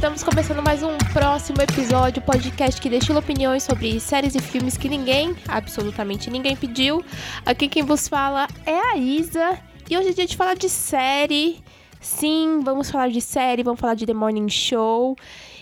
Estamos 0.00 0.22
começando 0.22 0.62
mais 0.62 0.82
um 0.82 0.96
próximo 1.12 1.60
episódio, 1.60 2.22
podcast 2.22 2.80
que 2.80 2.88
deixa 2.88 3.16
opiniões 3.18 3.62
sobre 3.62 4.00
séries 4.00 4.34
e 4.34 4.40
filmes 4.40 4.78
que 4.78 4.88
ninguém, 4.88 5.36
absolutamente 5.46 6.30
ninguém 6.30 6.56
pediu. 6.56 7.04
Aqui 7.44 7.68
quem 7.68 7.82
vos 7.82 8.08
fala 8.08 8.48
é 8.64 8.78
a 8.78 8.96
Isa 8.96 9.58
e 9.90 9.98
hoje 9.98 10.08
é 10.08 10.12
dia 10.14 10.26
de 10.26 10.38
falar 10.38 10.54
de 10.54 10.70
série. 10.70 11.62
Sim, 12.00 12.60
vamos 12.64 12.90
falar 12.90 13.10
de 13.10 13.20
série, 13.20 13.62
vamos 13.62 13.78
falar 13.78 13.92
de 13.92 14.06
The 14.06 14.14
Morning 14.14 14.48
Show. 14.48 15.16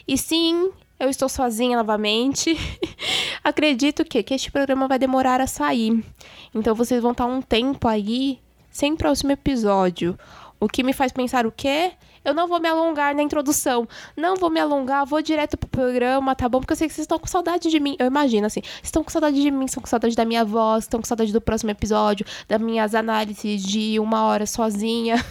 E 0.06 0.16
sim, 0.16 0.70
eu 1.00 1.10
estou 1.10 1.28
sozinha 1.28 1.76
novamente. 1.76 2.56
Acredito 3.42 4.04
que, 4.04 4.22
que 4.22 4.34
este 4.34 4.52
programa 4.52 4.86
vai 4.86 5.00
demorar 5.00 5.40
a 5.40 5.48
sair. 5.48 6.00
Então 6.54 6.76
vocês 6.76 7.02
vão 7.02 7.10
estar 7.10 7.26
um 7.26 7.42
tempo 7.42 7.88
aí 7.88 8.38
sem 8.70 8.94
próximo 8.94 9.32
episódio. 9.32 10.16
O 10.60 10.68
que 10.68 10.84
me 10.84 10.92
faz 10.92 11.10
pensar 11.10 11.44
o 11.44 11.50
quê? 11.50 11.90
Eu 12.24 12.34
não 12.34 12.48
vou 12.48 12.60
me 12.60 12.68
alongar 12.68 13.14
na 13.14 13.22
introdução. 13.22 13.88
Não 14.16 14.36
vou 14.36 14.50
me 14.50 14.60
alongar, 14.60 15.06
vou 15.06 15.22
direto 15.22 15.56
pro 15.56 15.68
programa, 15.68 16.34
tá 16.34 16.48
bom? 16.48 16.60
Porque 16.60 16.72
eu 16.72 16.76
sei 16.76 16.88
que 16.88 16.94
vocês 16.94 17.04
estão 17.04 17.18
com 17.18 17.26
saudade 17.26 17.70
de 17.70 17.80
mim. 17.80 17.96
Eu 17.98 18.06
imagino, 18.06 18.46
assim. 18.46 18.60
Estão 18.82 19.02
com 19.02 19.10
saudade 19.10 19.40
de 19.40 19.50
mim, 19.50 19.64
estão 19.64 19.82
com 19.82 19.88
saudade 19.88 20.14
da 20.14 20.24
minha 20.24 20.44
voz, 20.44 20.84
estão 20.84 21.00
com 21.00 21.06
saudade 21.06 21.32
do 21.32 21.40
próximo 21.40 21.70
episódio, 21.70 22.26
das 22.46 22.60
minhas 22.60 22.94
análises 22.94 23.62
de 23.62 23.98
uma 23.98 24.24
hora 24.24 24.46
sozinha. 24.46 25.24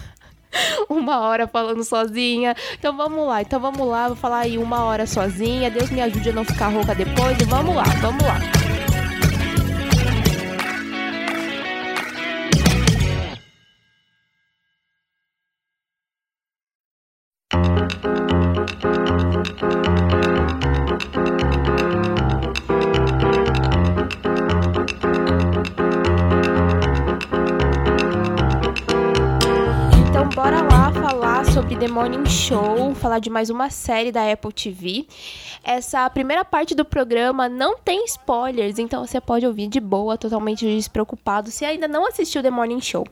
uma 0.90 1.20
hora 1.20 1.48
falando 1.48 1.84
sozinha. 1.84 2.56
Então 2.78 2.96
vamos 2.96 3.28
lá, 3.28 3.42
então 3.42 3.60
vamos 3.60 3.88
lá, 3.88 4.08
vou 4.08 4.16
falar 4.16 4.40
aí 4.40 4.58
uma 4.58 4.84
hora 4.84 5.06
sozinha. 5.06 5.70
Deus 5.70 5.90
me 5.90 6.02
ajude 6.02 6.30
a 6.30 6.34
não 6.34 6.46
ficar 6.46 6.70
rouca 6.70 6.96
depois. 6.96 7.40
E 7.40 7.46
vamos 7.46 7.76
lá, 7.76 7.84
vamos 8.02 8.24
lá. 8.24 8.40
The 31.80 31.88
Morning 31.88 32.26
Show, 32.26 32.96
falar 32.96 33.20
de 33.20 33.30
mais 33.30 33.52
uma 33.52 33.70
série 33.70 34.12
da 34.12 34.32
Apple 34.32 34.52
TV. 34.52 35.06
Essa 35.64 36.10
primeira 36.10 36.44
parte 36.44 36.74
do 36.74 36.84
programa 36.84 37.48
não 37.48 37.78
tem 37.78 38.04
spoilers, 38.06 38.80
então 38.80 39.06
você 39.06 39.22
pode 39.22 39.46
ouvir 39.46 39.68
de 39.68 39.80
boa, 39.80 40.18
totalmente 40.18 40.66
despreocupado, 40.66 41.52
se 41.52 41.66
ainda 41.66 41.88
não 41.88 42.08
assistiu 42.08 42.42
The 42.42 42.50
Morning 42.50 42.82
Show. 42.82 43.06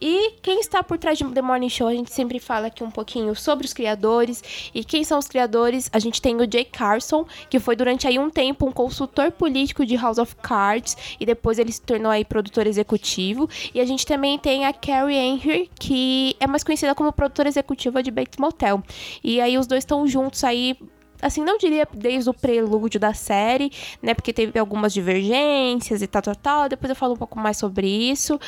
E 0.00 0.32
quem 0.40 0.58
está 0.60 0.82
por 0.82 0.96
trás 0.96 1.18
de 1.18 1.24
The 1.24 1.42
Morning 1.42 1.68
Show, 1.68 1.86
a 1.86 1.92
gente 1.92 2.10
sempre 2.10 2.38
fala 2.38 2.68
aqui 2.68 2.82
um 2.82 2.90
pouquinho 2.90 3.34
sobre 3.34 3.66
os 3.66 3.74
criadores. 3.74 4.70
E 4.74 4.82
quem 4.84 5.04
são 5.04 5.18
os 5.18 5.28
criadores? 5.28 5.90
A 5.92 5.98
gente 5.98 6.22
tem 6.22 6.36
o 6.36 6.50
Jay 6.50 6.64
Carson, 6.64 7.26
que 7.50 7.60
foi 7.60 7.76
durante 7.76 8.06
aí 8.06 8.18
um 8.18 8.30
tempo 8.30 8.66
um 8.66 8.72
consultor 8.72 9.32
político 9.32 9.84
de 9.84 9.96
House 9.96 10.18
of 10.18 10.34
Cards, 10.36 10.96
e 11.20 11.26
depois 11.26 11.58
ele 11.58 11.72
se 11.72 11.82
tornou 11.82 12.10
aí 12.10 12.24
produtor 12.24 12.66
executivo. 12.66 13.50
E 13.74 13.80
a 13.80 13.84
gente 13.84 14.06
também 14.06 14.38
tem 14.38 14.64
a 14.64 14.72
Carrie 14.72 15.16
Henry, 15.16 15.70
que 15.78 16.34
é 16.40 16.46
mais 16.46 16.64
conhecida 16.64 16.94
como 16.94 17.12
produtora 17.12 17.48
executiva 17.48 17.97
de 18.02 18.10
Bates 18.10 18.38
Motel. 18.38 18.82
E 19.22 19.40
aí 19.40 19.56
os 19.58 19.66
dois 19.66 19.82
estão 19.82 20.06
juntos 20.06 20.44
aí 20.44 20.76
assim, 21.20 21.42
não 21.42 21.58
diria 21.58 21.86
desde 21.92 22.30
o 22.30 22.34
prelúdio 22.34 23.00
da 23.00 23.12
série, 23.12 23.72
né? 24.00 24.14
Porque 24.14 24.32
teve 24.32 24.58
algumas 24.58 24.92
divergências 24.92 26.00
e 26.02 26.06
tal, 26.06 26.22
tal, 26.22 26.36
tal. 26.36 26.68
Depois 26.68 26.90
eu 26.90 26.96
falo 26.96 27.14
um 27.14 27.16
pouco 27.16 27.38
mais 27.38 27.56
sobre 27.56 27.88
isso. 27.88 28.38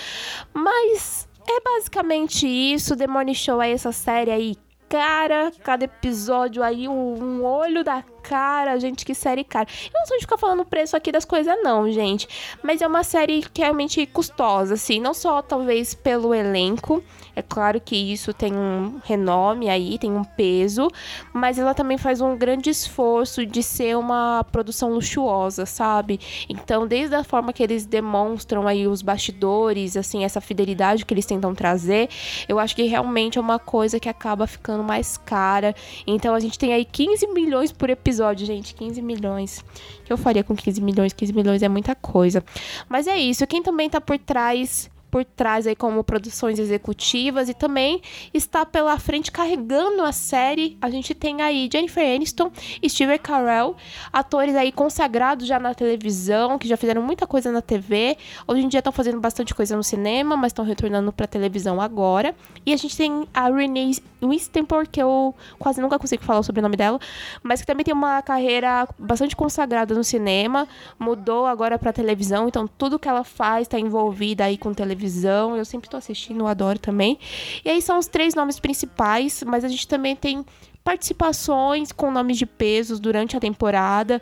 Mas 0.55 1.29
é 1.49 1.61
basicamente 1.61 2.47
isso. 2.47 2.97
The 2.97 3.07
Morning 3.07 3.35
Show 3.35 3.61
é 3.61 3.73
essa 3.73 3.93
série 3.93 4.31
aí. 4.31 4.57
Cara, 4.89 5.53
cada 5.63 5.85
episódio 5.85 6.63
aí, 6.63 6.89
um, 6.89 7.15
um 7.23 7.45
olho 7.45 7.85
da 7.85 8.03
cara, 8.31 8.79
gente, 8.79 9.05
que 9.05 9.13
série 9.13 9.43
cara. 9.43 9.67
Eu 9.93 9.99
não 9.99 10.07
sou 10.07 10.17
de 10.17 10.23
ficar 10.23 10.39
falando 10.39 10.61
o 10.61 10.65
preço 10.65 10.97
aqui 10.97 11.11
das 11.11 11.25
coisas, 11.25 11.53
não, 11.65 11.91
gente. 11.91 12.29
Mas 12.63 12.81
é 12.81 12.87
uma 12.87 13.03
série 13.03 13.43
que 13.43 13.61
é 13.61 13.65
realmente 13.65 14.07
custosa, 14.07 14.75
assim. 14.75 15.01
Não 15.01 15.13
só, 15.13 15.43
talvez, 15.43 15.95
pelo 15.95 16.33
elenco. 16.33 17.03
É 17.35 17.43
claro 17.43 17.81
que 17.81 17.97
isso 17.97 18.33
tem 18.33 18.53
um 18.55 19.01
renome 19.05 19.69
aí, 19.69 19.99
tem 19.99 20.13
um 20.13 20.23
peso. 20.23 20.89
Mas 21.33 21.59
ela 21.59 21.75
também 21.75 21.99
faz 21.99 22.21
um 22.21 22.37
grande 22.37 22.71
esforço 22.71 23.45
de 23.45 23.65
ser 23.65 23.97
uma 23.97 24.45
produção 24.45 24.93
luxuosa, 24.93 25.67
sabe? 25.67 26.21
Então, 26.49 26.87
desde 26.87 27.17
a 27.17 27.25
forma 27.25 27.53
que 27.53 27.65
eles 27.65 27.85
demonstram 27.85 28.69
aí 28.69 28.87
os 28.87 29.03
bastidores, 29.03 29.97
assim, 29.97 30.23
essa 30.23 30.41
fidelidade 30.41 31.05
que 31.05 31.13
eles 31.13 31.27
tentam 31.27 31.53
trazer, 31.53 32.09
eu 32.49 32.61
acho 32.61 32.77
que 32.77 32.85
realmente 32.85 33.39
é 33.39 33.41
uma 33.41 33.59
coisa 33.59 33.99
que 33.99 34.09
acaba 34.09 34.47
ficando 34.47 34.85
mais 34.85 35.17
cara. 35.17 35.75
Então, 36.07 36.33
a 36.33 36.39
gente 36.39 36.57
tem 36.57 36.73
aí 36.73 36.85
15 36.85 37.27
milhões 37.29 37.73
por 37.73 37.91
episódio 37.91 38.20
episódio, 38.21 38.47
gente. 38.47 38.75
15 38.75 39.01
milhões. 39.01 39.65
O 40.01 40.05
que 40.05 40.13
eu 40.13 40.19
faria 40.19 40.45
com 40.45 40.55
15 40.55 40.81
milhões? 40.83 41.13
15 41.13 41.33
milhões 41.33 41.63
é 41.63 41.69
muita 41.69 41.95
coisa. 41.95 42.45
Mas 42.89 43.07
é 43.07 43.17
isso. 43.17 43.47
Quem 43.47 43.63
também 43.63 43.89
tá 43.89 44.01
por 44.01 44.19
trás 44.19 44.90
por 45.11 45.25
trás 45.25 45.67
aí 45.67 45.75
como 45.75 46.05
produções 46.05 46.59
executivas 46.59 47.49
e 47.49 47.55
também 47.55 48.01
está 48.33 48.65
pela 48.65 48.99
frente 48.99 49.33
carregando 49.33 50.03
a 50.03 50.13
série. 50.13 50.79
A 50.81 50.89
gente 50.89 51.15
tem 51.15 51.43
aí 51.43 51.69
Jennifer 51.71 52.15
Aniston 52.15 52.51
e 52.81 52.89
Steve 52.89 53.19
Carell, 53.19 53.77
atores 54.13 54.55
aí 54.55 54.71
consagrados 54.71 55.47
já 55.47 55.59
na 55.59 55.75
televisão, 55.75 56.59
que 56.59 56.69
já 56.69 56.77
fizeram 56.77 57.03
muita 57.03 57.27
coisa 57.27 57.51
na 57.51 57.61
TV. 57.61 58.17
Hoje 58.47 58.63
em 58.63 58.69
dia 58.69 58.79
estão 58.79 58.93
fazendo 58.93 59.21
bastante 59.21 59.55
coisa 59.55 59.77
no 59.77 59.83
cinema, 59.83 60.37
mas 60.37 60.51
estão 60.51 60.65
retornando 60.65 61.13
para 61.13 61.27
televisão 61.27 61.81
agora. 61.81 62.35
E 62.65 62.73
a 62.73 62.77
gente 62.77 62.97
tem 62.97 63.27
a 63.35 63.49
Renee 63.49 63.97
Winstemper, 64.23 64.89
que 64.89 65.03
eu 65.03 65.35
quase 65.59 65.81
nunca 65.81 65.99
consigo 65.99 66.23
falar 66.23 66.41
o 66.41 66.43
sobrenome 66.43 66.77
dela, 66.77 67.01
mas 67.43 67.61
que 67.61 67.67
também 67.67 67.85
tem 67.85 67.95
uma 67.95 68.23
carreira 68.23 68.87
bastante 68.99 69.35
consagrada 69.35 69.95
no 69.95 70.05
cinema, 70.05 70.69
mudou 70.99 71.47
agora 71.47 71.79
para 71.79 71.93
televisão, 71.93 72.47
então 72.49 72.69
tudo 72.69 72.99
que 72.99 73.09
ela 73.09 73.25
faz 73.25 73.63
está 73.63 73.79
envolvida 73.79 74.45
aí 74.45 74.59
com 74.59 74.73
televisão 74.75 75.00
televisão. 75.01 75.57
Eu 75.57 75.65
sempre 75.65 75.89
tô 75.89 75.97
assistindo, 75.97 76.41
eu 76.41 76.47
adoro 76.47 76.79
também. 76.79 77.19
E 77.65 77.71
aí 77.71 77.81
são 77.81 77.99
os 77.99 78.07
três 78.07 78.35
nomes 78.35 78.61
principais, 78.61 79.43
mas 79.45 79.65
a 79.65 79.69
gente 79.69 79.89
também 79.89 80.15
tem 80.15 80.45
participações 80.85 81.93
com 81.93 82.11
nomes 82.11 82.39
de 82.39 82.47
pesos 82.47 82.99
durante 83.01 83.37
a 83.37 83.41
temporada, 83.41 84.21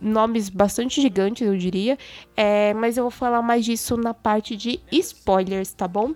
nomes 0.00 0.48
bastante 0.48 1.00
gigantes, 1.00 1.46
eu 1.46 1.56
diria. 1.56 1.98
É, 2.36 2.74
mas 2.74 2.96
eu 2.96 3.04
vou 3.04 3.10
falar 3.10 3.42
mais 3.42 3.64
disso 3.64 3.96
na 3.96 4.14
parte 4.14 4.56
de 4.56 4.80
spoilers, 4.92 5.72
tá 5.72 5.88
bom? 5.88 6.12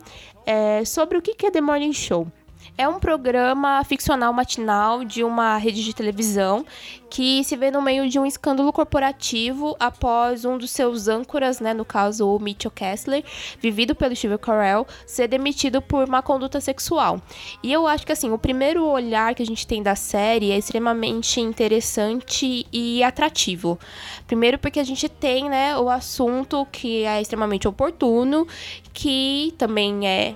É, 0.46 0.84
sobre 0.84 1.18
o 1.18 1.22
que 1.22 1.46
é 1.46 1.50
The 1.50 1.60
Morning 1.60 1.92
Show. 1.92 2.28
É 2.76 2.88
um 2.88 2.98
programa 2.98 3.84
ficcional 3.84 4.32
matinal 4.32 5.04
de 5.04 5.22
uma 5.22 5.56
rede 5.56 5.84
de 5.84 5.94
televisão 5.94 6.66
que 7.08 7.44
se 7.44 7.54
vê 7.54 7.70
no 7.70 7.80
meio 7.80 8.08
de 8.08 8.18
um 8.18 8.26
escândalo 8.26 8.72
corporativo 8.72 9.76
após 9.78 10.44
um 10.44 10.58
dos 10.58 10.72
seus 10.72 11.06
âncoras, 11.06 11.60
né, 11.60 11.72
no 11.72 11.84
caso 11.84 12.28
o 12.28 12.36
Mitchell 12.40 12.72
Kessler, 12.72 13.22
vivido 13.60 13.94
pelo 13.94 14.16
Steve 14.16 14.36
Carell, 14.38 14.84
ser 15.06 15.28
demitido 15.28 15.80
por 15.80 16.08
uma 16.08 16.20
conduta 16.20 16.60
sexual. 16.60 17.20
E 17.62 17.72
eu 17.72 17.86
acho 17.86 18.04
que 18.04 18.10
assim, 18.10 18.32
o 18.32 18.38
primeiro 18.38 18.84
olhar 18.84 19.36
que 19.36 19.42
a 19.44 19.46
gente 19.46 19.64
tem 19.64 19.80
da 19.80 19.94
série 19.94 20.50
é 20.50 20.58
extremamente 20.58 21.40
interessante 21.40 22.66
e 22.72 23.04
atrativo. 23.04 23.78
Primeiro 24.26 24.58
porque 24.58 24.80
a 24.80 24.84
gente 24.84 25.08
tem, 25.08 25.48
né, 25.48 25.78
o 25.78 25.88
assunto 25.88 26.66
que 26.72 27.04
é 27.04 27.22
extremamente 27.22 27.68
oportuno, 27.68 28.48
que 28.92 29.54
também 29.56 30.08
é 30.08 30.34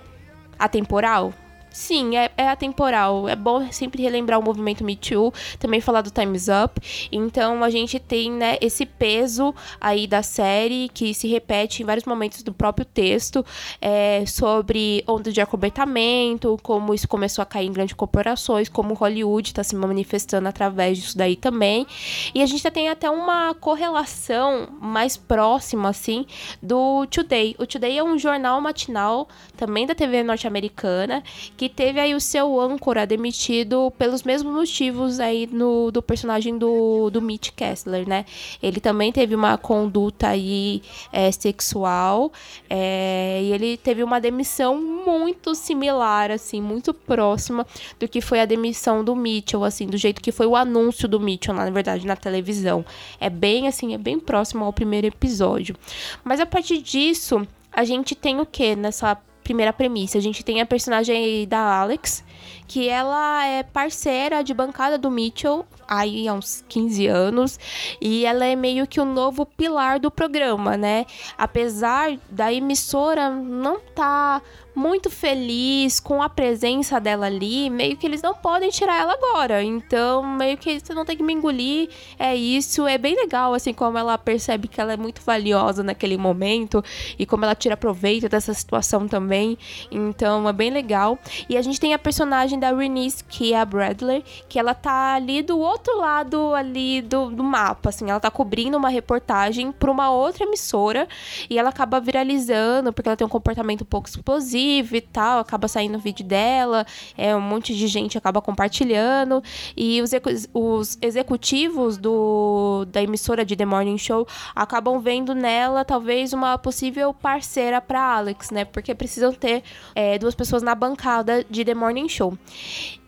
atemporal, 0.56 1.34
Sim, 1.78 2.16
é, 2.16 2.28
é 2.37 2.49
atemporal. 2.49 3.28
É 3.28 3.37
bom 3.37 3.71
sempre 3.71 4.03
relembrar 4.03 4.37
o 4.41 4.43
movimento 4.43 4.83
Me 4.83 4.97
Too, 4.97 5.33
também 5.61 5.81
falar 5.81 6.03
do 6.03 6.11
Time's 6.11 6.49
Up. 6.49 7.09
Então 7.12 7.62
a 7.62 7.71
gente 7.71 8.00
tem 8.00 8.33
né, 8.33 8.59
esse 8.61 8.84
peso 8.84 9.55
aí 9.81 10.09
da 10.09 10.21
série 10.21 10.91
que 10.93 11.15
se 11.15 11.28
repete 11.28 11.81
em 11.81 11.87
vários 11.87 12.05
momentos 12.05 12.43
do 12.43 12.53
próprio 12.53 12.84
texto 12.84 13.47
é, 13.81 14.25
sobre 14.27 15.05
onda 15.06 15.31
de 15.31 15.41
acobertamento, 15.41 16.58
como 16.64 16.93
isso 16.93 17.06
começou 17.06 17.43
a 17.43 17.47
cair 17.47 17.69
em 17.69 17.73
grandes 17.73 17.94
corporações, 17.94 18.69
como 18.69 18.93
Hollywood 18.94 19.50
está 19.50 19.62
se 19.62 19.76
manifestando 19.76 20.49
através 20.49 20.99
disso 20.99 21.17
daí 21.17 21.37
também. 21.37 21.87
E 22.35 22.43
a 22.43 22.47
gente 22.47 22.69
tem 22.73 22.88
até 22.88 23.08
uma 23.08 23.55
correlação 23.55 24.69
mais 24.81 25.17
próxima, 25.17 25.91
assim, 25.91 26.26
do 26.61 27.06
Today. 27.06 27.55
O 27.56 27.64
Today 27.64 27.99
é 27.99 28.03
um 28.03 28.19
jornal 28.19 28.61
matinal 28.61 29.29
também 29.56 29.87
da 29.87 29.94
TV 29.94 30.25
norte-americana 30.25 31.23
que 31.56 31.68
teve 31.69 32.00
aí 32.00 32.15
o 32.15 32.20
seu 32.20 32.61
âncora 32.61 33.06
demitido 33.06 33.93
pelos 33.99 34.23
mesmos 34.23 34.53
motivos 34.53 35.20
aí 35.20 35.47
no, 35.47 35.91
do 35.91 36.03
personagem 36.03 36.56
do, 36.59 37.11
do 37.11 37.20
Mitch 37.20 37.50
Kessler, 37.50 38.09
né? 38.09 38.25
Ele 38.62 38.81
também 38.81 39.12
teve 39.12 39.35
uma 39.35 39.56
conduta 39.59 40.29
aí 40.29 40.82
é, 41.12 41.31
sexual 41.31 42.32
é, 42.69 43.41
e 43.43 43.53
ele 43.53 43.76
teve 43.76 44.03
uma 44.03 44.20
demissão 44.20 44.81
muito 44.81 45.55
similar, 45.55 46.31
assim, 46.31 46.61
muito 46.61 46.93
próxima 46.93 47.67
do 47.99 48.09
que 48.09 48.20
foi 48.20 48.41
a 48.41 48.44
demissão 48.44 49.05
do 49.05 49.15
Mitchell, 49.15 49.65
assim, 49.65 49.87
do 49.87 49.97
jeito 49.97 50.20
que 50.20 50.32
foi 50.32 50.47
o 50.47 50.56
anúncio 50.56 51.09
do 51.09 51.20
Mitchell, 51.20 51.55
na 51.55 51.69
verdade, 51.70 52.06
na 52.06 52.17
televisão. 52.17 52.85
É 53.20 53.31
bem, 53.31 53.69
assim, 53.69 53.94
é 53.94 53.99
bem 53.99 54.19
próximo 54.19 54.65
ao 54.65 54.73
primeiro 54.73 55.06
episódio. 55.06 55.76
Mas 56.25 56.41
a 56.41 56.47
partir 56.47 56.79
disso, 56.82 57.47
a 57.73 57.85
gente 57.85 58.15
tem 58.15 58.41
o 58.41 58.47
que 58.47 58.75
nessa 58.75 59.17
primeira 59.49 59.73
premissa. 59.73 60.19
A 60.19 60.21
gente 60.21 60.45
tem 60.45 60.61
a 60.61 60.67
personagem 60.67 61.49
da 61.49 61.81
Alex, 61.81 62.23
que 62.67 62.87
ela 62.87 63.47
é 63.47 63.62
parceira 63.62 64.45
de 64.45 64.53
bancada 64.53 64.99
do 64.99 65.11
Mitchell 65.11 65.65
aí 65.89 66.29
há 66.29 66.35
uns 66.35 66.62
15 66.69 67.06
anos 67.06 67.59
e 67.99 68.27
ela 68.27 68.45
é 68.45 68.55
meio 68.55 68.87
que 68.87 69.00
o 69.00 69.06
novo 69.06 69.47
pilar 69.47 69.99
do 69.99 70.11
programa, 70.11 70.77
né? 70.77 71.06
Apesar 71.39 72.19
da 72.29 72.53
emissora 72.53 73.31
não 73.31 73.81
tá 73.81 74.43
muito 74.79 75.11
feliz 75.11 75.99
com 75.99 76.23
a 76.23 76.29
presença 76.29 77.01
dela 77.01 77.27
ali, 77.27 77.69
meio 77.69 77.97
que 77.97 78.07
eles 78.07 78.23
não 78.23 78.33
podem 78.33 78.71
tirar 78.71 79.01
ela 79.01 79.13
agora. 79.13 79.61
Então, 79.61 80.23
meio 80.23 80.57
que 80.57 80.79
você 80.79 80.95
não 80.95 81.05
tem 81.05 81.17
que 81.17 81.23
me 81.23 81.33
engolir. 81.33 81.91
É 82.17 82.37
isso, 82.37 82.87
é 82.87 82.97
bem 82.97 83.17
legal 83.17 83.53
assim 83.53 83.75
como 83.75 83.99
ela 83.99 84.17
percebe 84.17 84.69
que 84.69 84.81
ela 84.81 84.93
é 84.93 84.97
muito 84.97 85.21
valiosa 85.21 85.83
naquele 85.83 86.17
momento 86.17 86.83
e 87.19 87.27
como 87.27 87.45
ela 87.45 87.57
tira 87.57 87.77
proveito 87.77 88.29
dessa 88.29 88.55
situação 88.55 89.09
também. 89.09 89.59
Então, 89.91 90.49
é 90.49 90.53
bem 90.53 90.71
legal. 90.71 91.19
E 91.49 91.57
a 91.57 91.63
gente 91.63 91.81
tem 91.81 91.93
a 91.93 91.99
personagem 91.99 92.59
da 92.59 92.73
Renice, 92.73 93.25
que 93.25 93.53
é 93.53 93.61
a 93.61 93.65
Bradley, 93.65 94.25
que 94.49 94.61
ela 94.61 94.75
tá 94.75 95.15
ali 95.15 95.43
do 95.43 95.59
outro 95.59 95.99
lado 95.99 96.55
ali 96.55 97.03
do, 97.03 97.31
do 97.31 97.43
mapa, 97.43 97.89
assim, 97.89 98.09
ela 98.09 98.21
tá 98.21 98.31
cobrindo 98.31 98.77
uma 98.77 98.89
reportagem 98.89 99.73
para 99.73 99.91
uma 99.91 100.11
outra 100.11 100.45
emissora 100.45 101.09
e 101.51 101.59
ela 101.59 101.71
acaba 101.71 101.99
viralizando 101.99 102.93
porque 102.93 103.09
ela 103.09 103.17
tem 103.17 103.27
um 103.27 103.31
comportamento 103.31 103.83
um 103.83 103.87
pouco 103.87 104.09
explosivo 104.09 104.68
e 104.97 105.00
tal, 105.00 105.38
acaba 105.41 105.69
saindo 105.69 105.99
vídeo 105.99 106.25
dela, 106.25 106.87
é, 107.17 107.35
um 107.35 107.41
monte 107.41 107.75
de 107.75 107.87
gente 107.87 108.19
acaba 108.19 108.41
compartilhando, 108.41 109.43
e 109.76 110.00
os, 110.03 110.11
os 110.53 110.99
executivos 111.00 111.97
do, 111.97 112.85
da 112.88 113.03
emissora 113.03 113.44
de 113.44 113.56
The 113.56 113.65
Morning 113.65 113.99
Show 113.99 114.26
acabam 114.55 115.00
vendo 115.00 115.35
nela 115.35 115.85
talvez 115.85 116.32
uma 116.32 116.59
possível 116.59 117.12
parceira 117.15 117.81
para 117.81 118.00
Alex, 118.00 118.50
né? 118.50 118.65
Porque 118.65 118.94
precisam 118.94 119.32
ter 119.32 119.62
é, 119.94 120.19
duas 120.19 120.35
pessoas 120.35 120.62
na 120.62 120.75
bancada 120.75 121.44
de 121.49 121.65
The 121.65 121.75
Morning 121.75 122.09
Show. 122.09 122.37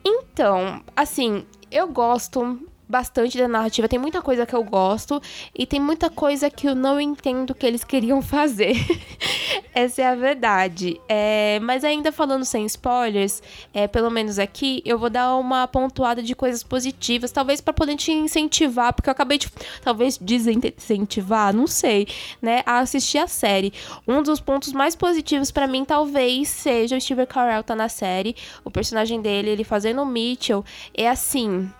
Então, 0.04 0.82
assim, 0.96 1.44
eu 1.70 1.88
gosto 1.88 2.58
bastante 2.90 3.38
da 3.38 3.46
narrativa. 3.46 3.88
Tem 3.88 3.98
muita 3.98 4.20
coisa 4.20 4.44
que 4.44 4.54
eu 4.54 4.64
gosto 4.64 5.22
e 5.56 5.64
tem 5.64 5.78
muita 5.78 6.10
coisa 6.10 6.50
que 6.50 6.66
eu 6.66 6.74
não 6.74 7.00
entendo 7.00 7.54
que 7.54 7.64
eles 7.64 7.84
queriam 7.84 8.20
fazer. 8.20 8.74
Essa 9.72 10.02
é 10.02 10.06
a 10.06 10.16
verdade. 10.16 11.00
É, 11.08 11.60
mas 11.62 11.84
ainda 11.84 12.10
falando 12.10 12.44
sem 12.44 12.66
spoilers, 12.66 13.40
é, 13.72 13.86
pelo 13.86 14.10
menos 14.10 14.38
aqui, 14.38 14.82
eu 14.84 14.98
vou 14.98 15.08
dar 15.08 15.36
uma 15.36 15.68
pontuada 15.68 16.20
de 16.20 16.34
coisas 16.34 16.64
positivas, 16.64 17.30
talvez 17.30 17.60
para 17.60 17.72
poder 17.72 17.96
te 17.96 18.10
incentivar, 18.10 18.92
porque 18.92 19.08
eu 19.08 19.12
acabei 19.12 19.38
de 19.38 19.48
talvez 19.82 20.18
desincentivar, 20.18 21.54
não 21.54 21.68
sei, 21.68 22.08
né, 22.42 22.62
a 22.66 22.80
assistir 22.80 23.18
a 23.18 23.28
série. 23.28 23.72
Um 24.06 24.22
dos 24.22 24.40
pontos 24.40 24.72
mais 24.72 24.96
positivos 24.96 25.52
para 25.52 25.68
mim 25.68 25.84
talvez 25.84 26.48
seja 26.48 26.96
o 26.96 27.00
Steve 27.00 27.26
Carell 27.26 27.62
tá 27.62 27.76
na 27.76 27.88
série, 27.88 28.34
o 28.64 28.70
personagem 28.70 29.20
dele, 29.20 29.50
ele 29.50 29.64
fazendo 29.64 30.02
o 30.02 30.06
Mitchell, 30.06 30.64
é 30.92 31.08
assim, 31.08 31.70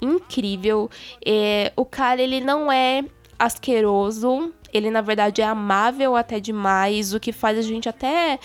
incrível. 0.00 0.90
É, 1.24 1.72
o 1.76 1.84
cara, 1.84 2.20
ele 2.20 2.40
não 2.40 2.70
é 2.70 3.04
asqueroso, 3.38 4.52
ele 4.72 4.90
na 4.90 5.00
verdade 5.00 5.40
é 5.40 5.46
amável 5.46 6.14
até 6.14 6.38
demais, 6.38 7.14
o 7.14 7.20
que 7.20 7.32
faz 7.32 7.58
a 7.58 7.62
gente 7.62 7.88
até 7.88 8.38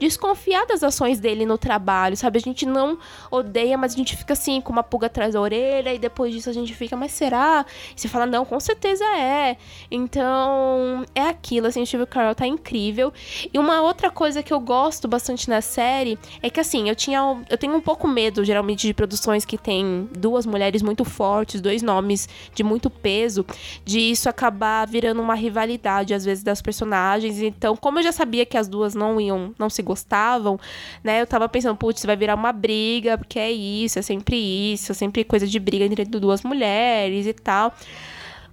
desconfiar 0.00 0.66
das 0.66 0.82
ações 0.82 1.20
dele 1.20 1.44
no 1.44 1.58
trabalho, 1.58 2.16
sabe? 2.16 2.38
A 2.38 2.40
gente 2.40 2.64
não 2.66 2.98
odeia, 3.30 3.76
mas 3.76 3.94
a 3.94 3.96
gente 3.96 4.16
fica 4.16 4.32
assim, 4.32 4.60
com 4.60 4.72
uma 4.72 4.82
pulga 4.82 5.06
atrás 5.06 5.34
da 5.34 5.40
orelha, 5.40 5.92
e 5.94 5.98
depois 5.98 6.32
disso 6.32 6.48
a 6.48 6.52
gente 6.52 6.74
fica, 6.74 6.96
mas 6.96 7.12
será? 7.12 7.64
E 7.96 8.00
você 8.00 8.08
fala, 8.08 8.26
não, 8.26 8.44
com 8.44 8.58
certeza 8.60 9.04
é. 9.16 9.56
Então, 9.90 11.04
é 11.14 11.22
aquilo, 11.22 11.66
assim, 11.66 11.82
o 11.82 11.86
Steve 11.86 12.06
Carell 12.06 12.34
tá 12.34 12.46
incrível. 12.46 13.12
E 13.52 13.58
uma 13.58 13.82
outra 13.82 14.10
coisa 14.10 14.42
que 14.42 14.52
eu 14.52 14.60
gosto 14.60 15.08
bastante 15.08 15.48
na 15.48 15.60
série 15.60 16.18
é 16.42 16.50
que, 16.50 16.60
assim, 16.60 16.88
eu 16.88 16.94
tinha. 16.94 17.18
Eu 17.48 17.58
tenho 17.58 17.74
um 17.74 17.80
pouco 17.80 18.06
medo, 18.06 18.44
geralmente, 18.44 18.86
de 18.86 18.94
produções 18.94 19.44
que 19.44 19.58
tem 19.58 20.08
duas 20.16 20.46
mulheres 20.46 20.82
muito 20.82 21.04
fortes, 21.04 21.60
dois 21.60 21.82
nomes 21.82 22.28
de 22.54 22.62
muito 22.62 22.90
peso, 22.90 23.44
de 23.84 23.98
isso 23.98 24.28
acabar 24.28 24.86
virando 24.86 25.20
uma 25.20 25.34
rivalidade, 25.34 26.14
às 26.14 26.24
vezes, 26.24 26.42
das 26.42 26.62
personagens. 26.62 27.40
Então, 27.40 27.76
como 27.76 27.98
eu 27.98 28.02
já 28.02 28.12
sabia 28.12 28.46
que 28.46 28.56
as 28.56 28.68
duas 28.68 28.94
não 28.94 29.20
iam, 29.20 29.54
não 29.58 29.68
se 29.68 29.82
gostavam, 29.88 30.60
né? 31.02 31.20
Eu 31.20 31.26
tava 31.26 31.48
pensando, 31.48 31.76
putz, 31.76 32.04
vai 32.04 32.16
virar 32.16 32.36
uma 32.36 32.52
briga, 32.52 33.18
porque 33.18 33.38
é 33.38 33.50
isso, 33.50 33.98
é 33.98 34.02
sempre 34.02 34.36
isso, 34.36 34.92
é 34.92 34.94
sempre 34.94 35.24
coisa 35.24 35.46
de 35.46 35.58
briga 35.58 35.84
entre 35.84 36.04
duas 36.04 36.42
mulheres 36.42 37.26
e 37.26 37.32
tal. 37.32 37.74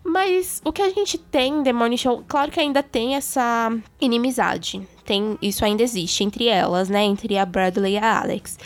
Mas 0.04 0.62
o 0.64 0.72
que 0.72 0.84
a 0.84 0.90
gente 0.90 1.18
tem 1.18 1.52
Morning 1.74 1.98
Show, 1.98 2.24
claro 2.28 2.52
que 2.52 2.60
ainda 2.60 2.84
tem 2.84 3.16
essa 3.16 3.76
inimizade. 4.00 4.88
Tem, 5.04 5.38
isso 5.42 5.66
ainda 5.66 5.82
existe 5.82 6.24
entre 6.24 6.48
elas, 6.48 6.90
né? 6.90 7.04
Entre 7.04 7.38
a 7.38 7.46
Bradley 7.46 7.94
e 7.94 7.98
a 7.98 8.22
Alex. 8.22 8.58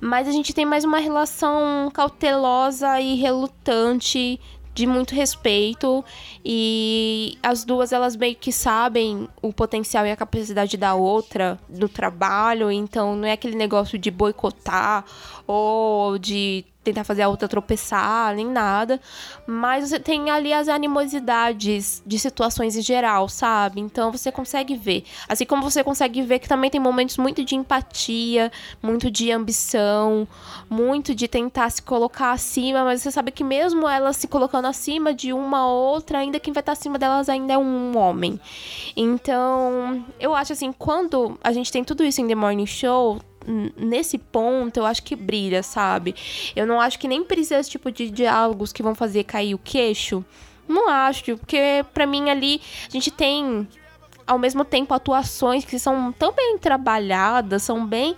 Mas 0.00 0.26
a 0.26 0.32
gente 0.32 0.54
tem 0.54 0.64
mais 0.64 0.84
uma 0.84 0.98
relação 0.98 1.90
cautelosa 1.92 3.00
e 3.00 3.16
relutante 3.16 4.40
de 4.78 4.86
muito 4.86 5.12
respeito 5.12 6.04
e 6.44 7.36
as 7.42 7.64
duas 7.64 7.92
elas 7.92 8.14
meio 8.14 8.36
que 8.36 8.52
sabem 8.52 9.28
o 9.42 9.52
potencial 9.52 10.06
e 10.06 10.12
a 10.12 10.16
capacidade 10.16 10.76
da 10.76 10.94
outra 10.94 11.58
no 11.68 11.88
trabalho, 11.88 12.70
então 12.70 13.16
não 13.16 13.26
é 13.26 13.32
aquele 13.32 13.56
negócio 13.56 13.98
de 13.98 14.08
boicotar 14.08 15.04
ou 15.48 16.16
de 16.16 16.64
tentar 16.88 17.04
fazer 17.04 17.22
a 17.22 17.28
outra 17.28 17.46
tropeçar, 17.46 18.34
nem 18.34 18.46
nada. 18.46 19.00
Mas 19.46 19.88
você 19.88 20.00
tem 20.00 20.30
ali 20.30 20.52
as 20.52 20.68
animosidades 20.68 22.02
de 22.06 22.18
situações 22.18 22.76
em 22.76 22.82
geral, 22.82 23.28
sabe? 23.28 23.80
Então 23.80 24.10
você 24.10 24.32
consegue 24.32 24.76
ver. 24.76 25.04
Assim 25.28 25.44
como 25.44 25.62
você 25.62 25.84
consegue 25.84 26.22
ver 26.22 26.38
que 26.38 26.48
também 26.48 26.70
tem 26.70 26.80
momentos 26.80 27.18
muito 27.18 27.44
de 27.44 27.54
empatia, 27.54 28.50
muito 28.82 29.10
de 29.10 29.30
ambição, 29.30 30.26
muito 30.68 31.14
de 31.14 31.28
tentar 31.28 31.70
se 31.70 31.82
colocar 31.82 32.32
acima, 32.32 32.84
mas 32.84 33.02
você 33.02 33.10
sabe 33.10 33.30
que 33.30 33.44
mesmo 33.44 33.88
elas 33.88 34.16
se 34.16 34.26
colocando 34.26 34.66
acima 34.66 35.12
de 35.12 35.32
uma 35.32 35.66
outra, 35.66 36.18
ainda 36.18 36.40
quem 36.40 36.52
vai 36.52 36.60
estar 36.60 36.72
acima 36.72 36.98
delas 36.98 37.28
ainda 37.28 37.52
é 37.52 37.58
um 37.58 37.96
homem. 37.96 38.40
Então, 38.96 40.04
eu 40.18 40.34
acho 40.34 40.52
assim, 40.52 40.72
quando 40.72 41.38
a 41.42 41.52
gente 41.52 41.70
tem 41.70 41.84
tudo 41.84 42.04
isso 42.04 42.20
em 42.20 42.28
The 42.28 42.34
Morning 42.34 42.66
Show, 42.66 43.18
nesse 43.76 44.18
ponto, 44.18 44.78
eu 44.78 44.86
acho 44.86 45.02
que 45.02 45.16
brilha, 45.16 45.62
sabe? 45.62 46.14
Eu 46.54 46.66
não 46.66 46.80
acho 46.80 46.98
que 46.98 47.08
nem 47.08 47.24
precisa 47.24 47.58
esse 47.58 47.70
tipo 47.70 47.90
de 47.90 48.10
diálogos 48.10 48.72
que 48.72 48.82
vão 48.82 48.94
fazer 48.94 49.24
cair 49.24 49.54
o 49.54 49.58
queixo. 49.58 50.24
Não 50.68 50.88
acho, 50.88 51.36
porque 51.38 51.84
para 51.94 52.06
mim 52.06 52.28
ali 52.28 52.60
a 52.86 52.90
gente 52.90 53.10
tem 53.10 53.66
ao 54.26 54.38
mesmo 54.38 54.62
tempo 54.62 54.92
atuações 54.92 55.64
que 55.64 55.78
são 55.78 56.12
tão 56.12 56.32
bem 56.32 56.58
trabalhadas, 56.58 57.62
são 57.62 57.86
bem 57.86 58.14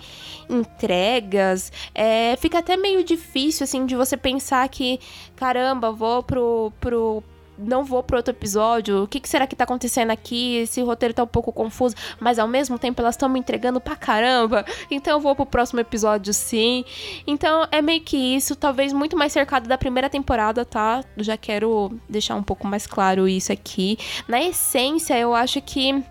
entregas. 0.49 1.73
É, 1.95 2.37
fica 2.37 2.59
até 2.59 2.77
meio 2.77 3.05
difícil 3.05 3.63
assim 3.63 3.87
de 3.87 3.95
você 3.95 4.17
pensar 4.17 4.69
que, 4.69 4.99
caramba, 5.37 5.93
vou 5.93 6.25
pro, 6.25 6.73
pro 6.81 7.23
não 7.61 7.85
vou 7.85 8.03
pro 8.03 8.17
outro 8.17 8.33
episódio, 8.33 9.05
o 9.05 9.09
que, 9.09 9.21
que 9.21 9.29
será 9.29 9.47
que 9.47 9.57
tá 9.57 9.65
acontecendo 9.65 10.11
aqui? 10.11 10.57
Esse 10.57 10.81
roteiro 10.83 11.15
tá 11.15 11.23
um 11.23 11.27
pouco 11.27 11.53
confuso, 11.53 11.95
mas 12.19 12.39
ao 12.39 12.49
mesmo 12.49 12.79
tempo 12.79 13.01
elas 13.01 13.15
estão 13.15 13.29
me 13.29 13.39
entregando 13.39 13.81
pra 13.81 13.97
caramba, 13.97 14.65
então 14.91 15.15
eu 15.15 15.21
vou 15.21 15.35
pro 15.35 15.47
próximo 15.47 15.81
episódio 15.81 16.33
sim. 16.33 16.85
Então 17.27 17.67
é 17.71 17.83
meio 17.83 18.01
que 18.01 18.17
isso, 18.17 18.57
talvez 18.57 18.93
muito 18.93 19.17
mais 19.17 19.33
cercado 19.33 19.69
da 19.69 19.79
primeira 19.79 20.09
temporada, 20.09 20.65
tá? 20.65 21.05
Já 21.17 21.37
quero 21.37 21.99
deixar 22.09 22.35
um 22.35 22.43
pouco 22.43 22.67
mais 22.67 22.87
claro 22.87 23.29
isso 23.29 23.53
aqui. 23.53 23.99
Na 24.27 24.43
essência, 24.43 25.19
eu 25.19 25.35
acho 25.35 25.61
que. 25.61 26.03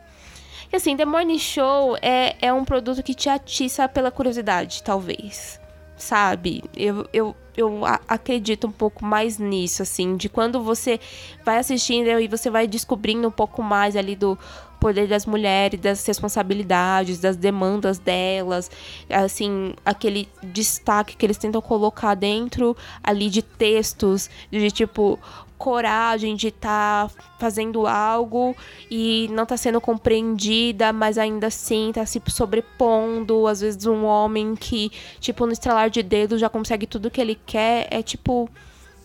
Assim, 0.72 0.96
The 0.96 1.06
Morning 1.06 1.40
Show 1.40 1.98
é, 2.00 2.36
é 2.40 2.54
um 2.54 2.64
produto 2.64 3.02
que 3.02 3.16
te 3.16 3.28
atiça 3.28 3.88
pela 3.90 4.12
curiosidade, 4.12 4.84
talvez. 4.84 5.60
Sabe? 6.00 6.64
Eu, 6.76 7.06
eu, 7.12 7.36
eu 7.58 7.82
acredito 8.08 8.66
um 8.66 8.72
pouco 8.72 9.04
mais 9.04 9.38
nisso, 9.38 9.82
assim, 9.82 10.16
de 10.16 10.30
quando 10.30 10.64
você 10.64 10.98
vai 11.44 11.58
assistindo 11.58 12.08
e 12.08 12.28
você 12.28 12.50
vai 12.50 12.66
descobrindo 12.66 13.28
um 13.28 13.32
pouco 13.32 13.62
mais 13.62 13.98
ali 13.98 14.16
do 14.16 14.40
poder 14.80 15.10
das 15.10 15.26
mulheres, 15.26 15.78
das 15.78 16.06
responsabilidades, 16.06 17.20
das 17.20 17.36
demandas 17.36 18.00
delas, 18.00 18.72
assim, 19.10 19.74
aquele 19.86 20.30
destaque 20.42 21.18
que 21.18 21.26
eles 21.26 21.38
tentam 21.38 21.62
colocar 21.62 22.16
dentro 22.16 22.78
ali 23.04 23.30
de 23.30 23.42
textos, 23.42 24.30
de 24.50 24.72
tipo, 24.72 25.20
coragem 25.60 26.38
de 26.38 26.48
estar 26.48 27.10
tá 27.10 27.14
fazendo 27.38 27.86
algo 27.86 28.56
e 28.90 29.28
não 29.32 29.46
tá 29.46 29.58
sendo 29.58 29.82
compreendida, 29.82 30.94
mas 30.94 31.18
ainda 31.18 31.48
assim 31.48 31.92
tá 31.94 32.06
se 32.06 32.22
sobrepondo. 32.30 33.46
Às 33.46 33.60
vezes 33.60 33.86
um 33.86 34.06
homem 34.06 34.56
que, 34.56 34.90
tipo, 35.20 35.46
no 35.46 35.52
estralar 35.52 35.90
de 35.90 36.02
dedos 36.02 36.40
já 36.40 36.50
consegue 36.50 36.88
tudo 36.88 37.12
que 37.12 37.20
ele 37.20 37.38
quer, 37.46 37.88
é 37.92 38.02
tipo 38.02 38.50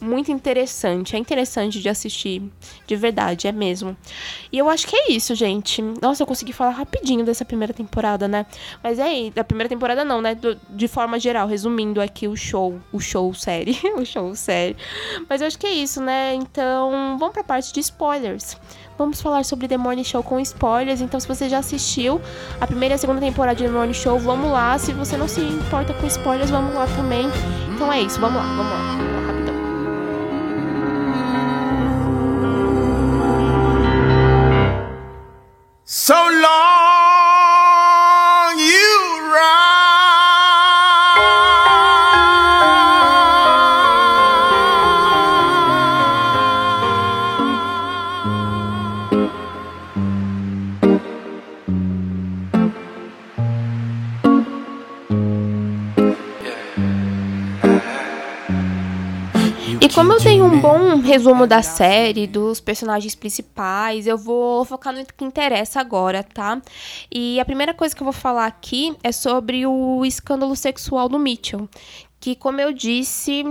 muito 0.05 0.31
interessante. 0.31 1.17
É 1.17 1.19
interessante 1.19 1.81
de 1.81 1.89
assistir, 1.89 2.43
de 2.87 2.97
verdade, 2.97 3.49
é 3.49 3.53
mesmo. 3.53 3.97
E 4.53 4.59
eu 4.59 4.69
acho 4.69 4.87
que 4.87 4.95
é 4.95 5.13
isso, 5.13 5.35
gente. 5.35 5.83
Nossa, 6.01 6.23
eu 6.23 6.27
consegui 6.27 6.53
falar 6.53 6.71
rapidinho 6.71 7.25
dessa 7.25 7.45
primeira 7.45 7.73
temporada, 7.73 8.29
né? 8.29 8.47
Mas 8.83 8.99
é 8.99 9.03
aí, 9.03 9.31
da 9.31 9.43
primeira 9.43 9.69
temporada 9.69 10.05
não, 10.05 10.21
né? 10.21 10.35
Do, 10.35 10.59
de 10.71 10.87
forma 10.87 11.19
geral, 11.19 11.49
resumindo 11.49 12.01
aqui 12.01 12.29
o 12.29 12.37
show, 12.37 12.79
o 12.93 13.01
show 13.01 13.33
série, 13.35 13.79
o 13.97 14.05
show 14.05 14.35
série. 14.35 14.77
Mas 15.29 15.41
eu 15.41 15.47
acho 15.47 15.59
que 15.59 15.67
é 15.67 15.73
isso, 15.73 16.01
né? 16.01 16.35
Então, 16.35 17.17
vamos 17.19 17.33
pra 17.33 17.43
parte 17.43 17.73
de 17.73 17.81
spoilers 17.81 18.57
vamos 18.97 19.21
falar 19.21 19.45
sobre 19.45 19.69
The 19.69 19.77
Morning 19.77 20.05
Show 20.05 20.23
com 20.23 20.39
spoilers. 20.41 21.01
Então, 21.01 21.19
se 21.19 21.27
você 21.27 21.49
já 21.49 21.59
assistiu 21.59 22.21
a 22.61 22.67
primeira 22.67 22.95
e 22.95 22.97
a 22.97 22.99
segunda 22.99 23.21
temporada 23.21 23.57
de 23.57 23.65
The 23.65 23.71
Morning 23.71 23.95
Show, 23.95 24.19
vamos 24.19 24.51
lá. 24.51 24.79
Se 24.79 24.93
você 24.93 25.17
não 25.17 25.29
se 25.29 25.41
importa 25.41 25.93
com 25.95 26.07
spoilers, 26.07 26.51
vamos 26.51 26.75
lá 26.75 26.87
também. 26.97 27.27
Então 27.75 27.93
é 27.93 28.01
isso, 28.01 28.21
vamos 28.21 28.37
lá, 28.37 28.43
vamos 28.43 28.71
lá, 28.71 29.14
So 36.05 36.13
long 36.13 36.44
um 60.95 61.01
resumo 61.01 61.45
da 61.47 61.61
série, 61.61 62.27
dos 62.27 62.61
personagens 62.61 63.17
principais, 63.17 64.07
eu 64.07 64.17
vou 64.17 64.65
focar 64.65 64.95
no 64.95 65.05
que 65.05 65.25
interessa 65.25 65.81
agora, 65.81 66.23
tá? 66.23 66.63
E 67.13 67.41
a 67.41 67.45
primeira 67.45 67.75
coisa 67.75 67.95
que 67.95 68.01
eu 68.01 68.05
vou 68.05 68.13
falar 68.13 68.47
aqui 68.47 68.97
é 69.03 69.11
sobre 69.11 69.67
o 69.67 70.05
escândalo 70.05 70.55
sexual 70.55 71.09
do 71.09 71.19
Mitchell. 71.19 71.69
Que, 72.21 72.37
como 72.37 72.61
eu 72.61 72.73
disse, 72.73 73.45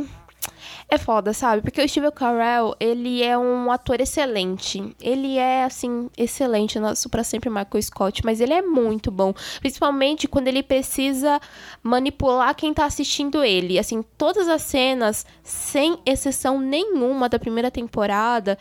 é 0.93 0.97
foda, 0.97 1.33
sabe? 1.33 1.61
Porque 1.61 1.81
o 1.81 1.89
Steve 1.89 2.11
Carell, 2.11 2.75
ele 2.79 3.23
é 3.23 3.37
um 3.37 3.71
ator 3.71 3.99
excelente. 3.99 4.95
Ele 5.01 5.37
é, 5.37 5.63
assim, 5.63 6.09
excelente. 6.17 6.79
Nosso 6.79 7.09
pra 7.09 7.23
sempre 7.23 7.49
Michael 7.49 7.81
Scott, 7.81 8.23
mas 8.23 8.39
ele 8.39 8.53
é 8.53 8.61
muito 8.61 9.09
bom. 9.09 9.33
Principalmente 9.59 10.27
quando 10.27 10.47
ele 10.47 10.61
precisa 10.61 11.39
manipular 11.81 12.55
quem 12.55 12.73
tá 12.73 12.85
assistindo 12.85 13.43
ele. 13.43 13.79
Assim, 13.79 14.03
todas 14.17 14.47
as 14.47 14.61
cenas, 14.61 15.25
sem 15.43 15.97
exceção 16.05 16.59
nenhuma 16.59 17.27
da 17.27 17.39
primeira 17.39 17.71
temporada, 17.71 18.57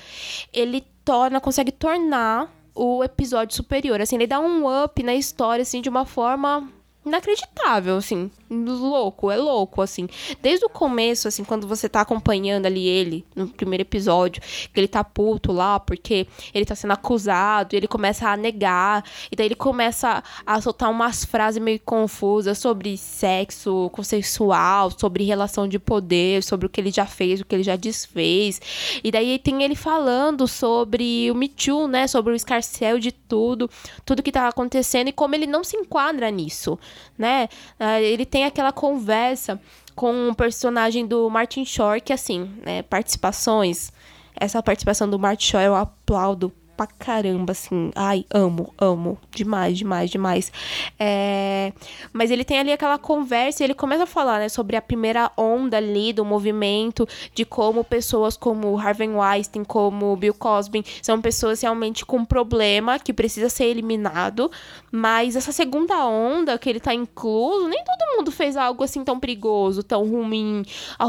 ele 0.53 0.85
torna, 1.05 1.41
consegue 1.41 1.71
tornar 1.71 2.51
o 2.75 3.05
episódio 3.05 3.55
superior. 3.55 4.01
Assim, 4.01 4.17
ele 4.17 4.27
dá 4.27 4.41
um 4.41 4.85
up 4.85 5.03
na 5.03 5.15
história, 5.15 5.63
assim, 5.63 5.83
de 5.83 5.89
uma 5.91 6.07
forma 6.07 6.67
inacreditável, 7.05 7.97
assim 7.97 8.31
louco, 8.53 9.31
é 9.31 9.37
louco, 9.37 9.83
assim. 9.83 10.09
Desde 10.41 10.65
o 10.65 10.69
começo, 10.69 11.29
assim, 11.29 11.45
quando 11.45 11.67
você 11.67 11.89
tá 11.89 12.01
acompanhando 12.01 12.67
ali 12.67 12.87
ele, 12.87 13.25
no 13.35 13.49
primeiro 13.49 13.83
episódio, 13.83 14.43
que 14.73 14.79
ele 14.79 14.89
tá 14.89 15.03
puto 15.03 15.53
lá, 15.53 15.81
porque 15.81 16.27
ele 16.55 16.65
tá 16.65 16.75
sendo 16.75 16.93
acusado, 16.93 17.75
e 17.75 17.77
ele 17.77 17.89
começa 17.89 18.29
a 18.29 18.37
negar, 18.37 19.05
e 19.31 19.37
daí 19.37 19.47
ele 19.47 19.55
começa 19.55 20.23
a 20.45 20.61
soltar 20.61 20.91
umas 20.91 21.25
frases 21.25 21.63
meio 21.63 21.81
confusas 21.81 22.59
sobre 22.59 22.97
sexo 22.97 23.91
consensual, 23.93 24.91
sobre 24.97 25.25
relação 25.25 25.67
de 25.67 25.79
poder, 25.79 26.43
sobre 26.43 26.67
o 26.67 26.69
que 26.69 26.81
ele 26.81 26.91
já 26.91 27.07
fez, 27.07 27.41
o 27.41 27.45
que 27.45 27.55
ele 27.55 27.63
já 27.63 27.77
desfez. 27.77 28.61
E 29.03 29.11
daí 29.11 29.39
tem 29.39 29.63
ele 29.63 29.75
falando 29.75 30.47
sobre 30.47 31.31
o 31.31 31.35
Me 31.35 31.49
Too, 31.49 31.89
né, 31.89 32.07
sobre 32.07 32.33
o 32.33 32.37
escarcel 32.37 32.99
de 32.99 33.13
tudo, 33.13 33.69
tudo 34.05 34.23
que 34.23 34.33
tá 34.33 34.49
acontecendo 34.49 35.09
e 35.09 35.13
como 35.13 35.35
ele 35.35 35.47
não 35.47 35.65
se 35.65 35.77
enquadra 35.77 36.31
nisso, 36.31 36.79
né? 37.17 37.49
Ah, 37.79 38.01
ele 38.01 38.27
tem 38.27 38.42
aquela 38.45 38.73
conversa 38.73 39.61
com 39.95 40.29
o 40.29 40.35
personagem 40.35 41.07
do 41.07 41.29
Martin 41.29 41.65
Short, 41.65 42.03
que 42.03 42.13
assim, 42.13 42.51
né, 42.65 42.83
participações. 42.83 43.93
Essa 44.35 44.63
participação 44.63 45.09
do 45.09 45.19
Martin 45.19 45.47
Short 45.47 45.67
eu 45.67 45.75
aplaudo 45.75 46.53
pra 46.77 46.87
caramba, 46.87 47.53
assim. 47.53 47.91
Ai, 47.95 48.25
amo, 48.33 48.73
amo. 48.79 49.19
Demais, 49.31 49.79
demais, 49.79 50.11
demais. 50.11 50.53
É... 50.99 51.73
Mas 52.13 52.31
ele 52.31 52.45
tem 52.45 52.59
ali 52.59 52.73
aquela 52.73 52.99
conversa 52.99 53.63
e 53.63 53.65
ele 53.65 53.75
começa 53.75 54.05
a 54.05 54.07
falar, 54.07 54.39
né, 54.39 54.49
sobre 54.49 54.77
a 54.77 54.83
primeira 54.83 55.31
onda 55.37 55.77
ali 55.77 56.13
do 56.13 56.25
movimento, 56.25 57.07
de 57.35 57.45
como 57.45 57.85
pessoas 57.85 58.37
como 58.37 58.79
Harvey 58.79 59.09
Weinstein, 59.09 59.65
como 59.65 60.17
Bill 60.17 60.35
Cosby, 60.35 60.85
são 61.01 61.21
pessoas 61.21 61.61
realmente 61.61 62.05
com 62.05 62.25
problema 62.25 62.99
que 62.99 63.13
precisa 63.13 63.49
ser 63.49 63.65
eliminado. 63.65 64.51
Mas 64.91 65.37
essa 65.37 65.53
segunda 65.53 66.07
onda 66.07 66.59
que 66.59 66.69
ele 66.69 66.81
tá 66.81 66.95
incluso, 66.95 67.69
nem 67.69 67.83
todo 67.85 68.17
mundo 68.17 68.31
fez 68.31 68.57
algo 68.57 68.85
assim 68.85 69.05
tão 69.05 69.19
perigoso, 69.19 69.83
tão 69.83 70.09
ruim, 70.09 70.65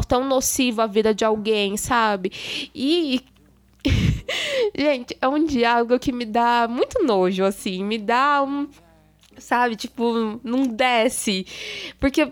tão 0.08 0.26
nocivo 0.26 0.82
à 0.82 0.88
vida 0.88 1.14
de 1.14 1.26
alguém, 1.26 1.78
sabe? 1.78 2.32
E 2.74 3.22
Gente, 4.76 5.18
é 5.22 5.28
um 5.28 5.46
diálogo 5.46 6.00
que 6.00 6.12
me 6.12 6.26
dá 6.26 6.68
muito 6.70 7.04
nojo, 7.04 7.44
assim. 7.44 7.84
Me 7.84 7.98
dá 7.98 8.44
um. 8.44 8.68
Sabe? 9.38 9.76
Tipo, 9.76 10.40
não 10.44 10.68
desce. 10.68 11.46
Porque 12.00 12.32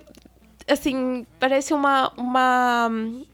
assim, 0.68 1.26
parece 1.40 1.74
uma, 1.74 2.12
uma, 2.18 2.90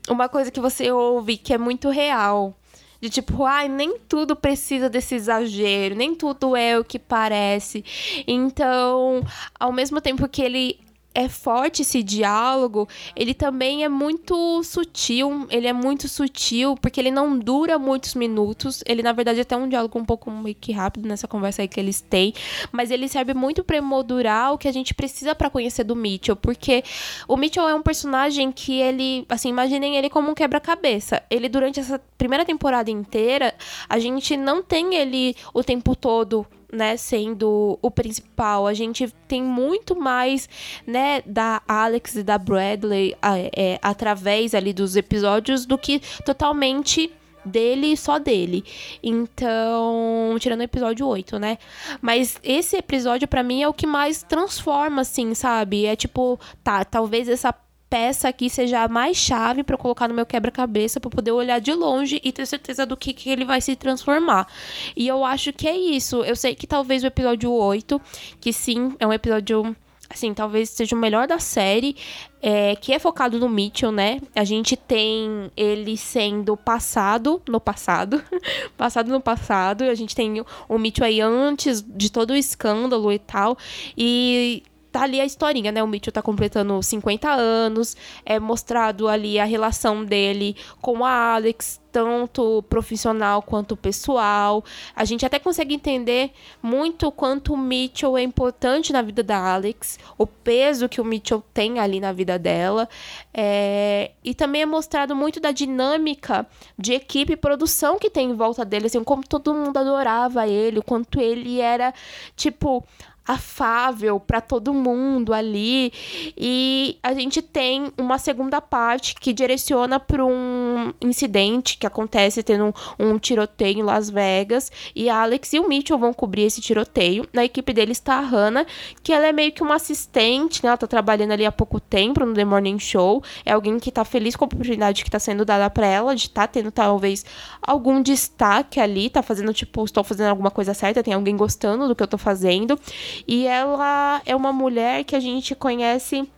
uma 0.10 0.30
coisa 0.30 0.52
que 0.52 0.60
você 0.60 0.92
ouve 0.92 1.38
que 1.38 1.54
é 1.54 1.58
muito 1.58 1.90
real. 1.90 2.58
De 3.00 3.12
tipo, 3.12 3.44
ai, 3.46 3.70
nem 3.70 4.00
tudo 4.00 4.36
precisa 4.36 4.90
desse 4.90 5.14
exagero, 5.14 5.94
nem 5.94 6.16
tudo 6.16 6.56
é 6.56 6.80
o 6.80 6.84
que 6.84 6.98
parece. 6.98 7.86
Então, 8.28 9.24
ao 9.60 9.72
mesmo 9.72 10.02
tempo 10.02 10.28
que 10.28 10.42
ele 10.42 10.80
é 11.18 11.28
forte 11.28 11.82
esse 11.82 12.04
diálogo, 12.04 12.88
ele 13.16 13.34
também 13.34 13.84
é 13.84 13.90
muito 13.90 14.62
sutil, 14.62 15.48
ele 15.50 15.66
é 15.66 15.74
muito 15.74 16.08
sutil, 16.08 16.76
porque 16.80 17.00
ele 17.00 17.10
não 17.10 17.40
dura 17.40 17.80
muitos 17.80 18.14
minutos, 18.14 18.84
ele 18.86 19.02
na 19.02 19.14
verdade 19.14 19.40
é 19.40 19.42
até 19.42 19.58
um 19.58 19.68
diálogo 19.68 19.98
um 19.98 20.06
pouco 20.06 20.30
meio 20.30 20.54
que 20.54 20.72
rápido 20.72 21.08
nessa 21.10 21.28
conversa 21.28 21.64
aí 21.64 21.68
que 21.68 21.80
eles 21.80 22.02
têm, 22.02 22.36
mas 22.72 22.92
ele 22.92 23.08
serve 23.08 23.34
muito 23.34 23.64
para 23.64 23.78
emoldurar 23.78 24.54
o 24.54 24.60
que 24.60 24.68
a 24.68 24.72
gente 24.72 24.94
precisa 24.94 25.34
para 25.34 25.50
conhecer 25.50 25.84
do 25.84 25.96
Mitchell, 25.96 26.36
porque 26.36 26.84
o 27.28 27.36
Mitchell 27.36 27.68
é 27.68 27.74
um 27.74 27.82
personagem 27.82 28.52
que 28.52 28.80
ele, 28.80 29.26
assim, 29.28 29.50
imaginem 29.50 29.98
ele 29.98 30.12
como 30.12 30.30
um 30.30 30.36
quebra-cabeça. 30.36 31.24
Ele 31.32 31.50
durante 31.50 31.80
essa 31.80 32.00
primeira 32.16 32.46
temporada 32.46 32.92
inteira, 32.92 33.56
a 33.90 33.98
gente 33.98 34.38
não 34.38 34.62
tem 34.62 34.94
ele 34.94 35.36
o 35.52 35.64
tempo 35.64 35.96
todo 35.96 36.46
né, 36.72 36.98
sendo 36.98 37.78
o 37.82 37.90
principal. 37.92 38.68
A 38.68 38.74
gente 38.74 39.08
tem 39.28 39.42
muito 39.42 39.96
mais, 39.96 40.50
né, 40.86 41.22
da 41.26 41.62
Alex 41.68 42.16
e 42.16 42.24
da 42.24 42.38
Bradley 42.38 43.16
é, 43.56 43.80
através 43.82 44.54
ali 44.54 44.74
dos 44.74 44.96
episódios 44.96 45.66
do 45.66 45.78
que 45.78 46.02
totalmente 46.26 47.12
dele 47.48 47.94
e 47.94 47.98
só 47.98 48.20
dele. 48.20 48.64
Então, 49.02 50.36
tirando 50.40 50.60
o 50.60 50.64
episódio 50.64 51.08
8, 51.08 51.40
né? 51.40 51.58
Mas 52.02 52.38
esse 52.44 52.76
episódio 52.76 53.28
para 53.28 53.42
mim 53.42 53.64
é 53.64 53.68
o 53.68 53.74
que 53.74 53.88
mais 53.88 54.22
transforma 54.22 55.02
assim, 55.02 55.34
sabe? 55.34 55.86
É 55.86 55.96
tipo, 55.96 56.40
tá, 56.64 56.84
talvez 56.84 57.30
essa 57.30 57.54
peça 57.90 58.28
aqui 58.28 58.50
seja 58.50 58.84
a 58.84 58.88
mais 58.88 59.18
chave 59.18 59.64
para 59.64 59.78
colocar 59.78 60.08
no 60.08 60.14
meu 60.14 60.26
quebra-cabeça 60.26 61.00
para 61.00 61.10
poder 61.10 61.32
olhar 61.32 61.60
de 61.60 61.74
longe 61.74 62.20
e 62.24 62.32
ter 62.32 62.46
certeza 62.46 62.86
do 62.86 62.98
que, 62.98 63.14
que 63.14 63.30
ele 63.30 63.46
vai 63.46 63.62
se 63.62 63.76
transformar. 63.76 64.48
E 64.96 65.08
eu 65.08 65.24
acho 65.24 65.54
que 65.54 65.68
é 65.68 65.76
isso. 65.76 66.24
Eu 66.24 66.36
sei 66.36 66.56
que 66.56 66.68
talvez 66.68 67.04
o 67.04 67.08
episódio 67.08 67.52
8, 67.52 68.02
que 68.40 68.52
sim, 68.52 68.96
é 69.00 69.08
um 69.08 69.14
episódio 69.14 69.76
assim, 70.10 70.34
talvez 70.34 70.70
seja 70.70 70.96
o 70.96 71.00
melhor 71.00 71.28
da 71.28 71.40
série, 71.40 71.96
é, 72.42 72.76
que 72.76 72.94
é 72.94 73.00
focado 73.00 73.38
no 73.40 73.50
Mitchell, 73.50 73.92
né? 73.92 74.22
A 74.36 74.44
gente 74.44 74.78
tem 74.78 75.52
ele 75.56 75.98
sendo 75.98 76.56
passado 76.56 77.42
no 77.48 77.60
passado, 77.60 78.24
passado 78.78 79.12
no 79.12 79.20
passado, 79.20 79.84
a 79.84 79.96
gente 79.96 80.16
tem 80.16 80.44
o 80.70 80.78
Mitchell 80.78 81.06
aí 81.06 81.20
antes 81.20 81.82
de 81.82 82.10
todo 82.10 82.32
o 82.32 82.36
escândalo 82.36 83.12
e 83.12 83.20
tal, 83.20 83.58
e 83.98 84.64
tá 84.98 85.04
ali 85.04 85.22
a 85.22 85.26
historinha, 85.26 85.72
né? 85.72 85.84
O 85.84 85.88
Mitchell 85.88 86.12
tá 86.12 86.22
completando 86.22 86.82
50 86.82 87.30
anos, 87.30 87.96
é 88.26 88.40
mostrado 88.40 89.08
ali 89.08 89.40
a 89.40 89.46
relação 89.46 90.04
dele 90.04 90.56
com 90.82 91.06
a 91.06 91.36
Alex, 91.36 91.80
tanto 91.92 92.64
profissional 92.64 93.42
quanto 93.42 93.78
pessoal. 93.78 94.64
A 94.96 95.06
gente 95.06 95.26
até 95.26 95.38
consegue 95.40 95.76
entender 95.76 96.32
muito 96.62 97.12
quanto 97.12 97.54
o 97.54 97.58
Mitchell 97.58 98.18
é 98.18 98.24
importante 98.24 98.92
na 98.92 99.02
vida 99.02 99.22
da 99.24 99.54
Alex, 99.54 100.00
o 100.18 100.26
peso 100.26 100.90
que 100.90 101.00
o 101.00 101.06
Mitchell 101.06 101.44
tem 101.54 101.80
ali 101.80 102.00
na 102.00 102.12
vida 102.12 102.40
dela. 102.40 102.90
É... 103.34 104.12
E 104.24 104.34
também 104.34 104.64
é 104.64 104.66
mostrado 104.66 105.16
muito 105.16 105.40
da 105.40 105.52
dinâmica 105.52 106.46
de 106.78 106.94
equipe 106.94 107.34
e 107.34 107.38
produção 107.38 108.00
que 108.00 108.10
tem 108.10 108.32
em 108.32 108.36
volta 108.36 108.66
dele, 108.66 108.88
assim, 108.88 109.04
como 109.04 109.24
todo 109.26 109.54
mundo 109.54 109.78
adorava 109.78 110.48
ele, 110.48 110.80
o 110.80 110.84
quanto 110.84 111.20
ele 111.20 111.60
era, 111.60 111.94
tipo, 112.36 112.84
afável 113.28 114.20
para 114.20 114.40
todo 114.40 114.74
mundo 114.74 115.34
ali. 115.34 115.92
E 116.38 116.98
a 117.04 117.14
gente 117.14 117.42
tem 117.42 117.92
uma 117.98 118.18
segunda 118.18 118.62
parte 118.62 119.16
que 119.16 119.34
direciona 119.34 120.00
para 120.00 120.26
um 120.26 120.94
incidente 121.02 121.78
que 121.78 121.86
acontece 121.86 122.42
tendo 122.42 122.74
um, 122.98 123.12
um, 123.12 123.20
tiroteio 123.20 123.80
em 123.80 123.84
Las 123.84 124.10
Vegas. 124.10 124.72
E 124.96 125.10
a 125.10 125.22
Alex 125.22 125.54
e 125.54 125.60
o 125.60 125.68
Mitchell 125.68 125.98
vão 125.98 126.14
cobrir 126.14 126.44
esse 126.44 126.62
tiroteio. 126.62 127.28
Na 127.34 127.44
equipe 127.44 127.74
deles 127.74 127.98
está 127.98 128.16
a 128.16 128.22
Hannah, 128.22 128.66
que 129.04 129.12
ela 129.12 129.28
é 129.28 129.34
meio 129.34 129.52
que 129.52 129.62
uma 129.62 129.76
assistente, 129.76 130.64
né? 130.64 130.70
Ela 130.70 130.78
tá 130.78 130.88
trabalhando 130.88 131.32
ali 131.32 131.46
há 131.46 131.52
pouco 131.52 131.80
tempo 131.80 132.26
no 132.26 132.34
The 132.34 132.46
Morning 132.46 132.80
Show. 132.80 133.22
É 133.46 133.52
alguém 133.52 133.78
que 133.80 133.92
tá 133.92 134.06
feliz 134.06 134.36
com 134.36 134.46
a 134.46 134.48
oportunidade 134.48 135.04
que 135.04 135.12
tá 135.12 135.20
sendo 135.20 135.44
dada 135.44 135.70
para 135.70 135.86
ela, 135.86 136.16
de 136.16 136.24
estar 136.24 136.42
tá 136.44 136.48
tendo 136.48 136.72
talvez 136.72 137.26
algum 137.62 138.02
destaque 138.02 138.80
ali, 138.80 139.10
tá 139.10 139.22
fazendo 139.22 139.54
tipo, 139.54 139.84
estou 139.84 140.04
fazendo 140.04 140.30
alguma 140.30 140.52
coisa 140.52 140.74
certa, 140.74 141.04
tem 141.04 141.14
alguém 141.14 141.36
gostando 141.36 141.88
do 141.88 141.96
que 141.96 142.04
eu 142.04 142.08
tô 142.08 142.18
fazendo. 142.18 142.80
E 143.28 143.48
ela 143.48 144.22
é 144.26 144.36
uma 144.36 144.52
mulher 144.52 145.04
que 145.04 145.16
a 145.16 145.20
gente 145.20 145.56
conhece 145.56 146.30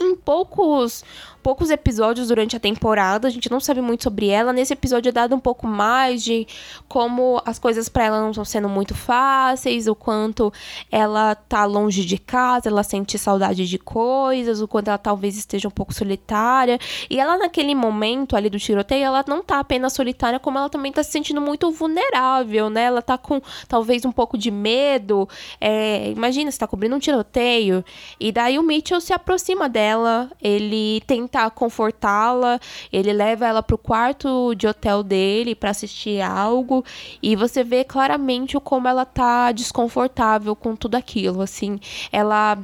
em 0.00 0.14
poucos 0.14 1.04
poucos 1.44 1.68
episódios 1.68 2.28
durante 2.28 2.56
a 2.56 2.58
temporada, 2.58 3.28
a 3.28 3.30
gente 3.30 3.50
não 3.50 3.60
sabe 3.60 3.82
muito 3.82 4.04
sobre 4.04 4.28
ela. 4.28 4.50
Nesse 4.50 4.72
episódio 4.72 5.10
é 5.10 5.12
dado 5.12 5.36
um 5.36 5.38
pouco 5.38 5.66
mais 5.66 6.24
de 6.24 6.46
como 6.88 7.38
as 7.44 7.58
coisas 7.58 7.86
para 7.86 8.04
ela 8.04 8.22
não 8.22 8.30
estão 8.30 8.46
sendo 8.46 8.66
muito 8.66 8.94
fáceis, 8.94 9.86
o 9.86 9.94
quanto 9.94 10.50
ela 10.90 11.34
tá 11.34 11.66
longe 11.66 12.02
de 12.06 12.16
casa, 12.16 12.70
ela 12.70 12.82
sente 12.82 13.18
saudade 13.18 13.68
de 13.68 13.78
coisas, 13.78 14.62
o 14.62 14.66
quanto 14.66 14.88
ela 14.88 14.96
talvez 14.96 15.36
esteja 15.36 15.68
um 15.68 15.70
pouco 15.70 15.92
solitária. 15.92 16.78
E 17.10 17.20
ela 17.20 17.36
naquele 17.36 17.74
momento 17.74 18.36
ali 18.36 18.48
do 18.48 18.58
tiroteio, 18.58 19.04
ela 19.04 19.22
não 19.28 19.42
tá 19.42 19.58
apenas 19.58 19.92
solitária, 19.92 20.40
como 20.40 20.56
ela 20.56 20.70
também 20.70 20.92
tá 20.92 21.02
se 21.02 21.12
sentindo 21.12 21.42
muito 21.42 21.70
vulnerável, 21.70 22.70
né? 22.70 22.84
Ela 22.84 23.02
tá 23.02 23.18
com 23.18 23.42
talvez 23.68 24.06
um 24.06 24.12
pouco 24.12 24.38
de 24.38 24.50
medo. 24.50 25.28
É, 25.60 26.10
imagina, 26.10 26.50
você 26.50 26.58
tá 26.58 26.66
cobrindo 26.66 26.96
um 26.96 26.98
tiroteio. 26.98 27.84
E 28.18 28.32
daí 28.32 28.58
o 28.58 28.62
Mitchell 28.62 28.98
se 28.98 29.12
aproxima 29.12 29.68
dela, 29.68 30.30
ele 30.40 31.02
tenta 31.06 31.33
tentar 31.34 31.50
confortá-la, 31.50 32.60
ele 32.92 33.12
leva 33.12 33.46
ela 33.46 33.62
pro 33.62 33.76
quarto 33.76 34.54
de 34.54 34.66
hotel 34.66 35.02
dele 35.02 35.54
para 35.54 35.70
assistir 35.70 36.20
algo. 36.20 36.84
E 37.20 37.34
você 37.34 37.64
vê 37.64 37.82
claramente 37.82 38.58
como 38.60 38.86
ela 38.86 39.04
tá 39.04 39.50
desconfortável 39.50 40.54
com 40.54 40.76
tudo 40.76 40.94
aquilo, 40.94 41.42
assim, 41.42 41.80
ela 42.12 42.58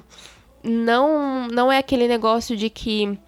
não 0.62 1.48
não 1.48 1.72
é 1.72 1.78
aquele 1.78 2.06
negócio 2.06 2.56
de 2.56 2.70
que 2.70 3.18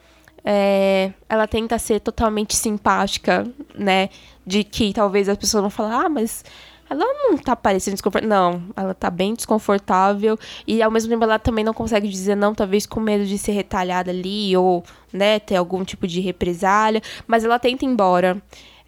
é, 0.45 1.13
ela 1.29 1.47
tenta 1.47 1.79
ser 1.79 2.01
totalmente 2.01 2.55
simpática, 2.55 3.47
né? 3.75 4.09
De 4.47 4.65
que 4.65 4.93
talvez 4.93 5.29
as 5.29 5.37
pessoas 5.37 5.63
vão 5.63 5.71
falar, 5.71 6.07
ah, 6.07 6.09
mas 6.09 6.45
ela 6.93 7.05
não 7.05 7.37
tá 7.39 7.57
parecendo 7.57 7.95
desconfortável. 7.95 8.29
Não, 8.29 8.63
ela 8.77 8.95
tá 8.95 9.11
bem 9.11 9.35
desconfortável. 9.35 10.39
E 10.67 10.83
ao 10.83 10.91
mesmo 10.91 11.11
tempo 11.11 11.25
ela 11.25 11.39
também 11.39 11.65
não 11.65 11.75
consegue 11.75 12.09
dizer 12.09 12.35
não, 12.35 12.55
talvez 12.55 12.87
com 12.87 13.01
medo 13.01 13.25
de 13.25 13.39
ser 13.39 13.53
retalhada 13.53 14.11
ali 14.11 14.57
ou, 14.57 14.85
né, 15.13 15.39
ter 15.39 15.57
algum 15.57 15.85
tipo 15.85 16.07
de 16.07 16.21
represália. 16.21 17.03
Mas 17.27 17.45
ela 17.45 17.59
tenta 17.59 17.85
ir 17.85 17.89
embora 17.89 18.41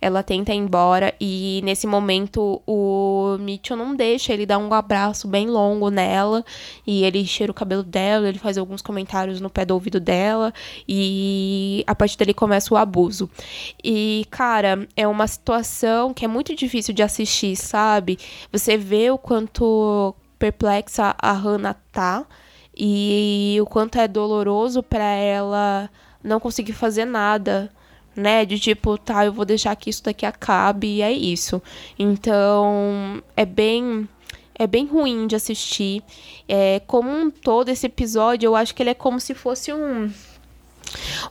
ela 0.04 0.22
tenta 0.22 0.52
ir 0.52 0.58
embora 0.58 1.14
e 1.18 1.62
nesse 1.64 1.86
momento 1.86 2.60
o 2.66 3.38
Mitchell 3.40 3.74
não 3.74 3.96
deixa, 3.96 4.34
ele 4.34 4.44
dá 4.44 4.58
um 4.58 4.70
abraço 4.74 5.26
bem 5.26 5.48
longo 5.48 5.88
nela 5.88 6.44
e 6.86 7.04
ele 7.04 7.24
cheira 7.24 7.50
o 7.50 7.54
cabelo 7.54 7.82
dela, 7.82 8.28
ele 8.28 8.38
faz 8.38 8.58
alguns 8.58 8.82
comentários 8.82 9.40
no 9.40 9.48
pé 9.48 9.64
do 9.64 9.72
ouvido 9.72 9.98
dela 9.98 10.52
e 10.86 11.82
a 11.86 11.94
partir 11.94 12.18
dali 12.18 12.34
começa 12.34 12.74
o 12.74 12.76
abuso. 12.76 13.30
E, 13.82 14.26
cara, 14.30 14.86
é 14.94 15.08
uma 15.08 15.26
situação 15.26 16.12
que 16.12 16.26
é 16.26 16.28
muito 16.28 16.54
difícil 16.54 16.92
de 16.92 17.02
assistir, 17.02 17.56
sabe? 17.56 18.18
Você 18.52 18.76
vê 18.76 19.10
o 19.10 19.16
quanto 19.16 20.14
perplexa 20.38 21.16
a 21.18 21.32
Hannah 21.32 21.76
tá 21.90 22.26
e 22.76 23.56
o 23.58 23.64
quanto 23.64 23.98
é 23.98 24.06
doloroso 24.06 24.82
para 24.82 25.14
ela 25.14 25.88
não 26.22 26.38
conseguir 26.38 26.74
fazer 26.74 27.06
nada 27.06 27.72
né? 28.16 28.44
De 28.44 28.58
tipo, 28.58 28.96
tá, 28.98 29.24
eu 29.24 29.32
vou 29.32 29.44
deixar 29.44 29.74
que 29.76 29.90
isso 29.90 30.02
daqui 30.04 30.26
acabe 30.26 30.86
e 30.86 31.02
é 31.02 31.12
isso. 31.12 31.62
Então, 31.98 33.22
é 33.36 33.44
bem 33.44 34.08
é 34.56 34.66
bem 34.66 34.86
ruim 34.86 35.26
de 35.26 35.34
assistir. 35.36 36.02
É, 36.48 36.80
como 36.86 37.10
um 37.10 37.30
todo, 37.30 37.68
esse 37.68 37.86
episódio, 37.86 38.46
eu 38.46 38.56
acho 38.56 38.74
que 38.74 38.82
ele 38.82 38.90
é 38.90 38.94
como 38.94 39.18
se 39.20 39.34
fosse 39.34 39.72
um. 39.72 40.10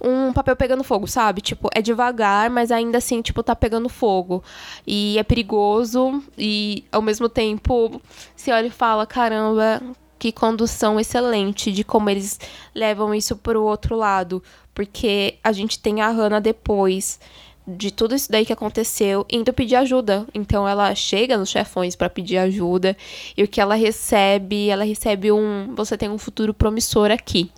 Um 0.01 0.33
papel 0.33 0.55
pegando 0.57 0.83
fogo, 0.83 1.07
sabe? 1.07 1.39
Tipo, 1.39 1.69
é 1.73 1.81
devagar, 1.81 2.49
mas 2.49 2.71
ainda 2.71 2.97
assim, 2.97 3.21
tipo, 3.21 3.41
tá 3.41 3.55
pegando 3.55 3.87
fogo. 3.87 4.43
E 4.85 5.17
é 5.17 5.23
perigoso, 5.23 6.21
e 6.37 6.83
ao 6.91 7.01
mesmo 7.01 7.29
tempo, 7.29 8.01
você 8.35 8.51
olha 8.51 8.67
e 8.67 8.71
fala: 8.71 9.05
caramba, 9.05 9.81
que 10.19 10.31
condução 10.31 10.99
excelente 10.99 11.71
de 11.71 11.83
como 11.83 12.09
eles 12.09 12.39
levam 12.73 13.13
isso 13.13 13.37
pro 13.37 13.63
outro 13.63 13.95
lado. 13.95 14.43
Porque 14.73 15.35
a 15.43 15.51
gente 15.51 15.79
tem 15.79 16.01
a 16.01 16.09
Hannah 16.09 16.39
depois 16.39 17.19
de 17.65 17.91
tudo 17.91 18.13
isso 18.13 18.31
daí 18.31 18.45
que 18.45 18.53
aconteceu, 18.53 19.25
indo 19.31 19.53
pedir 19.53 19.75
ajuda. 19.75 20.27
Então 20.33 20.67
ela 20.67 20.93
chega 20.95 21.37
nos 21.37 21.49
chefões 21.49 21.95
para 21.95 22.09
pedir 22.09 22.37
ajuda 22.37 22.95
e 23.37 23.43
o 23.43 23.47
que 23.47 23.61
ela 23.61 23.75
recebe, 23.75 24.69
ela 24.69 24.83
recebe 24.83 25.31
um, 25.31 25.73
você 25.75 25.97
tem 25.97 26.09
um 26.09 26.17
futuro 26.17 26.53
promissor 26.53 27.11
aqui. 27.11 27.49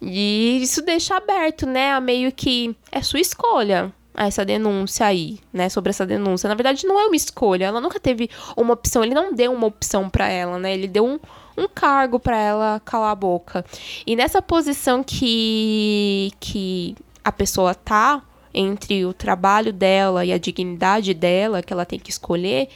E 0.00 0.58
isso 0.62 0.82
deixa 0.82 1.16
aberto, 1.16 1.66
né, 1.66 1.92
a 1.92 2.00
meio 2.00 2.30
que 2.30 2.76
é 2.92 3.00
sua 3.00 3.20
escolha 3.20 3.92
essa 4.16 4.44
denúncia 4.44 5.06
aí, 5.06 5.40
né, 5.52 5.68
sobre 5.68 5.90
essa 5.90 6.06
denúncia. 6.06 6.48
Na 6.48 6.54
verdade 6.54 6.86
não 6.86 7.00
é 7.00 7.06
uma 7.06 7.16
escolha, 7.16 7.64
ela 7.66 7.80
nunca 7.80 7.98
teve 7.98 8.30
uma 8.56 8.74
opção, 8.74 9.02
ele 9.02 9.14
não 9.14 9.32
deu 9.32 9.52
uma 9.52 9.66
opção 9.66 10.08
para 10.08 10.28
ela, 10.28 10.58
né? 10.58 10.72
Ele 10.72 10.86
deu 10.86 11.04
um 11.04 11.18
um 11.56 11.68
cargo 11.68 12.18
para 12.18 12.36
ela 12.36 12.80
calar 12.84 13.12
a 13.12 13.14
boca. 13.14 13.64
E 14.06 14.16
nessa 14.16 14.42
posição 14.42 15.02
que, 15.02 16.32
que 16.40 16.96
a 17.24 17.32
pessoa 17.32 17.74
tá 17.74 18.22
entre 18.52 19.04
o 19.04 19.12
trabalho 19.12 19.72
dela 19.72 20.24
e 20.24 20.32
a 20.32 20.38
dignidade 20.38 21.12
dela, 21.12 21.62
que 21.62 21.72
ela 21.72 21.84
tem 21.84 21.98
que 21.98 22.10
escolher, 22.10 22.68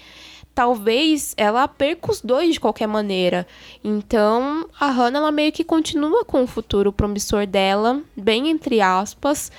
talvez 0.54 1.34
ela 1.36 1.68
perca 1.68 2.10
os 2.10 2.20
dois 2.20 2.54
de 2.54 2.60
qualquer 2.60 2.88
maneira. 2.88 3.46
Então, 3.84 4.68
a 4.78 4.90
Hannah 4.90 5.20
ela 5.20 5.30
meio 5.30 5.52
que 5.52 5.62
continua 5.62 6.24
com 6.24 6.42
o 6.42 6.48
futuro 6.48 6.92
promissor 6.92 7.46
dela, 7.46 8.02
bem 8.16 8.48
entre 8.48 8.80
aspas. 8.80 9.52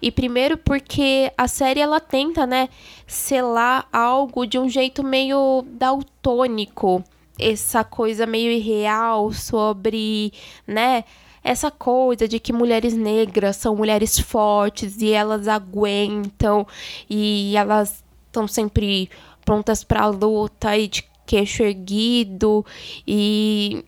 E 0.00 0.12
primeiro 0.12 0.56
porque 0.56 1.32
a 1.36 1.48
série 1.48 1.80
ela 1.80 1.98
tenta, 1.98 2.46
né, 2.46 2.68
selar 3.04 3.88
algo 3.92 4.46
de 4.46 4.56
um 4.56 4.68
jeito 4.68 5.02
meio 5.02 5.64
daltônico 5.72 7.02
essa 7.38 7.84
coisa 7.84 8.26
meio 8.26 8.50
irreal 8.50 9.32
sobre, 9.32 10.32
né, 10.66 11.04
essa 11.42 11.70
coisa 11.70 12.26
de 12.26 12.38
que 12.38 12.52
mulheres 12.52 12.94
negras 12.94 13.56
são 13.56 13.76
mulheres 13.76 14.18
fortes 14.18 15.00
e 15.00 15.12
elas 15.12 15.48
aguentam 15.48 16.66
e 17.08 17.54
elas 17.56 18.04
estão 18.26 18.46
sempre 18.46 19.08
prontas 19.44 19.82
para 19.84 20.06
luta 20.06 20.76
e 20.76 20.88
de 20.88 21.04
queixo 21.26 21.62
erguido 21.62 22.64
e 23.06 23.84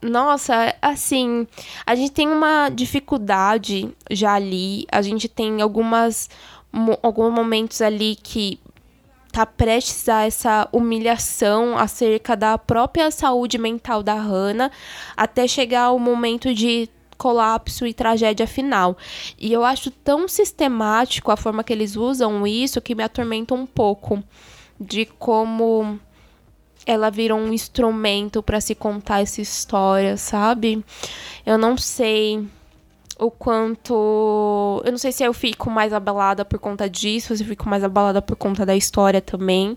nossa, 0.00 0.76
assim, 0.80 1.46
a 1.84 1.94
gente 1.96 2.12
tem 2.12 2.28
uma 2.28 2.68
dificuldade 2.68 3.92
já 4.10 4.34
ali, 4.34 4.86
a 4.90 5.02
gente 5.02 5.28
tem 5.28 5.60
algumas 5.60 6.30
alguns 7.02 7.32
momentos 7.32 7.80
ali 7.80 8.14
que 8.14 8.60
tá 9.30 9.44
prestes 9.46 10.08
a 10.08 10.24
essa 10.24 10.68
humilhação 10.72 11.76
acerca 11.76 12.36
da 12.36 12.56
própria 12.58 13.10
saúde 13.10 13.58
mental 13.58 14.02
da 14.02 14.14
Hannah, 14.14 14.70
até 15.16 15.46
chegar 15.46 15.92
o 15.92 15.98
momento 15.98 16.54
de 16.54 16.88
colapso 17.16 17.86
e 17.86 17.92
tragédia 17.92 18.46
final. 18.46 18.96
E 19.38 19.52
eu 19.52 19.64
acho 19.64 19.90
tão 19.90 20.28
sistemático 20.28 21.30
a 21.30 21.36
forma 21.36 21.64
que 21.64 21.72
eles 21.72 21.96
usam 21.96 22.46
isso 22.46 22.80
que 22.80 22.94
me 22.94 23.02
atormenta 23.02 23.54
um 23.54 23.66
pouco 23.66 24.22
de 24.80 25.04
como 25.04 25.98
ela 26.86 27.10
virou 27.10 27.38
um 27.38 27.52
instrumento 27.52 28.42
para 28.42 28.60
se 28.60 28.74
contar 28.74 29.20
essa 29.20 29.42
história, 29.42 30.16
sabe? 30.16 30.82
Eu 31.44 31.58
não 31.58 31.76
sei 31.76 32.46
o 33.18 33.30
quanto. 33.30 34.82
Eu 34.84 34.90
não 34.90 34.98
sei 34.98 35.12
se 35.12 35.24
eu 35.24 35.34
fico 35.34 35.70
mais 35.70 35.92
abalada 35.92 36.44
por 36.44 36.58
conta 36.58 36.88
disso, 36.88 37.36
se 37.36 37.42
eu 37.42 37.48
fico 37.48 37.68
mais 37.68 37.82
abalada 37.82 38.22
por 38.22 38.36
conta 38.36 38.64
da 38.64 38.76
história 38.76 39.20
também. 39.20 39.76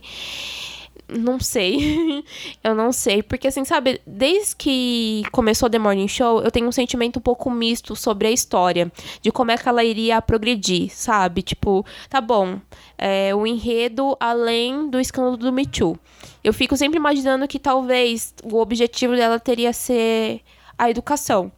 Não 1.09 1.39
sei. 1.39 2.23
eu 2.63 2.73
não 2.73 2.91
sei. 2.91 3.21
Porque, 3.21 3.47
assim, 3.47 3.65
sabe, 3.65 3.99
desde 4.07 4.55
que 4.55 5.23
começou 5.31 5.69
The 5.69 5.77
Morning 5.79 6.07
Show, 6.07 6.41
eu 6.41 6.49
tenho 6.49 6.67
um 6.67 6.71
sentimento 6.71 7.19
um 7.19 7.21
pouco 7.21 7.49
misto 7.51 7.95
sobre 7.95 8.27
a 8.27 8.31
história. 8.31 8.91
De 9.21 9.31
como 9.31 9.51
é 9.51 9.57
que 9.57 9.67
ela 9.67 9.83
iria 9.83 10.21
progredir, 10.21 10.89
sabe? 10.89 11.41
Tipo, 11.41 11.85
tá 12.09 12.21
bom. 12.21 12.59
É, 12.97 13.35
o 13.35 13.45
enredo 13.45 14.15
além 14.19 14.89
do 14.89 14.99
escândalo 14.99 15.35
do 15.35 15.51
Me 15.51 15.65
Too. 15.65 15.99
Eu 16.43 16.53
fico 16.53 16.77
sempre 16.77 16.97
imaginando 16.97 17.47
que 17.47 17.59
talvez 17.59 18.33
o 18.43 18.57
objetivo 18.59 19.15
dela 19.15 19.39
teria 19.39 19.73
ser 19.73 20.41
a 20.77 20.89
educação 20.89 21.51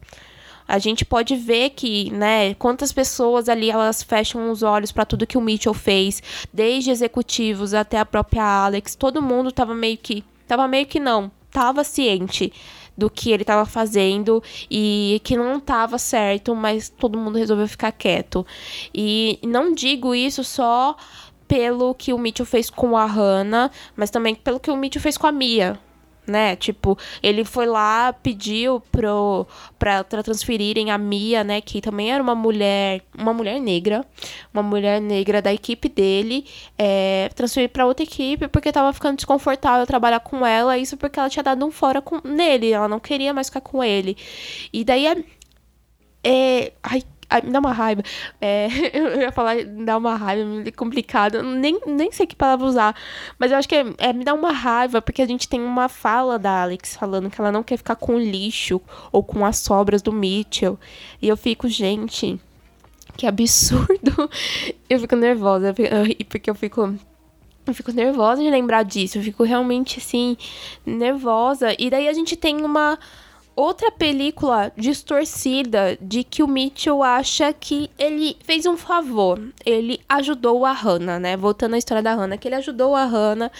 a 0.66 0.78
gente 0.78 1.04
pode 1.04 1.36
ver 1.36 1.70
que, 1.70 2.10
né, 2.10 2.54
quantas 2.54 2.92
pessoas 2.92 3.48
ali 3.48 3.70
elas 3.70 4.02
fecham 4.02 4.50
os 4.50 4.62
olhos 4.62 4.90
para 4.90 5.04
tudo 5.04 5.26
que 5.26 5.38
o 5.38 5.40
Mitchell 5.40 5.74
fez, 5.74 6.22
desde 6.52 6.90
executivos 6.90 7.74
até 7.74 7.98
a 7.98 8.06
própria 8.06 8.42
Alex, 8.42 8.94
todo 8.94 9.22
mundo 9.22 9.52
tava 9.52 9.74
meio 9.74 9.98
que, 9.98 10.24
tava 10.46 10.66
meio 10.66 10.86
que 10.86 10.98
não, 10.98 11.30
tava 11.50 11.84
ciente 11.84 12.52
do 12.96 13.10
que 13.10 13.32
ele 13.32 13.42
estava 13.42 13.66
fazendo 13.66 14.42
e 14.70 15.20
que 15.24 15.36
não 15.36 15.58
estava 15.58 15.98
certo, 15.98 16.54
mas 16.54 16.88
todo 16.88 17.18
mundo 17.18 17.38
resolveu 17.38 17.66
ficar 17.66 17.92
quieto. 17.92 18.46
E 18.94 19.38
não 19.42 19.74
digo 19.74 20.14
isso 20.14 20.44
só 20.44 20.96
pelo 21.46 21.94
que 21.94 22.12
o 22.12 22.18
Mitchell 22.18 22.46
fez 22.46 22.70
com 22.70 22.96
a 22.96 23.04
Hannah, 23.04 23.70
mas 23.96 24.10
também 24.10 24.34
pelo 24.34 24.60
que 24.60 24.70
o 24.70 24.76
Mitchell 24.76 25.02
fez 25.02 25.18
com 25.18 25.26
a 25.26 25.32
Mia 25.32 25.78
né? 26.26 26.56
Tipo, 26.56 26.98
ele 27.22 27.44
foi 27.44 27.66
lá, 27.66 28.12
pediu 28.12 28.80
pro, 28.92 29.46
pra, 29.78 30.04
pra 30.04 30.22
transferirem 30.22 30.90
a 30.90 30.98
Mia, 30.98 31.44
né? 31.44 31.60
Que 31.60 31.80
também 31.80 32.12
era 32.12 32.22
uma 32.22 32.34
mulher, 32.34 33.02
uma 33.16 33.32
mulher 33.32 33.60
negra, 33.60 34.04
uma 34.52 34.62
mulher 34.62 35.00
negra 35.00 35.42
da 35.42 35.52
equipe 35.52 35.88
dele, 35.88 36.46
é, 36.78 37.30
transferir 37.34 37.68
pra 37.70 37.86
outra 37.86 38.04
equipe 38.04 38.48
porque 38.48 38.72
tava 38.72 38.92
ficando 38.92 39.16
desconfortável 39.16 39.86
trabalhar 39.86 40.20
com 40.20 40.46
ela. 40.46 40.78
Isso 40.78 40.96
porque 40.96 41.18
ela 41.18 41.30
tinha 41.30 41.42
dado 41.42 41.64
um 41.64 41.70
fora 41.70 42.00
com, 42.00 42.20
nele, 42.26 42.72
ela 42.72 42.88
não 42.88 43.00
queria 43.00 43.32
mais 43.32 43.48
ficar 43.48 43.60
com 43.60 43.82
ele. 43.82 44.16
E 44.72 44.84
daí 44.84 45.06
é. 45.06 45.24
é 46.24 46.72
ai, 46.82 47.02
Me 47.42 47.50
dá 47.50 47.58
uma 47.58 47.72
raiva. 47.72 48.02
É, 48.40 48.68
eu 48.92 49.20
ia 49.20 49.32
falar, 49.32 49.56
me 49.56 49.84
dá 49.84 49.96
uma 49.96 50.16
raiva, 50.16 50.62
é 50.66 50.70
complicado. 50.70 51.42
Nem, 51.42 51.80
nem 51.86 52.12
sei 52.12 52.26
que 52.26 52.36
palavra 52.36 52.66
usar. 52.66 52.96
Mas 53.38 53.50
eu 53.50 53.58
acho 53.58 53.68
que 53.68 53.74
é, 53.74 53.84
é, 53.98 54.12
me 54.12 54.24
dá 54.24 54.34
uma 54.34 54.52
raiva, 54.52 55.02
porque 55.02 55.22
a 55.22 55.26
gente 55.26 55.48
tem 55.48 55.60
uma 55.60 55.88
fala 55.88 56.38
da 56.38 56.62
Alex 56.62 56.96
falando 56.96 57.30
que 57.30 57.40
ela 57.40 57.52
não 57.52 57.62
quer 57.62 57.76
ficar 57.76 57.96
com 57.96 58.18
lixo 58.18 58.80
ou 59.10 59.22
com 59.22 59.44
as 59.44 59.58
sobras 59.58 60.02
do 60.02 60.12
Mitchell. 60.12 60.78
E 61.20 61.28
eu 61.28 61.36
fico, 61.36 61.68
gente, 61.68 62.40
que 63.16 63.26
absurdo. 63.26 64.30
Eu 64.88 65.00
fico 65.00 65.16
nervosa, 65.16 65.74
porque 66.28 66.50
eu 66.50 66.54
fico. 66.54 66.94
Eu 67.66 67.74
fico 67.74 67.90
nervosa 67.90 68.42
de 68.42 68.50
lembrar 68.50 68.82
disso. 68.82 69.18
Eu 69.18 69.22
fico 69.22 69.42
realmente 69.42 69.98
assim, 69.98 70.36
nervosa. 70.84 71.74
E 71.78 71.88
daí 71.88 72.06
a 72.06 72.12
gente 72.12 72.36
tem 72.36 72.62
uma 72.62 72.98
outra 73.56 73.90
película 73.90 74.72
distorcida 74.76 75.96
de 76.00 76.24
que 76.24 76.42
o 76.42 76.48
Mitchell 76.48 77.02
acha 77.02 77.52
que 77.52 77.90
ele 77.98 78.36
fez 78.44 78.66
um 78.66 78.76
favor. 78.76 79.40
Ele 79.64 80.00
ajudou 80.08 80.64
a 80.64 80.72
Hannah, 80.72 81.18
né? 81.18 81.36
Voltando 81.36 81.74
à 81.74 81.78
história 81.78 82.02
da 82.02 82.14
Hannah, 82.14 82.36
que 82.36 82.48
ele 82.48 82.56
ajudou 82.56 82.94
a 82.94 83.04
Hannah 83.04 83.50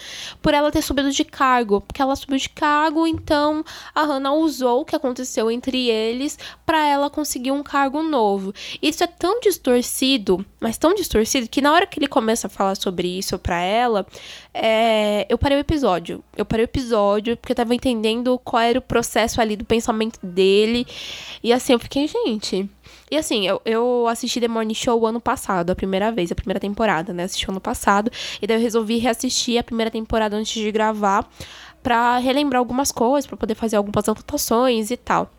por 0.41 0.53
ela 0.53 0.71
ter 0.71 0.81
subido 0.81 1.11
de 1.11 1.23
cargo. 1.23 1.81
Porque 1.81 2.01
ela 2.01 2.15
subiu 2.15 2.37
de 2.37 2.49
cargo, 2.49 3.07
então 3.07 3.63
a 3.93 4.03
Hannah 4.03 4.33
usou 4.33 4.81
o 4.81 4.85
que 4.85 4.95
aconteceu 4.95 5.49
entre 5.49 5.89
eles 5.89 6.37
para 6.65 6.85
ela 6.85 7.09
conseguir 7.09 7.51
um 7.51 7.63
cargo 7.63 8.03
novo. 8.03 8.53
Isso 8.81 9.03
é 9.03 9.07
tão 9.07 9.39
distorcido, 9.39 10.45
mas 10.59 10.77
tão 10.77 10.93
distorcido, 10.93 11.47
que 11.47 11.61
na 11.61 11.71
hora 11.71 11.87
que 11.87 11.99
ele 11.99 12.07
começa 12.07 12.47
a 12.47 12.49
falar 12.49 12.75
sobre 12.75 13.07
isso 13.07 13.37
pra 13.39 13.59
ela, 13.61 14.05
é... 14.55 15.25
eu 15.29 15.37
parei 15.37 15.57
o 15.57 15.59
episódio. 15.59 16.23
Eu 16.37 16.45
parei 16.45 16.63
o 16.63 16.67
episódio 16.67 17.35
porque 17.35 17.51
eu 17.51 17.55
tava 17.55 17.75
entendendo 17.75 18.39
qual 18.39 18.63
era 18.63 18.79
o 18.79 18.81
processo 18.81 19.41
ali 19.41 19.55
do 19.55 19.65
pensamento 19.65 20.17
dele. 20.23 20.87
E 21.43 21.51
assim, 21.51 21.73
eu 21.73 21.79
fiquei, 21.79 22.07
gente. 22.07 22.69
E 23.11 23.17
assim, 23.17 23.45
eu, 23.45 23.61
eu 23.65 24.07
assisti 24.07 24.39
The 24.39 24.47
Morning 24.47 24.73
Show 24.73 25.05
ano 25.05 25.19
passado, 25.19 25.69
a 25.69 25.75
primeira 25.75 26.11
vez, 26.11 26.31
a 26.31 26.35
primeira 26.35 26.59
temporada, 26.59 27.13
né? 27.13 27.23
Assisti 27.23 27.49
ano 27.49 27.59
passado. 27.59 28.09
E 28.41 28.47
daí 28.47 28.57
eu 28.57 28.61
resolvi 28.61 28.97
reassistir 28.97 29.59
a 29.59 29.63
primeira 29.63 29.91
temporada 29.91 30.37
antes 30.37 30.53
de 30.53 30.71
gravar. 30.71 31.29
Pra 31.83 32.17
relembrar 32.17 32.59
algumas 32.59 32.91
coisas, 32.91 33.27
para 33.27 33.37
poder 33.37 33.53
fazer 33.53 33.75
algumas 33.75 34.09
anotações 34.09 34.89
e 34.89 34.97
tal. 34.97 35.29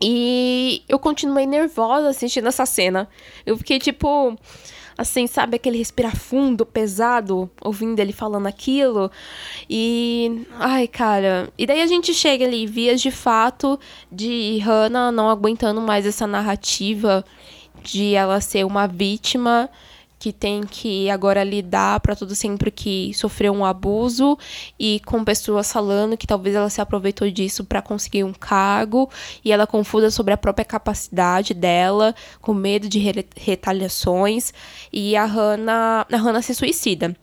E 0.00 0.82
eu 0.88 0.98
continuei 0.98 1.46
nervosa 1.46 2.08
assistindo 2.08 2.48
essa 2.48 2.66
cena. 2.66 3.08
Eu 3.44 3.56
fiquei 3.56 3.78
tipo 3.78 4.36
assim, 4.96 5.26
sabe, 5.26 5.56
aquele 5.56 5.78
respirar 5.78 6.16
fundo, 6.16 6.64
pesado, 6.64 7.50
ouvindo 7.60 7.98
ele 8.00 8.12
falando 8.12 8.46
aquilo. 8.46 9.10
E. 9.68 10.46
Ai, 10.58 10.88
cara. 10.88 11.48
E 11.58 11.66
daí 11.66 11.82
a 11.82 11.86
gente 11.86 12.14
chega 12.14 12.44
ali, 12.44 12.66
vias 12.66 13.00
de 13.00 13.10
fato 13.10 13.78
de 14.10 14.58
Hannah 14.58 15.12
não 15.12 15.28
aguentando 15.28 15.80
mais 15.80 16.06
essa 16.06 16.26
narrativa 16.26 17.24
de 17.82 18.14
ela 18.14 18.40
ser 18.40 18.64
uma 18.64 18.86
vítima 18.86 19.70
que 20.18 20.32
tem 20.32 20.62
que 20.62 21.10
agora 21.10 21.44
lidar 21.44 22.00
para 22.00 22.16
tudo 22.16 22.34
sempre 22.34 22.70
que 22.70 23.12
sofreu 23.14 23.52
um 23.52 23.64
abuso 23.64 24.38
e 24.78 25.00
com 25.04 25.22
pessoas 25.22 25.70
falando 25.70 26.16
que 26.16 26.26
talvez 26.26 26.56
ela 26.56 26.70
se 26.70 26.80
aproveitou 26.80 27.30
disso 27.30 27.64
para 27.64 27.82
conseguir 27.82 28.24
um 28.24 28.32
cargo 28.32 29.10
e 29.44 29.52
ela 29.52 29.66
confusa 29.66 30.10
sobre 30.10 30.32
a 30.32 30.36
própria 30.36 30.64
capacidade 30.64 31.52
dela, 31.52 32.14
com 32.40 32.54
medo 32.54 32.88
de 32.88 32.98
re 32.98 33.26
retaliações 33.36 34.52
e 34.92 35.16
a 35.16 35.24
Hannah, 35.24 36.06
a 36.10 36.16
Hannah 36.16 36.42
se 36.42 36.54
suicida. 36.54 37.14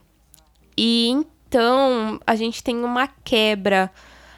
E 0.77 1.09
então 1.09 2.19
a 2.25 2.35
gente 2.35 2.63
tem 2.63 2.83
uma 2.83 3.07
quebra 3.07 3.91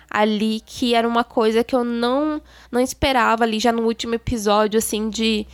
ali 0.09 0.61
que 0.65 0.93
era 0.93 1.07
uma 1.07 1.23
coisa 1.23 1.63
que 1.63 1.75
eu 1.75 1.83
não 1.83 2.41
não 2.71 2.79
esperava 2.79 3.43
ali 3.43 3.59
já 3.59 3.71
no 3.71 3.83
último 3.83 4.15
episódio 4.15 4.77
assim 4.77 5.09
de 5.09 5.45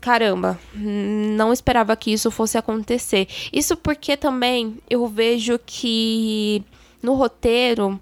caramba, 0.00 0.58
não 0.74 1.52
esperava 1.52 1.94
que 1.96 2.12
isso 2.12 2.30
fosse 2.30 2.56
acontecer. 2.56 3.28
Isso 3.52 3.76
porque 3.76 4.16
também 4.16 4.78
eu 4.88 5.06
vejo 5.06 5.58
que 5.64 6.64
no 7.02 7.14
roteiro 7.14 8.00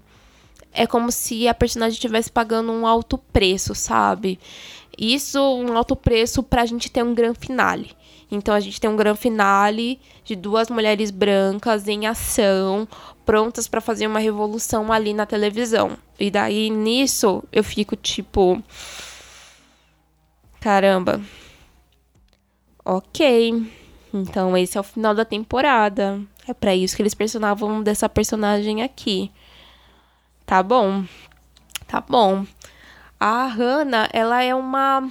é 0.71 0.87
como 0.87 1.11
se 1.11 1.47
a 1.47 1.53
personagem 1.53 1.93
estivesse 1.93 2.31
pagando 2.31 2.71
um 2.71 2.87
alto 2.87 3.17
preço, 3.17 3.75
sabe? 3.75 4.39
Isso, 4.97 5.39
um 5.39 5.77
alto 5.77 5.95
preço 5.95 6.43
pra 6.43 6.65
gente 6.65 6.89
ter 6.89 7.03
um 7.03 7.13
grande 7.13 7.39
finale. 7.39 7.91
Então 8.31 8.53
a 8.53 8.59
gente 8.59 8.79
tem 8.79 8.89
um 8.89 8.95
grande 8.95 9.19
finale 9.19 9.99
de 10.23 10.35
duas 10.35 10.69
mulheres 10.69 11.09
brancas 11.09 11.87
em 11.87 12.05
ação, 12.05 12.87
prontas 13.25 13.67
para 13.67 13.81
fazer 13.81 14.05
uma 14.07 14.19
revolução 14.19 14.91
ali 14.91 15.13
na 15.13 15.25
televisão. 15.25 15.97
E 16.19 16.29
daí 16.29 16.69
nisso 16.69 17.43
eu 17.51 17.63
fico 17.63 17.95
tipo 17.95 18.61
caramba, 20.59 21.21
Ok. 22.91 23.71
Então 24.11 24.57
esse 24.57 24.75
é 24.75 24.81
o 24.81 24.83
final 24.83 25.13
da 25.13 25.23
temporada. 25.23 26.19
É 26.47 26.55
para 26.55 26.75
isso 26.75 26.95
que 26.95 27.03
eles 27.03 27.13
personavam 27.13 27.83
dessa 27.83 28.09
personagem 28.09 28.81
aqui. 28.81 29.31
Tá 30.43 30.63
bom. 30.63 31.03
Tá 31.87 32.01
bom. 32.01 32.47
A 33.19 33.45
Hannah, 33.45 34.09
ela 34.11 34.41
é 34.41 34.55
uma 34.55 35.07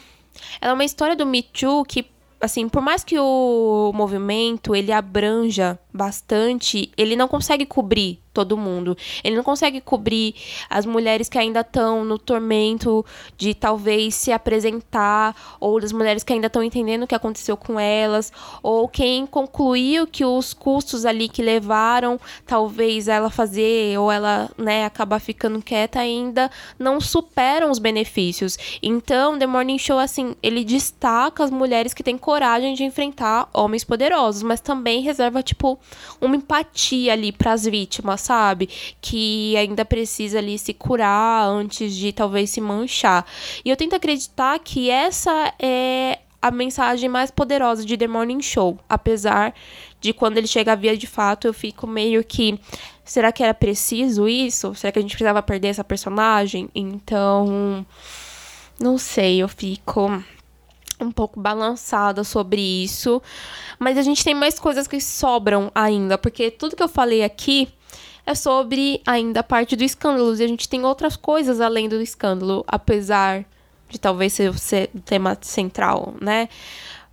ela 0.61 0.73
é 0.73 0.75
uma 0.75 0.85
história 0.85 1.15
do 1.15 1.25
Me 1.25 1.41
Too 1.41 1.85
que 1.85 2.05
assim, 2.41 2.69
por 2.69 2.83
mais 2.83 3.05
que 3.05 3.17
o 3.17 3.93
movimento 3.95 4.75
ele 4.75 4.91
abranja 4.91 5.79
bastante, 5.93 6.91
ele 6.97 7.17
não 7.17 7.29
consegue 7.29 7.65
cobrir 7.67 8.21
todo 8.33 8.57
mundo. 8.57 8.97
Ele 9.25 9.35
não 9.35 9.43
consegue 9.43 9.81
cobrir 9.81 10.33
as 10.71 10.87
mulheres 10.87 11.29
que 11.29 11.37
ainda 11.37 11.61
estão 11.61 12.05
no 12.05 12.19
tormento 12.19 13.05
de 13.37 13.53
talvez 13.53 14.15
se 14.15 14.31
apresentar, 14.31 15.35
ou 15.59 15.81
das 15.81 15.91
mulheres 15.91 16.23
que 16.23 16.33
ainda 16.33 16.47
estão 16.47 16.63
entendendo 16.63 17.03
o 17.03 17.07
que 17.07 17.17
aconteceu 17.17 17.57
com 17.57 17.81
elas, 17.81 18.33
ou 18.63 18.87
quem 18.87 19.27
concluiu 19.27 20.07
que 20.07 20.25
os 20.25 20.55
custos 20.55 21.05
ali 21.05 21.29
que 21.29 21.43
levaram 21.43 22.21
talvez 22.47 23.09
ela 23.09 23.29
fazer 23.29 23.99
ou 23.99 24.13
ela, 24.13 24.49
né, 24.57 24.85
acabar 24.85 25.19
ficando 25.19 25.61
quieta 25.61 25.99
ainda 25.99 26.49
não 26.79 27.01
superam 27.01 27.71
os 27.71 27.81
benefícios. 27.81 28.57
Então, 28.81 29.37
The 29.37 29.47
Morning 29.47 29.79
Show 29.79 29.99
assim, 29.99 30.37
ele 30.43 30.65
destaca 30.65 31.43
as 31.43 31.51
mulheres 31.51 31.93
que 31.93 32.05
têm 32.05 32.17
coragem 32.17 32.75
de 32.75 32.85
enfrentar 32.85 33.49
homens 33.53 33.83
poderosos, 33.83 34.43
mas 34.43 34.61
também 34.61 35.03
reserva 35.03 35.43
tipo 35.43 35.78
uma 36.21 36.37
empatia 36.37 37.13
ali 37.13 37.33
para 37.33 37.53
as 37.53 37.65
vítimas, 37.65 38.21
sabe? 38.21 38.69
Que 39.01 39.57
ainda 39.57 39.85
precisa 39.85 40.39
ali 40.39 40.59
se 40.59 40.73
curar 40.73 41.49
antes 41.49 41.95
de 41.95 42.13
talvez 42.13 42.51
se 42.51 42.61
manchar. 42.61 43.27
E 43.65 43.71
eu 43.71 43.77
tento 43.77 43.95
acreditar 43.95 44.59
que 44.59 44.91
essa 44.91 45.53
é 45.59 46.19
a 46.41 46.51
mensagem 46.51 47.09
mais 47.09 47.31
poderosa 47.31 47.85
de 47.85 47.97
The 47.97 48.07
Morning 48.07 48.41
Show, 48.41 48.79
apesar 48.89 49.55
de 50.01 50.13
quando 50.13 50.39
ele 50.39 50.47
chega 50.47 50.77
via 50.77 50.97
de 50.97 51.07
fato, 51.07 51.49
eu 51.49 51.53
fico 51.53 51.87
meio 51.87 52.23
que 52.23 52.59
será 53.05 53.33
que 53.33 53.43
era 53.43 53.55
preciso 53.55 54.29
isso? 54.29 54.75
Será 54.75 54.93
que 54.93 54.99
a 54.99 55.03
gente 55.03 55.11
precisava 55.11 55.43
perder 55.43 55.69
essa 55.69 55.83
personagem? 55.83 56.69
Então, 56.75 57.85
não 58.79 58.97
sei, 58.99 59.43
eu 59.43 59.49
fico 59.49 60.23
um 61.01 61.11
pouco 61.11 61.41
balançada 61.41 62.25
sobre 62.25 62.61
isso. 62.61 63.23
Mas 63.79 63.97
a 63.97 64.03
gente 64.03 64.25
tem 64.25 64.35
mais 64.35 64.59
coisas 64.59 64.87
que 64.87 65.01
sobram 65.01 65.71
ainda, 65.75 66.19
porque 66.19 66.51
tudo 66.51 66.77
que 66.77 66.83
eu 66.83 66.89
falei 66.89 67.23
aqui 67.23 67.69
é 68.27 68.35
sobre 68.35 69.01
ainda 69.07 69.41
a 69.41 69.43
parte 69.43 69.75
do 69.75 69.85
escândalo. 69.85 70.37
E 70.37 70.43
a 70.43 70.49
gente 70.49 70.69
tem 70.69 70.85
outras 70.85 71.17
coisas 71.17 71.61
além 71.61 71.89
do 71.89 72.01
escândalo, 72.01 72.65
apesar 72.67 73.45
de 73.89 73.99
talvez 73.99 74.35
ser 74.35 74.51
o 74.51 75.01
tema 75.01 75.37
central, 75.41 76.15
né? 76.21 76.49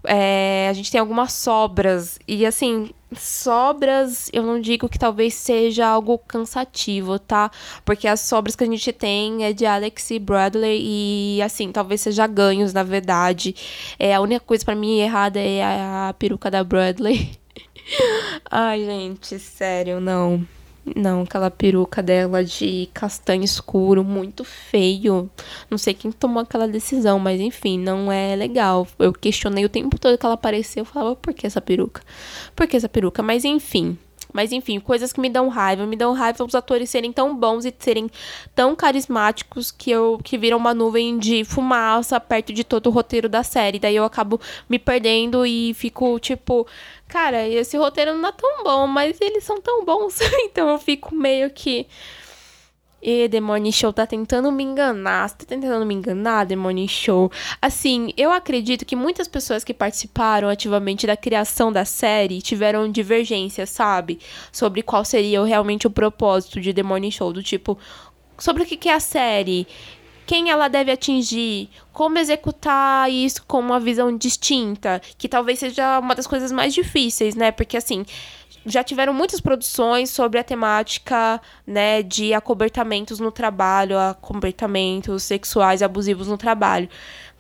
É, 0.08 0.68
a 0.70 0.74
gente 0.74 0.92
tem 0.92 1.00
algumas 1.00 1.34
sobras. 1.34 2.20
E 2.28 2.46
assim, 2.46 2.90
sobras, 3.14 4.30
eu 4.34 4.44
não 4.44 4.60
digo 4.60 4.90
que 4.90 5.00
talvez 5.00 5.34
seja 5.34 5.88
algo 5.88 6.18
cansativo, 6.18 7.20
tá? 7.20 7.52
Porque 7.84 8.08
as 8.08 8.22
sobras 8.22 8.56
que 8.56 8.64
a 8.64 8.68
gente 8.68 8.92
tem 8.92 9.44
é 9.44 9.54
de 9.54 9.66
Alex 9.66 10.12
e 10.12 10.20
Bradley 10.20 10.82
e 11.38 11.42
assim, 11.42 11.72
talvez 11.72 12.02
seja 12.02 12.28
ganhos, 12.28 12.74
na 12.74 12.84
verdade. 12.84 13.56
É, 14.00 14.14
a 14.16 14.22
única 14.22 14.42
coisa 14.42 14.66
para 14.66 14.76
mim 14.76 15.00
errada 15.00 15.40
é 15.40 15.64
a, 15.64 16.10
a 16.10 16.14
peruca 16.14 16.50
da 16.52 16.64
Bradley. 16.64 17.32
Ai, 18.50 18.84
gente, 18.86 19.40
sério, 19.40 20.00
não. 20.00 20.46
Não, 20.96 21.24
aquela 21.24 21.50
peruca 21.50 22.04
dela 22.04 22.44
de 22.44 22.88
castanho 22.94 23.44
escuro, 23.44 24.04
muito 24.04 24.44
feio. 24.44 25.30
Não 25.70 25.78
sei 25.78 25.96
quem 25.96 26.12
tomou 26.12 26.44
aquela 26.44 26.68
decisão, 26.68 27.18
mas 27.18 27.42
enfim, 27.42 27.80
não 27.80 28.12
é 28.12 28.36
legal. 28.36 28.88
Eu 29.00 29.12
questionei 29.12 29.66
o 29.66 29.70
tempo 29.70 29.98
todo 29.98 30.18
que 30.18 30.26
ela 30.26 30.36
apareceu. 30.36 30.82
Eu 30.82 30.86
falava, 30.86 31.16
por 31.16 31.34
que 31.34 31.48
essa 31.48 31.60
peruca? 31.60 32.02
Por 32.56 32.68
que 32.68 32.78
essa 32.78 32.88
peruca? 32.88 33.24
Mas 33.24 33.44
enfim, 33.44 33.98
mas 34.36 34.52
enfim, 34.52 34.82
coisas 34.82 35.14
que 35.14 35.22
me 35.22 35.30
dão 35.30 35.48
raiva. 35.48 35.86
Me 35.86 35.96
dão 35.96 36.12
raiva 36.12 36.44
os 36.44 36.54
atores 36.54 36.90
serem 36.90 37.10
tão 37.10 37.34
bons 37.34 37.64
e 37.64 37.74
serem 37.80 38.12
tão 38.54 38.76
carismáticos 38.76 39.72
que 39.72 39.90
eu 39.90 40.20
que 40.22 40.38
viram 40.38 40.58
uma 40.58 40.74
nuvem 40.74 41.18
de 41.18 41.46
fumaça 41.46 42.20
perto 42.20 42.52
de 42.52 42.66
todo 42.66 42.88
o 42.88 42.90
roteiro 42.90 43.30
da 43.30 43.44
série. 43.44 43.80
Daí 43.80 43.96
eu 43.96 44.04
acabo 44.04 44.38
me 44.68 44.78
perdendo 44.78 45.46
e 45.46 45.74
fico 45.74 46.20
tipo, 46.20 46.68
cara, 47.08 47.48
esse 47.48 47.78
roteiro 47.78 48.18
não 48.18 48.28
é 48.28 48.34
tão 48.34 48.62
bom, 48.62 48.88
mas 48.88 49.22
eles 49.22 49.46
são 49.46 49.62
tão 49.62 49.86
bons. 49.86 50.20
então 50.44 50.68
eu 50.68 50.80
fico 50.80 51.16
meio 51.16 51.50
que 51.50 51.88
e 53.08 53.28
Demônio 53.28 53.72
Show 53.72 53.94
tá 53.94 54.08
tentando 54.08 54.52
me 54.52 54.64
enganar. 54.64 55.30
Você 55.30 55.36
tá 55.36 55.46
tentando 55.46 55.86
me 55.86 55.94
enganar, 55.94 56.44
Demônio 56.44 56.90
Show? 56.90 57.32
Assim, 57.62 58.12
eu 58.18 58.32
acredito 58.32 58.84
que 58.84 58.96
muitas 58.96 59.28
pessoas 59.28 59.64
que 59.64 59.76
participaram 59.76 60.50
ativamente 60.50 61.06
da 61.06 61.16
criação 61.16 61.72
da 61.72 61.86
série 61.86 62.42
tiveram 62.42 62.92
divergências, 62.92 63.70
sabe? 63.70 64.20
Sobre 64.52 64.82
qual 64.82 65.06
seria 65.06 65.46
realmente 65.46 65.86
o 65.86 65.92
propósito 65.92 66.60
de 66.60 66.74
Demônio 66.74 67.12
Show. 67.12 67.32
Do 67.32 67.44
tipo, 67.44 67.78
sobre 68.40 68.64
o 68.64 68.66
que 68.66 68.90
é 68.90 68.94
a 68.96 69.00
série 69.00 69.68
quem 70.26 70.50
ela 70.50 70.68
deve 70.68 70.92
atingir, 70.92 71.70
como 71.94 72.18
executar 72.18 73.12
isso 73.12 73.44
com 73.46 73.60
uma 73.60 73.80
visão 73.80 74.18
distinta, 74.18 75.00
que 75.20 75.30
talvez 75.30 75.60
seja 75.60 76.00
uma 76.00 76.16
das 76.16 76.26
coisas 76.26 76.52
mais 76.52 76.74
difíceis, 76.74 77.36
né? 77.36 77.52
Porque 77.52 77.78
assim, 77.78 78.04
já 78.66 78.84
tiveram 78.84 79.14
muitas 79.14 79.40
produções 79.40 80.10
sobre 80.10 80.40
a 80.40 80.44
temática, 80.44 81.40
né, 81.66 82.02
de 82.02 82.34
acobertamentos 82.34 83.20
no 83.20 83.32
trabalho, 83.32 83.98
acobertamentos 83.98 85.24
sexuais 85.24 85.82
abusivos 85.82 86.28
no 86.28 86.38
trabalho. 86.38 86.90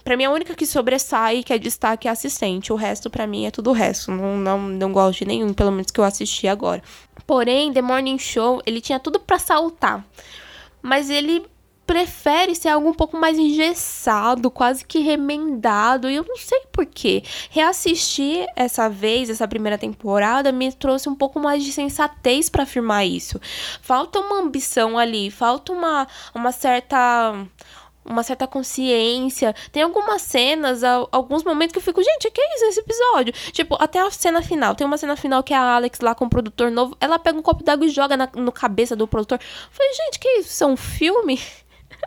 Para 0.04 0.16
mim, 0.16 0.26
a 0.26 0.30
única 0.30 0.54
que 0.54 0.68
sobressai, 0.68 1.42
que 1.42 1.52
é 1.52 1.58
destaque, 1.58 2.08
é 2.08 2.12
assistente. 2.12 2.72
O 2.72 2.76
resto, 2.76 3.10
para 3.10 3.26
mim, 3.26 3.48
é 3.48 3.52
tudo 3.52 3.72
o 3.72 3.74
resto. 3.74 4.12
Não, 4.12 4.38
não, 4.38 4.60
não 4.60 4.94
gosto 4.94 5.20
de 5.20 5.26
nenhum, 5.26 5.52
pelo 5.52 5.72
menos 5.72 5.90
que 5.90 6.00
eu 6.00 6.04
assisti 6.04 6.48
agora. 6.48 6.84
Porém, 7.26 7.74
The 7.74 7.82
Morning 7.82 8.20
Show, 8.20 8.62
ele 8.68 8.80
tinha 8.80 9.00
tudo 9.00 9.20
para 9.20 9.40
saltar. 9.40 10.06
Mas 10.80 11.10
ele 11.10 11.44
prefere 11.86 12.56
ser 12.56 12.70
algo 12.70 12.90
um 12.90 12.94
pouco 12.94 13.18
mais 13.18 13.38
engessado, 13.38 14.50
quase 14.50 14.86
que 14.86 15.00
remendado, 15.00 16.10
e 16.10 16.16
eu 16.16 16.26
não 16.28 16.38
sei 16.38 16.62
porquê. 16.72 17.24
Reassistir 17.50 18.48
essa 18.56 18.90
vez, 18.90 19.30
essa 19.30 19.48
primeira 19.48 19.78
temporada, 19.78 20.52
me 20.52 20.72
trouxe 20.72 21.08
um 21.08 21.16
pouco 21.16 21.40
mais 21.40 21.64
de 21.64 21.72
sensatez 21.72 22.50
para 22.50 22.64
afirmar 22.64 23.06
isso. 23.06 23.40
Falta 23.82 24.20
uma 24.20 24.40
ambição 24.40 24.98
ali, 24.98 25.30
falta 25.30 25.72
uma, 25.72 26.08
uma 26.34 26.52
certa 26.52 27.34
uma 28.06 28.22
certa 28.22 28.46
consciência. 28.46 29.54
Tem 29.72 29.82
algumas 29.82 30.22
cenas, 30.22 30.84
alguns 31.12 31.44
momentos 31.44 31.74
que 31.74 31.80
eu 31.80 31.84
fico, 31.84 32.04
gente, 32.04 32.30
que 32.30 32.40
é 32.40 32.56
isso 32.56 32.66
esse 32.66 32.80
episódio? 32.80 33.34
Tipo, 33.52 33.76
até 33.80 34.00
a 34.00 34.12
cena 34.12 34.42
final. 34.42 34.76
Tem 34.76 34.86
uma 34.86 34.98
cena 34.98 35.16
final 35.16 35.42
que 35.42 35.54
a 35.54 35.76
Alex 35.76 36.00
lá 36.02 36.14
com 36.14 36.26
o 36.26 36.30
produtor 36.30 36.70
novo, 36.70 36.96
ela 37.02 37.18
pega 37.18 37.38
um 37.38 37.42
copo 37.42 37.64
d'água 37.64 37.88
e 37.88 37.90
joga 37.90 38.16
na 38.16 38.30
no 38.36 38.52
cabeça 38.52 38.96
do 38.96 39.08
produtor. 39.08 39.40
Eu 39.42 39.72
falei, 39.72 39.92
gente, 39.94 40.20
que 40.20 40.28
isso? 40.40 40.50
Isso 40.50 40.64
é 40.64 40.68
um 40.68 40.78
filme? 40.78 41.40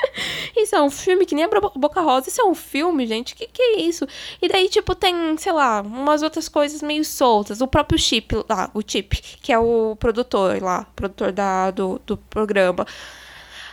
isso 0.57 0.75
é 0.75 0.83
um 0.83 0.91
filme 0.91 1.27
que 1.27 1.35
nem 1.35 1.45
a 1.45 1.49
Boca 1.49 2.01
Rosa. 2.01 2.29
Isso 2.29 2.41
é 2.41 2.45
um 2.45 2.55
filme, 2.55 3.07
gente. 3.07 3.35
Que 3.35 3.47
que 3.47 3.63
é 3.63 3.81
isso? 3.81 4.07
E 4.41 4.49
daí, 4.49 4.69
tipo, 4.69 4.95
tem, 4.95 5.37
sei 5.37 5.53
lá, 5.53 5.81
umas 5.81 6.23
outras 6.23 6.49
coisas 6.49 6.83
meio 6.83 7.05
soltas. 7.05 7.61
O 7.61 7.67
próprio 7.67 7.99
Chip 7.99 8.35
lá, 8.49 8.71
o 8.75 8.83
Chip, 8.87 9.17
que 9.43 9.53
é 9.53 9.59
o 9.59 9.97
produtor 9.97 10.63
lá, 10.63 10.87
produtor 10.95 11.33
da, 11.33 11.71
do, 11.71 12.01
do 12.07 12.17
programa. 12.17 12.87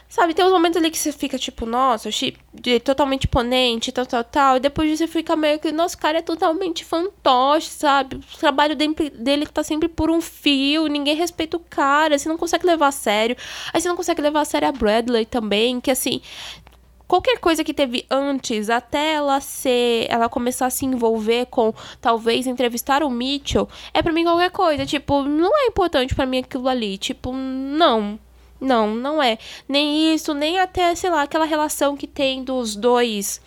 Sabe, 0.08 0.34
tem 0.34 0.46
uns 0.46 0.52
momentos 0.52 0.78
ali 0.78 0.90
que 0.92 0.98
você 0.98 1.12
fica 1.12 1.38
tipo, 1.38 1.66
nossa, 1.66 2.10
Chip 2.10 2.40
totalmente 2.84 3.26
imponente, 3.26 3.92
tal, 3.92 4.06
tal, 4.06 4.24
tal. 4.24 4.58
E 4.58 4.60
depois 4.62 4.98
você 4.98 5.08
fica 5.08 5.36
meio 5.36 5.60
que, 5.60 5.72
nosso 5.72 5.98
cara 5.98 6.20
é 6.20 6.22
totalmente 6.22 6.86
fantoche, 6.86 7.70
sabe? 7.70 8.16
O 8.16 8.38
trabalho 8.38 8.76
dele 8.76 9.46
tá 9.48 9.62
sempre 9.64 9.90
por 9.90 10.10
um 10.10 10.22
fio, 10.22 10.88
ninguém 10.88 11.16
respeita 11.16 11.58
o 11.58 11.60
cara, 11.60 12.18
você 12.18 12.30
não 12.30 12.38
consegue 12.38 12.66
levar 12.66 12.88
a 12.88 12.92
sério. 12.92 13.36
Aí 13.74 13.82
você 13.82 13.90
não 13.90 13.98
consegue 13.98 14.22
levar 14.22 14.42
a 14.42 14.46
sério 14.46 14.70
a 14.70 14.72
Bradley 14.72 15.26
também, 15.26 15.82
que 15.82 15.92
assim, 15.92 16.22
qualquer 17.08 17.40
coisa 17.40 17.64
que 17.64 17.74
teve 17.74 18.06
antes, 18.10 18.70
até 18.70 19.16
ela 19.16 19.42
ser, 19.42 20.06
ela 20.10 20.30
começar 20.30 20.68
a 20.68 20.70
se 20.70 20.86
envolver 20.86 21.48
com 21.48 21.74
talvez 22.00 22.48
entrevistar 22.48 23.04
o 23.04 23.10
Mitchell, 23.10 23.68
é 23.94 24.02
para 24.02 24.14
mim 24.14 24.24
qualquer 24.24 24.52
coisa, 24.52 24.86
tipo, 24.86 25.24
não 25.24 25.52
é 25.58 25.66
importante 25.66 26.16
para 26.16 26.26
mim 26.26 26.38
aquilo 26.40 26.70
ali, 26.70 26.98
tipo, 26.98 27.34
não. 27.34 28.18
Não, 28.66 28.96
não 28.96 29.22
é. 29.22 29.38
Nem 29.70 30.14
isso, 30.14 30.34
nem 30.34 30.60
até, 30.60 30.96
sei 30.96 31.12
lá, 31.12 31.22
aquela 31.22 31.46
relação 31.46 31.96
que 31.96 32.08
tem 32.08 32.44
dos 32.44 32.76
dois 32.76 33.40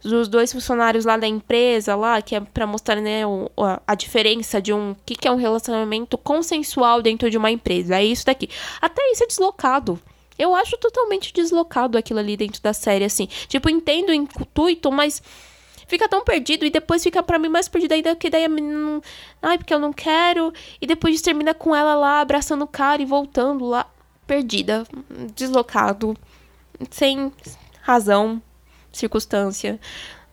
dos 0.00 0.28
dois 0.28 0.52
funcionários 0.52 1.04
lá 1.04 1.16
da 1.16 1.26
empresa 1.26 1.96
lá, 1.96 2.22
que 2.22 2.36
é 2.36 2.40
para 2.40 2.66
mostrar 2.66 3.00
né, 3.00 3.26
o, 3.26 3.50
a, 3.58 3.82
a, 3.84 3.94
diferença 3.96 4.62
de 4.62 4.72
um 4.72 4.94
que, 5.04 5.16
que 5.16 5.26
é 5.26 5.32
um 5.32 5.36
relacionamento 5.36 6.16
consensual 6.16 7.02
dentro 7.02 7.28
de 7.28 7.36
uma 7.36 7.50
empresa. 7.50 7.96
É 7.96 8.04
isso 8.04 8.24
daqui. 8.24 8.48
Até 8.80 9.02
isso 9.10 9.24
é 9.24 9.26
deslocado. 9.26 10.00
Eu 10.38 10.54
acho 10.54 10.76
totalmente 10.78 11.32
deslocado 11.32 11.98
aquilo 11.98 12.20
ali 12.20 12.36
dentro 12.36 12.62
da 12.62 12.72
série, 12.72 13.04
assim. 13.04 13.26
Tipo, 13.48 13.68
entendo 13.68 14.10
o 14.10 14.14
intuito, 14.14 14.92
mas 14.92 15.20
fica 15.88 16.08
tão 16.08 16.22
perdido 16.22 16.64
e 16.64 16.70
depois 16.70 17.02
fica 17.02 17.20
para 17.22 17.38
mim 17.38 17.48
mais 17.48 17.66
perdido 17.66 17.92
ainda 17.92 18.14
que 18.14 18.30
daí 18.30 18.44
a 18.44 18.48
menina 18.48 18.78
não... 18.78 19.02
ai 19.42 19.56
porque 19.56 19.72
eu 19.72 19.78
não 19.78 19.92
quero 19.92 20.52
e 20.80 20.86
depois 20.86 21.20
termina 21.22 21.54
com 21.54 21.74
ela 21.74 21.94
lá 21.94 22.20
abraçando 22.20 22.62
o 22.62 22.68
cara 22.68 23.00
e 23.00 23.06
voltando 23.06 23.64
lá 23.64 23.86
perdida, 24.28 24.86
deslocado, 25.34 26.16
sem 26.90 27.32
razão, 27.80 28.40
circunstância. 28.92 29.80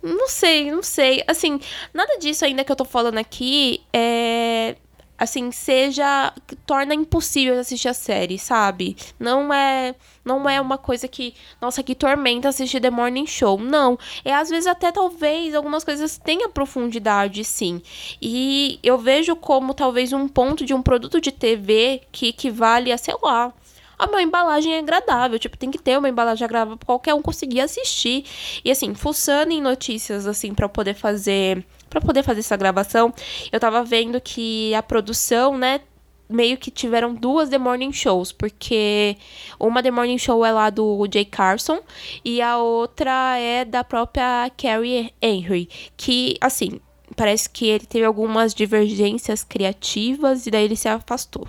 Não 0.04 0.28
sei, 0.28 0.70
não 0.70 0.84
sei. 0.84 1.24
Assim, 1.26 1.60
nada 1.94 2.20
disso 2.20 2.46
ainda 2.46 2.64
que 2.64 2.72
eu 2.72 2.76
tô 2.76 2.86
falando 2.86 3.18
aqui 3.18 3.82
é 3.92 4.76
assim, 5.18 5.50
seja 5.50 6.34
torna 6.66 6.94
impossível 6.94 7.58
assistir 7.58 7.88
a 7.88 7.94
série, 7.94 8.38
sabe? 8.38 8.98
Não 9.18 9.54
é 9.54 9.96
não 10.26 10.50
é 10.50 10.60
uma 10.60 10.78
coisa 10.78 11.08
que, 11.08 11.34
nossa, 11.62 11.84
que 11.84 11.96
tormenta 11.96 12.50
assistir 12.50 12.82
The 12.82 12.90
Morning 12.90 13.28
Show. 13.28 13.60
Não, 13.60 13.98
é 14.24 14.34
às 14.34 14.50
vezes 14.50 14.68
até 14.68 14.92
talvez 14.92 15.56
algumas 15.56 15.84
coisas 15.84 16.18
tenham 16.18 16.50
profundidade, 16.50 17.44
sim. 17.44 17.82
E 18.22 18.80
eu 18.84 18.98
vejo 18.98 19.36
como 19.36 19.74
talvez 19.74 20.12
um 20.12 20.28
ponto 20.28 20.66
de 20.66 20.74
um 20.74 20.82
produto 20.82 21.22
de 21.22 21.32
TV 21.32 22.02
que 22.12 22.28
equivale 22.30 22.92
a, 22.92 22.98
sei 22.98 23.16
lá, 23.24 23.54
a 23.98 24.08
minha 24.08 24.22
embalagem 24.22 24.74
é 24.74 24.80
agradável. 24.80 25.40
Tipo, 25.40 25.58
tem 25.58 25.72
que 25.72 25.78
ter 25.78 25.98
uma 25.98 26.10
embalagem 26.10 26.46
agradável 26.46 26.78
pra 26.78 26.86
qualquer 26.86 27.14
um 27.14 27.22
conseguir 27.22 27.62
assistir. 27.62 28.26
E 28.64 28.72
assim, 28.72 28.94
fuçando 28.94 29.52
em 29.52 29.62
notícias, 29.62 30.28
assim, 30.28 30.54
para 30.54 30.70
poder 30.70 30.94
fazer. 30.94 31.66
para 31.90 32.02
poder 32.02 32.24
fazer 32.24 32.40
essa 32.40 32.58
gravação, 32.58 33.14
eu 33.52 33.60
tava 33.60 33.84
vendo 33.84 34.20
que 34.20 34.74
a 34.76 34.84
produção, 34.84 35.58
né, 35.58 35.82
meio 36.30 36.58
que 36.58 36.72
tiveram 36.72 37.14
duas 37.14 37.50
The 37.50 37.58
Morning 37.58 37.94
Shows, 37.94 38.32
porque 38.32 39.16
uma 39.60 39.82
The 39.82 39.92
Morning 39.92 40.18
Show 40.18 40.46
é 40.46 40.52
lá 40.52 40.70
do 40.70 41.08
Jay 41.12 41.26
Carson 41.26 41.80
e 42.24 42.42
a 42.42 42.58
outra 42.58 43.38
é 43.38 43.64
da 43.64 43.84
própria 43.84 44.50
Carrie 44.58 45.14
Henry, 45.22 45.70
que 45.96 46.36
assim, 46.42 46.80
parece 47.16 47.50
que 47.50 47.68
ele 47.68 47.86
teve 47.86 48.06
algumas 48.06 48.54
divergências 48.54 49.44
criativas 49.44 50.48
e 50.48 50.52
daí 50.52 50.66
ele 50.66 50.76
se 50.76 50.88
afastou. 50.88 51.48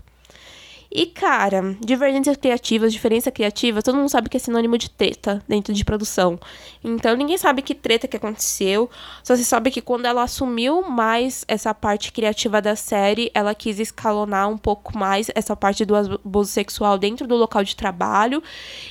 E, 0.90 1.06
cara, 1.06 1.76
divergências 1.80 2.36
criativas, 2.36 2.92
diferença 2.92 3.30
criativa, 3.30 3.82
todo 3.82 3.96
mundo 3.96 4.08
sabe 4.08 4.28
que 4.28 4.36
é 4.36 4.40
sinônimo 4.40 4.78
de 4.78 4.88
treta 4.88 5.42
dentro 5.48 5.74
de 5.74 5.84
produção. 5.84 6.38
Então, 6.82 7.16
ninguém 7.16 7.36
sabe 7.36 7.62
que 7.62 7.74
treta 7.74 8.06
que 8.06 8.16
aconteceu. 8.16 8.88
Só 9.22 9.34
se 9.36 9.44
sabe 9.44 9.70
que 9.70 9.80
quando 9.80 10.06
ela 10.06 10.22
assumiu 10.22 10.82
mais 10.82 11.44
essa 11.48 11.74
parte 11.74 12.12
criativa 12.12 12.62
da 12.62 12.76
série, 12.76 13.30
ela 13.34 13.54
quis 13.54 13.80
escalonar 13.80 14.48
um 14.48 14.58
pouco 14.58 14.96
mais 14.96 15.30
essa 15.34 15.56
parte 15.56 15.84
do 15.84 15.96
abuso 15.96 16.50
sexual 16.50 16.96
dentro 16.98 17.26
do 17.26 17.36
local 17.36 17.64
de 17.64 17.74
trabalho. 17.74 18.42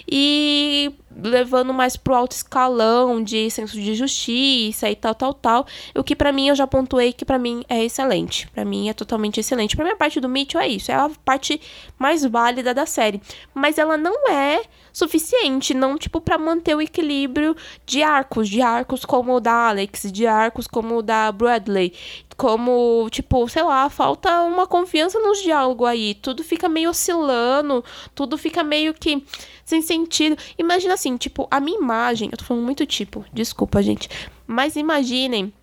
E 0.07 0.93
levando 1.15 1.73
mais 1.73 1.95
pro 1.95 2.13
alto 2.13 2.33
escalão 2.33 3.23
de 3.23 3.49
senso 3.49 3.79
de 3.79 3.95
justiça 3.95 4.89
e 4.89 4.95
tal, 4.95 5.15
tal, 5.15 5.33
tal. 5.33 5.67
O 5.95 6.03
que 6.03 6.15
para 6.15 6.31
mim 6.31 6.49
eu 6.49 6.55
já 6.55 6.67
pontuei 6.67 7.13
que 7.13 7.25
para 7.25 7.39
mim 7.39 7.63
é 7.69 7.83
excelente. 7.83 8.47
para 8.49 8.65
mim 8.65 8.89
é 8.89 8.93
totalmente 8.93 9.39
excelente. 9.39 9.75
Para 9.75 9.85
mim 9.85 9.91
a 9.91 9.95
parte 9.95 10.19
do 10.19 10.29
Mitchell 10.29 10.61
é 10.61 10.67
isso, 10.67 10.91
é 10.91 10.95
a 10.95 11.09
parte 11.23 11.59
mais 11.97 12.25
válida 12.25 12.73
da 12.73 12.85
série, 12.85 13.21
mas 13.53 13.77
ela 13.77 13.97
não 13.97 14.29
é 14.29 14.61
suficiente, 14.91 15.73
não 15.73 15.97
tipo 15.97 16.21
para 16.21 16.37
manter 16.37 16.75
o 16.75 16.81
equilíbrio 16.81 17.55
de 17.85 18.01
arcos, 18.01 18.47
de 18.47 18.61
arcos 18.61 19.03
como 19.03 19.35
o 19.35 19.39
da 19.41 19.69
Alex, 19.69 20.09
de 20.11 20.25
arcos 20.25 20.67
como 20.67 20.97
o 20.97 21.01
da 21.01 21.31
Bradley, 21.31 21.93
como, 22.37 23.07
tipo, 23.09 23.47
sei 23.47 23.63
lá, 23.63 23.89
falta 23.89 24.43
uma 24.43 24.67
confiança 24.67 25.19
nos 25.19 25.41
diálogos 25.41 25.87
aí. 25.87 26.15
Tudo 26.15 26.43
fica 26.43 26.67
meio 26.67 26.89
oscilando, 26.89 27.83
tudo 28.13 28.37
fica 28.37 28.63
meio 28.63 28.93
que 28.93 29.23
sem 29.63 29.81
sentido. 29.81 30.37
Imagina 30.57 30.93
assim, 30.93 31.17
tipo, 31.17 31.47
a 31.49 31.59
minha 31.59 31.77
imagem, 31.77 32.29
eu 32.31 32.37
tô 32.37 32.43
falando 32.43 32.63
muito 32.63 32.85
tipo, 32.85 33.25
desculpa, 33.33 33.81
gente, 33.81 34.09
mas 34.45 34.75
imaginem 34.75 35.53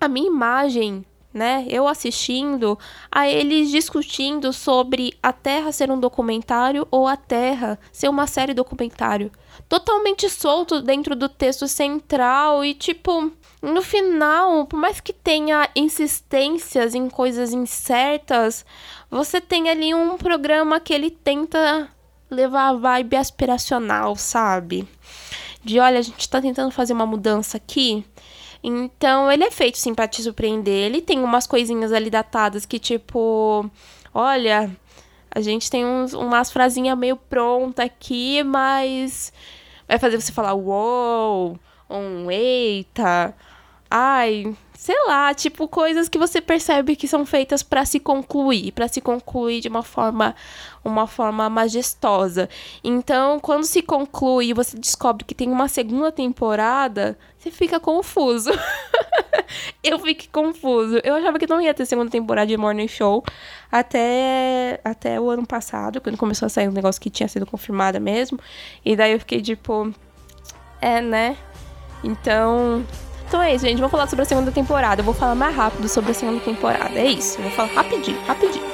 a 0.00 0.08
minha 0.08 0.28
imagem 0.28 1.04
né? 1.32 1.66
Eu 1.68 1.86
assistindo 1.86 2.78
a 3.10 3.28
eles 3.28 3.70
discutindo 3.70 4.52
sobre 4.52 5.14
a 5.22 5.32
Terra 5.32 5.70
ser 5.72 5.90
um 5.90 6.00
documentário 6.00 6.86
ou 6.90 7.06
a 7.06 7.16
Terra 7.16 7.78
ser 7.92 8.08
uma 8.08 8.26
série 8.26 8.54
documentário. 8.54 9.30
Totalmente 9.68 10.28
solto 10.28 10.80
dentro 10.80 11.14
do 11.14 11.28
texto 11.28 11.68
central 11.68 12.64
e 12.64 12.74
tipo, 12.74 13.30
no 13.62 13.82
final, 13.82 14.66
por 14.66 14.78
mais 14.78 15.00
que 15.00 15.12
tenha 15.12 15.68
insistências 15.74 16.94
em 16.94 17.08
coisas 17.08 17.52
incertas, 17.52 18.64
você 19.10 19.40
tem 19.40 19.68
ali 19.68 19.94
um 19.94 20.16
programa 20.16 20.80
que 20.80 20.92
ele 20.92 21.10
tenta 21.10 21.88
levar 22.30 22.68
a 22.68 22.74
vibe 22.74 23.16
aspiracional, 23.16 24.14
sabe? 24.16 24.86
De 25.64 25.80
olha, 25.80 25.98
a 25.98 26.02
gente 26.02 26.28
tá 26.28 26.40
tentando 26.40 26.70
fazer 26.70 26.92
uma 26.92 27.06
mudança 27.06 27.56
aqui 27.56 28.04
então, 28.62 29.30
ele 29.30 29.44
é 29.44 29.50
feito 29.50 29.78
sim 29.78 29.94
pra 29.94 30.08
te 30.08 30.22
surpreender. 30.22 30.86
Ele 30.86 31.00
tem 31.00 31.22
umas 31.22 31.46
coisinhas 31.46 31.92
ali 31.92 32.10
datadas 32.10 32.66
que, 32.66 32.78
tipo, 32.78 33.70
olha, 34.12 34.70
a 35.30 35.40
gente 35.40 35.70
tem 35.70 35.84
uns, 35.86 36.12
umas 36.12 36.50
frasinhas 36.50 36.98
meio 36.98 37.16
pronta 37.16 37.84
aqui, 37.84 38.42
mas 38.42 39.32
vai 39.86 39.98
fazer 39.98 40.20
você 40.20 40.32
falar 40.32 40.54
uou, 40.54 41.58
um 41.88 42.30
eita, 42.30 43.34
ai, 43.90 44.54
sei 44.74 44.96
lá, 45.06 45.34
tipo 45.34 45.66
coisas 45.66 46.08
que 46.08 46.18
você 46.18 46.40
percebe 46.40 46.94
que 46.94 47.08
são 47.08 47.26
feitas 47.26 47.62
para 47.62 47.84
se 47.84 47.98
concluir, 47.98 48.72
para 48.72 48.86
se 48.88 49.00
concluir 49.00 49.60
de 49.60 49.68
uma 49.68 49.82
forma 49.82 50.34
uma 50.84 51.06
forma 51.06 51.48
majestosa. 51.50 52.48
Então, 52.82 53.40
quando 53.40 53.64
se 53.64 53.82
conclui 53.82 54.48
e 54.48 54.52
você 54.52 54.78
descobre 54.78 55.24
que 55.24 55.34
tem 55.34 55.50
uma 55.50 55.68
segunda 55.68 56.12
temporada, 56.12 57.18
você 57.38 57.50
fica 57.50 57.80
confuso. 57.80 58.50
eu 59.82 59.98
fiquei 59.98 60.28
confuso. 60.30 61.00
Eu 61.04 61.14
achava 61.14 61.38
que 61.38 61.46
não 61.46 61.60
ia 61.60 61.74
ter 61.74 61.86
segunda 61.86 62.10
temporada 62.10 62.46
de 62.46 62.56
Morning 62.56 62.88
Show 62.88 63.24
até, 63.70 64.80
até 64.84 65.20
o 65.20 65.30
ano 65.30 65.46
passado, 65.46 66.00
quando 66.00 66.16
começou 66.16 66.46
a 66.46 66.48
sair 66.48 66.68
um 66.68 66.72
negócio 66.72 67.00
que 67.00 67.10
tinha 67.10 67.28
sido 67.28 67.46
confirmada 67.46 67.98
mesmo. 68.00 68.38
E 68.84 68.96
daí 68.96 69.12
eu 69.12 69.18
fiquei 69.18 69.40
tipo, 69.40 69.92
é, 70.80 71.00
né? 71.00 71.36
Então, 72.02 72.84
então 73.28 73.42
é 73.42 73.54
isso, 73.54 73.66
gente. 73.66 73.78
Vou 73.78 73.90
falar 73.90 74.06
sobre 74.06 74.22
a 74.22 74.24
segunda 74.24 74.50
temporada. 74.50 75.02
Eu 75.02 75.04
vou 75.04 75.14
falar 75.14 75.34
mais 75.34 75.54
rápido 75.54 75.86
sobre 75.86 76.12
a 76.12 76.14
segunda 76.14 76.40
temporada. 76.40 76.98
É 76.98 77.06
isso. 77.06 77.38
Eu 77.38 77.42
vou 77.42 77.52
falar 77.52 77.68
rapidinho, 77.72 78.18
rapidinho. 78.26 78.64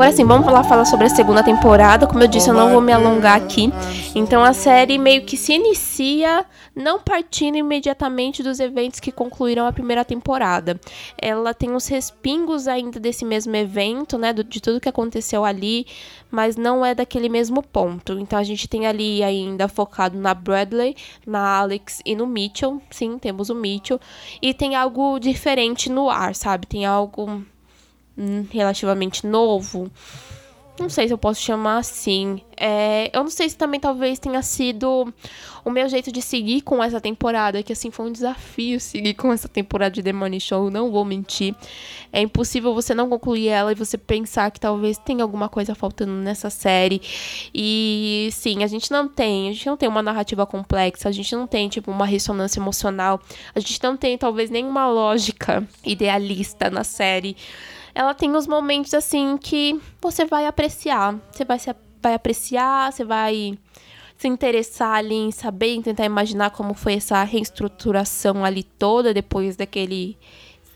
Agora 0.00 0.16
sim, 0.16 0.24
vamos 0.24 0.46
falar, 0.46 0.64
falar 0.64 0.86
sobre 0.86 1.04
a 1.04 1.10
segunda 1.10 1.42
temporada. 1.42 2.06
Como 2.06 2.22
eu 2.22 2.26
disse, 2.26 2.48
eu 2.48 2.54
não 2.54 2.70
vou 2.70 2.80
me 2.80 2.90
alongar 2.90 3.36
aqui. 3.36 3.70
Então 4.14 4.42
a 4.42 4.54
série 4.54 4.96
meio 4.96 5.26
que 5.26 5.36
se 5.36 5.52
inicia 5.52 6.46
não 6.74 6.98
partindo 6.98 7.58
imediatamente 7.58 8.42
dos 8.42 8.60
eventos 8.60 8.98
que 8.98 9.12
concluíram 9.12 9.66
a 9.66 9.72
primeira 9.74 10.02
temporada. 10.02 10.80
Ela 11.20 11.52
tem 11.52 11.70
uns 11.70 11.86
respingos 11.86 12.66
ainda 12.66 12.98
desse 12.98 13.26
mesmo 13.26 13.54
evento, 13.54 14.16
né? 14.16 14.32
De 14.32 14.58
tudo 14.58 14.80
que 14.80 14.88
aconteceu 14.88 15.44
ali, 15.44 15.86
mas 16.30 16.56
não 16.56 16.82
é 16.82 16.94
daquele 16.94 17.28
mesmo 17.28 17.62
ponto. 17.62 18.18
Então 18.18 18.38
a 18.38 18.42
gente 18.42 18.66
tem 18.66 18.86
ali 18.86 19.22
ainda 19.22 19.68
focado 19.68 20.18
na 20.18 20.32
Bradley, 20.32 20.96
na 21.26 21.58
Alex 21.58 22.00
e 22.06 22.16
no 22.16 22.26
Mitchell. 22.26 22.80
Sim, 22.90 23.18
temos 23.18 23.50
o 23.50 23.54
Mitchell. 23.54 24.00
E 24.40 24.54
tem 24.54 24.74
algo 24.74 25.18
diferente 25.18 25.92
no 25.92 26.08
ar, 26.08 26.34
sabe? 26.34 26.66
Tem 26.66 26.86
algo 26.86 27.44
relativamente 28.50 29.26
novo. 29.26 29.90
Não 30.80 30.88
sei 30.88 31.06
se 31.06 31.12
eu 31.12 31.18
posso 31.18 31.42
chamar 31.42 31.76
assim. 31.76 32.40
É, 32.56 33.10
eu 33.12 33.22
não 33.22 33.30
sei 33.30 33.50
se 33.50 33.56
também 33.56 33.78
talvez 33.78 34.18
tenha 34.18 34.40
sido 34.40 35.12
o 35.62 35.70
meu 35.70 35.86
jeito 35.90 36.10
de 36.10 36.22
seguir 36.22 36.62
com 36.62 36.82
essa 36.82 36.98
temporada, 36.98 37.62
que 37.62 37.70
assim 37.70 37.90
foi 37.90 38.06
um 38.06 38.12
desafio 38.12 38.80
seguir 38.80 39.12
com 39.12 39.30
essa 39.30 39.46
temporada 39.46 39.90
de 39.90 40.02
The 40.02 40.12
Show, 40.40 40.70
não 40.70 40.90
vou 40.90 41.04
mentir. 41.04 41.54
É 42.10 42.22
impossível 42.22 42.72
você 42.72 42.94
não 42.94 43.10
concluir 43.10 43.48
ela 43.48 43.72
e 43.72 43.74
você 43.74 43.98
pensar 43.98 44.50
que 44.50 44.58
talvez 44.58 44.96
tenha 44.96 45.22
alguma 45.22 45.50
coisa 45.50 45.74
faltando 45.74 46.12
nessa 46.12 46.48
série. 46.48 47.02
E 47.54 48.30
sim, 48.32 48.64
a 48.64 48.66
gente 48.66 48.90
não 48.90 49.06
tem, 49.06 49.50
a 49.50 49.52
gente 49.52 49.66
não 49.66 49.76
tem 49.76 49.88
uma 49.88 50.02
narrativa 50.02 50.46
complexa, 50.46 51.10
a 51.10 51.12
gente 51.12 51.36
não 51.36 51.46
tem 51.46 51.68
tipo 51.68 51.90
uma 51.90 52.06
ressonância 52.06 52.58
emocional, 52.58 53.20
a 53.54 53.60
gente 53.60 53.82
não 53.82 53.98
tem 53.98 54.16
talvez 54.16 54.48
nenhuma 54.48 54.88
lógica 54.88 55.62
idealista 55.84 56.70
na 56.70 56.84
série 56.84 57.36
ela 57.94 58.14
tem 58.14 58.34
os 58.36 58.46
momentos 58.46 58.94
assim 58.94 59.36
que 59.36 59.80
você 60.00 60.24
vai 60.24 60.46
apreciar. 60.46 61.18
Você 61.30 61.44
vai, 61.44 61.58
se, 61.58 61.74
vai 62.02 62.14
apreciar, 62.14 62.92
você 62.92 63.04
vai 63.04 63.58
se 64.16 64.28
interessar 64.28 64.96
ali 64.96 65.14
em 65.14 65.30
saber, 65.30 65.74
em 65.74 65.82
tentar 65.82 66.04
imaginar 66.04 66.50
como 66.50 66.74
foi 66.74 66.94
essa 66.94 67.22
reestruturação 67.24 68.44
ali 68.44 68.62
toda 68.62 69.14
depois 69.14 69.56
daquele 69.56 70.18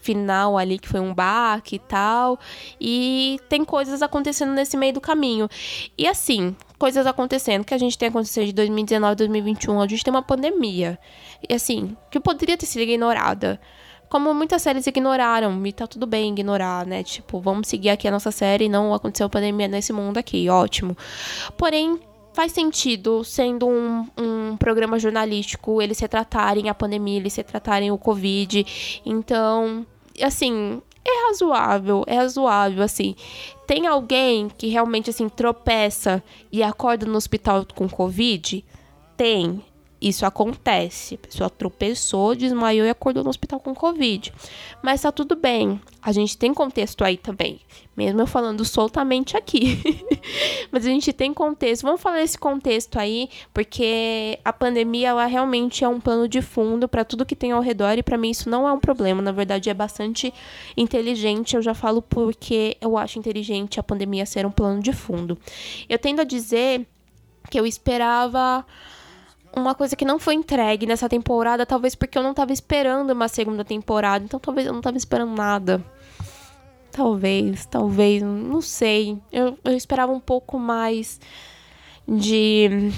final 0.05 0.59
ali 0.59 0.79
que 0.79 0.88
foi 0.88 1.00
um 1.00 1.14
baque 1.14 1.77
e 1.77 1.79
tal. 1.79 2.38
E 2.81 3.38
tem 3.48 3.64
coisas 3.64 4.03
acontecendo 4.03 4.53
nesse 4.53 4.77
meio 4.77 4.92
do 4.92 5.00
caminho. 5.00 5.48
E 5.96 6.07
assim, 6.07 6.55
coisas 6.79 7.07
acontecendo 7.07 7.64
que 7.64 7.74
a 7.74 7.79
gente 7.79 7.96
tem 7.96 8.09
acontecido 8.09 8.46
de 8.46 8.53
2019 8.53 9.12
a 9.12 9.14
2021, 9.14 9.81
a 9.81 9.87
gente 9.87 10.05
tem 10.05 10.12
uma 10.12 10.22
pandemia. 10.22 10.98
E 11.48 11.55
assim, 11.55 11.96
que 12.11 12.20
poderia 12.20 12.57
ter 12.57 12.66
sido 12.66 12.83
ignorada 12.83 13.61
como 14.09 14.33
muitas 14.33 14.62
séries 14.62 14.87
ignoraram, 14.87 15.67
e 15.67 15.73
tá 15.73 15.87
tudo 15.87 16.07
bem 16.07 16.33
ignorar, 16.33 16.87
né? 16.87 17.03
Tipo, 17.03 17.40
vamos 17.40 17.69
seguir 17.69 17.90
aqui 17.90 18.07
a 18.07 18.11
nossa 18.11 18.31
série 18.31 18.67
e 18.67 18.69
não 18.69 18.95
aconteceu 18.95 19.29
pandemia 19.29 19.69
nesse 19.69 19.93
mundo 19.93 20.19
aqui, 20.19 20.49
ótimo. 20.49 20.97
Porém, 21.57 21.99
faz 22.33 22.53
sentido, 22.53 23.25
sendo 23.25 23.67
um, 23.67 24.07
um 24.19 24.57
programa 24.57 24.99
jornalístico, 24.99 25.81
eles 25.81 25.99
retratarem 26.01 26.69
a 26.69 26.75
pandemia, 26.75 27.19
eles 27.19 27.35
retratarem 27.37 27.90
o 27.90 27.99
Covid. 27.99 29.03
Então, 29.07 29.87
assim, 30.21 30.83
é 31.05 31.29
razoável, 31.29 32.03
é 32.07 32.17
razoável, 32.17 32.83
assim. 32.83 33.14
Tem 33.67 33.87
alguém 33.87 34.49
que 34.49 34.69
realmente, 34.69 35.11
assim, 35.11 35.29
tropeça 35.29 36.23
e 36.51 36.62
acorda 36.62 37.07
no 37.07 37.17
hospital 37.17 37.67
com 37.75 37.88
Covid? 37.88 38.64
Tem. 39.17 39.62
Isso 40.05 40.27
acontece. 40.27 41.14
A 41.14 41.27
pessoa 41.27 41.49
tropeçou, 41.49 42.35
desmaiou 42.35 42.87
e 42.87 42.90
acordou 42.90 43.25
no 43.25 43.31
hospital 43.31 43.59
com 43.59 43.75
Covid. 43.75 44.35
Mas 44.83 45.01
tá 45.01 45.11
tudo 45.11 45.35
bem. 45.35 45.81
A 46.03 46.12
gente 46.12 46.37
tem 46.37 46.53
contexto 46.53 47.03
aí 47.03 47.17
também. 47.17 47.59
Mesmo 47.97 48.21
eu 48.21 48.27
falando 48.27 48.62
soltamente 48.67 49.35
aqui. 49.35 49.83
Mas 50.71 50.85
a 50.85 50.90
gente 50.90 51.11
tem 51.11 51.33
contexto. 51.33 51.85
Vamos 51.85 52.03
falar 52.03 52.17
desse 52.17 52.37
contexto 52.37 52.99
aí, 52.99 53.31
porque 53.55 54.38
a 54.45 54.53
pandemia 54.53 55.09
ela 55.09 55.25
realmente 55.25 55.83
é 55.83 55.88
um 55.88 55.99
plano 55.99 56.29
de 56.29 56.43
fundo 56.43 56.87
para 56.87 57.03
tudo 57.03 57.25
que 57.25 57.35
tem 57.35 57.53
ao 57.53 57.62
redor 57.62 57.97
e 57.97 58.03
para 58.03 58.19
mim 58.19 58.29
isso 58.29 58.51
não 58.51 58.69
é 58.69 58.73
um 58.75 58.81
problema. 58.81 59.23
Na 59.23 59.33
verdade, 59.33 59.71
é 59.71 59.75
bastante 59.75 60.35
inteligente. 60.77 61.57
Eu 61.57 61.62
já 61.62 61.73
falo 61.73 62.03
porque 62.03 62.77
eu 62.79 62.99
acho 62.99 63.19
inteligente 63.19 63.81
a 63.81 63.83
pandemia 63.83 64.27
ser 64.27 64.45
um 64.45 64.51
plano 64.51 64.83
de 64.83 64.93
fundo. 64.93 65.38
Eu 65.88 65.99
tendo 65.99 66.21
a 66.21 66.25
dizer 66.25 66.87
que 67.51 67.59
eu 67.59 67.67
esperava 67.67 68.67
uma 69.57 69.75
coisa 69.75 69.95
que 69.95 70.05
não 70.05 70.19
foi 70.19 70.35
entregue 70.35 70.87
nessa 70.87 71.09
temporada, 71.09 71.64
talvez 71.64 71.95
porque 71.95 72.19
eu 72.19 72.23
não 72.23 72.35
tava 72.35 72.53
esperando 72.53 73.11
uma 73.11 73.29
segunda 73.29 73.64
temporada, 73.64 74.25
então 74.25 74.40
talvez 74.40 74.67
eu 74.67 74.73
não 74.73 74.81
tava 74.81 74.97
esperando 74.97 75.35
nada. 75.35 75.85
Talvez, 76.90 77.67
talvez, 77.67 78.23
não 78.23 78.61
sei. 78.61 79.19
Eu, 79.33 79.59
eu 79.64 79.77
esperava 79.77 80.12
um 80.12 80.21
pouco 80.21 80.59
mais 80.59 81.21
de 82.07 82.93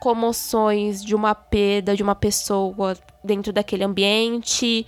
comoções, 0.00 1.04
de 1.04 1.14
uma 1.14 1.34
perda 1.34 1.94
de 1.94 2.02
uma 2.02 2.14
pessoa 2.14 2.96
dentro 3.22 3.52
daquele 3.52 3.84
ambiente. 3.84 4.86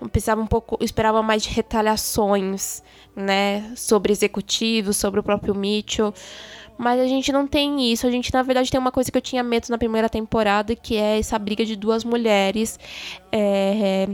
Eu 0.00 0.08
pensava 0.08 0.40
um 0.40 0.46
pouco, 0.46 0.76
esperava 0.82 1.22
mais 1.22 1.42
de 1.44 1.50
retaliações, 1.50 2.82
né, 3.14 3.72
sobre 3.76 4.12
executivos, 4.12 4.96
sobre 4.96 5.20
o 5.20 5.22
próprio 5.22 5.54
Mitchell. 5.54 6.12
Mas 6.78 7.00
a 7.00 7.06
gente 7.06 7.30
não 7.32 7.46
tem 7.46 7.92
isso. 7.92 8.06
A 8.06 8.10
gente, 8.10 8.32
na 8.32 8.42
verdade, 8.42 8.70
tem 8.70 8.80
uma 8.80 8.92
coisa 8.92 9.10
que 9.10 9.16
eu 9.16 9.22
tinha 9.22 9.42
medo 9.42 9.66
na 9.68 9.78
primeira 9.78 10.08
temporada, 10.08 10.74
que 10.74 10.96
é 10.96 11.18
essa 11.18 11.38
briga 11.38 11.64
de 11.64 11.76
duas 11.76 12.04
mulheres. 12.04 12.78
É, 13.30 14.08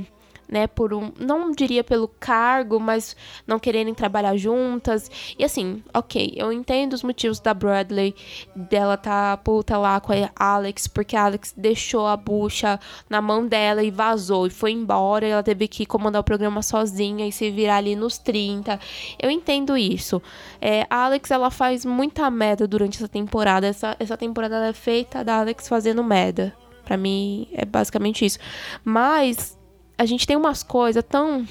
né, 0.49 0.67
por 0.67 0.95
um, 0.95 1.13
não 1.19 1.51
diria 1.51 1.85
pelo 1.85 2.09
cargo, 2.09 2.81
mas 2.81 3.15
não 3.47 3.59
quererem 3.59 3.93
trabalhar 3.95 4.37
juntas. 4.37 5.11
E 5.39 5.45
assim, 5.45 5.83
OK, 5.93 6.33
eu 6.37 6.53
entendo 6.53 6.95
os 6.95 7.03
motivos 7.03 7.39
da 7.41 7.53
Bradley 7.53 8.15
dela 8.55 8.97
tá 8.97 9.37
puta 9.37 9.77
lá 9.77 10.01
com 10.01 10.13
a 10.13 10.31
Alex, 10.37 10.87
porque 10.89 11.17
a 11.17 11.25
Alex 11.25 11.53
deixou 11.57 12.07
a 12.07 12.17
bucha 12.17 12.81
na 13.09 13.21
mão 13.21 13.47
dela 13.47 13.83
e 13.83 13.91
vazou 13.91 14.47
e 14.47 14.51
foi 14.51 14.73
embora, 14.73 15.27
e 15.27 15.31
ela 15.31 15.43
teve 15.43 15.69
que 15.69 15.85
comandar 15.85 16.21
o 16.21 16.25
programa 16.25 16.63
sozinha 16.63 17.27
e 17.27 17.33
se 17.33 17.51
virar 17.51 17.77
ali 17.77 17.95
nos 17.95 18.19
30. 18.19 18.81
Eu 19.19 19.31
entendo 19.31 19.77
isso. 19.77 20.23
É, 20.61 20.87
a 20.89 21.05
Alex 21.05 21.31
ela 21.31 21.51
faz 21.51 21.85
muita 21.85 22.31
merda 22.31 22.67
durante 22.67 22.97
essa 22.97 23.09
temporada. 23.09 23.67
Essa, 23.67 23.97
essa 23.99 24.17
temporada 24.17 24.67
é 24.67 24.73
feita 24.73 25.23
da 25.23 25.39
Alex 25.39 25.69
fazendo 25.69 26.03
merda. 26.03 26.55
Para 26.85 26.97
mim 26.97 27.49
é 27.53 27.67
basicamente 27.67 28.25
isso. 28.25 28.39
Mas 28.83 29.58
a 29.99 30.07
gente 30.07 30.27
tem 30.27 30.37
umas 30.37 30.63
coisas 30.63 31.05
tão. 31.07 31.47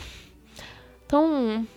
tão 1.07 1.67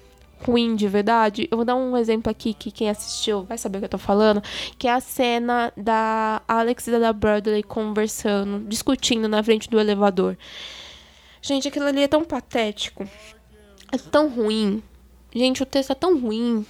ruim 0.43 0.75
de 0.75 0.89
verdade. 0.89 1.47
Eu 1.51 1.59
vou 1.59 1.65
dar 1.67 1.77
um 1.77 1.97
exemplo 1.97 2.31
aqui 2.31 2.55
que 2.55 2.71
quem 2.71 2.89
assistiu 2.89 3.43
vai 3.43 3.59
saber 3.59 3.77
o 3.77 3.81
que 3.81 3.85
eu 3.87 3.91
tô 3.91 3.99
falando, 3.99 4.43
que 4.79 4.89
é 4.89 4.93
a 4.93 5.01
cena 5.01 5.71
da 5.77 6.41
Alex 6.49 6.87
e 6.87 6.99
da 6.99 7.13
Bradley 7.13 7.63
conversando, 7.63 8.67
discutindo 8.67 9.29
na 9.29 9.43
frente 9.43 9.69
do 9.69 9.79
elevador. 9.79 10.39
Gente, 11.43 11.69
aquilo 11.69 11.87
ali 11.87 12.03
é 12.03 12.09
tão 12.09 12.25
patético. 12.25 13.07
É 13.93 13.99
tão 13.99 14.29
ruim. 14.29 14.83
Gente, 15.35 15.63
o 15.63 15.67
texto 15.67 15.91
é 15.91 15.95
tão 15.95 16.19
ruim 16.19 16.65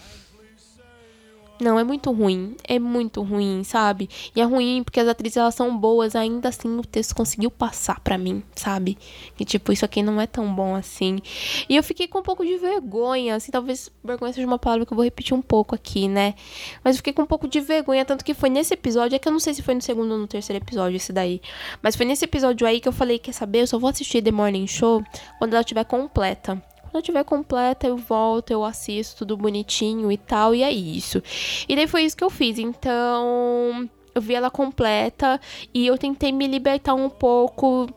não, 1.62 1.78
é 1.78 1.84
muito 1.84 2.10
ruim. 2.12 2.56
É 2.66 2.78
muito 2.78 3.22
ruim, 3.22 3.62
sabe? 3.64 4.08
E 4.34 4.40
é 4.40 4.44
ruim 4.44 4.82
porque 4.84 5.00
as 5.00 5.08
atrizes 5.08 5.36
elas 5.36 5.54
são 5.54 5.76
boas, 5.76 6.16
ainda 6.16 6.48
assim 6.48 6.78
o 6.78 6.82
texto 6.82 7.14
conseguiu 7.14 7.50
passar 7.50 8.00
para 8.00 8.18
mim, 8.18 8.42
sabe? 8.54 8.96
Que 9.36 9.44
tipo, 9.44 9.72
isso 9.72 9.84
aqui 9.84 10.02
não 10.02 10.20
é 10.20 10.26
tão 10.26 10.52
bom 10.54 10.74
assim. 10.74 11.20
E 11.68 11.76
eu 11.76 11.82
fiquei 11.82 12.08
com 12.08 12.18
um 12.18 12.22
pouco 12.22 12.44
de 12.44 12.56
vergonha, 12.56 13.36
assim, 13.36 13.50
talvez 13.50 13.90
vergonha 14.02 14.32
seja 14.32 14.46
uma 14.46 14.58
palavra 14.58 14.86
que 14.86 14.92
eu 14.92 14.96
vou 14.96 15.04
repetir 15.04 15.36
um 15.36 15.42
pouco 15.42 15.74
aqui, 15.74 16.08
né? 16.08 16.34
Mas 16.82 16.94
eu 16.94 16.98
fiquei 16.98 17.12
com 17.12 17.22
um 17.22 17.26
pouco 17.26 17.48
de 17.48 17.60
vergonha, 17.60 18.04
tanto 18.04 18.24
que 18.24 18.34
foi 18.34 18.50
nesse 18.50 18.74
episódio, 18.74 19.16
é 19.16 19.18
que 19.18 19.28
eu 19.28 19.32
não 19.32 19.40
sei 19.40 19.54
se 19.54 19.62
foi 19.62 19.74
no 19.74 19.82
segundo 19.82 20.12
ou 20.12 20.18
no 20.18 20.26
terceiro 20.26 20.62
episódio 20.62 20.96
esse 20.96 21.12
daí. 21.12 21.40
Mas 21.82 21.96
foi 21.96 22.06
nesse 22.06 22.24
episódio 22.24 22.66
aí 22.66 22.80
que 22.80 22.88
eu 22.88 22.92
falei, 22.92 23.18
quer 23.18 23.32
saber? 23.32 23.62
Eu 23.62 23.66
só 23.66 23.78
vou 23.78 23.90
assistir 23.90 24.22
The 24.22 24.30
Morning 24.30 24.66
Show 24.66 25.02
quando 25.38 25.54
ela 25.54 25.62
estiver 25.62 25.84
completa. 25.84 26.62
Quando 26.90 27.04
tiver 27.04 27.24
completa, 27.24 27.86
eu 27.86 27.96
volto, 27.96 28.50
eu 28.50 28.64
assisto 28.64 29.18
tudo 29.18 29.36
bonitinho 29.36 30.10
e 30.10 30.16
tal, 30.16 30.54
e 30.54 30.62
é 30.62 30.72
isso. 30.72 31.22
E 31.68 31.76
daí 31.76 31.86
foi 31.86 32.02
isso 32.02 32.16
que 32.16 32.24
eu 32.24 32.30
fiz. 32.30 32.58
Então, 32.58 33.88
eu 34.14 34.20
vi 34.20 34.34
ela 34.34 34.50
completa 34.50 35.40
e 35.72 35.86
eu 35.86 35.96
tentei 35.96 36.32
me 36.32 36.46
libertar 36.46 36.94
um 36.94 37.08
pouco 37.08 37.88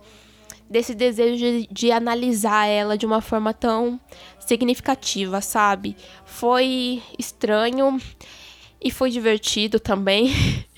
desse 0.70 0.96
desejo 0.96 1.38
de, 1.38 1.68
de, 1.72 1.92
analisar 1.92 2.66
ela 2.66 2.98
de 2.98 3.06
uma 3.06 3.22
forma 3.22 3.54
tão 3.54 4.00
significativa, 4.40 5.42
sabe? 5.42 5.96
Foi 6.26 7.02
estranho 7.18 8.00
e 8.82 8.92
foi 8.92 9.10
divertido 9.10 9.80
também. 9.80 10.32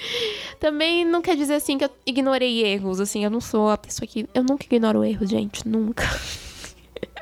também 0.59 1.05
não 1.05 1.21
quer 1.21 1.35
dizer 1.35 1.55
assim 1.55 1.77
que 1.77 1.85
eu 1.85 1.89
ignorei 2.05 2.65
erros, 2.65 2.99
assim, 2.99 3.23
eu 3.23 3.29
não 3.29 3.41
sou 3.41 3.69
a 3.69 3.77
pessoa 3.77 4.07
que 4.07 4.27
eu 4.33 4.43
nunca 4.43 4.65
ignoro 4.65 5.03
erros, 5.03 5.29
gente, 5.29 5.67
nunca. 5.67 6.03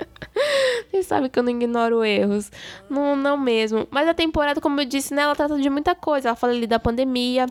Vocês 0.89 1.05
sabem 1.05 1.29
que 1.29 1.37
eu 1.37 1.43
não 1.43 1.51
ignoro 1.51 2.03
erros. 2.03 2.51
Não, 2.89 3.15
não 3.15 3.37
mesmo. 3.37 3.87
Mas 3.91 4.07
a 4.07 4.13
temporada, 4.13 4.59
como 4.59 4.79
eu 4.79 4.85
disse, 4.85 5.13
né, 5.13 5.23
ela 5.23 5.35
trata 5.35 5.57
de 5.59 5.69
muita 5.69 5.95
coisa. 5.95 6.29
Ela 6.29 6.35
fala 6.35 6.53
ali 6.53 6.67
da 6.67 6.79
pandemia. 6.79 7.47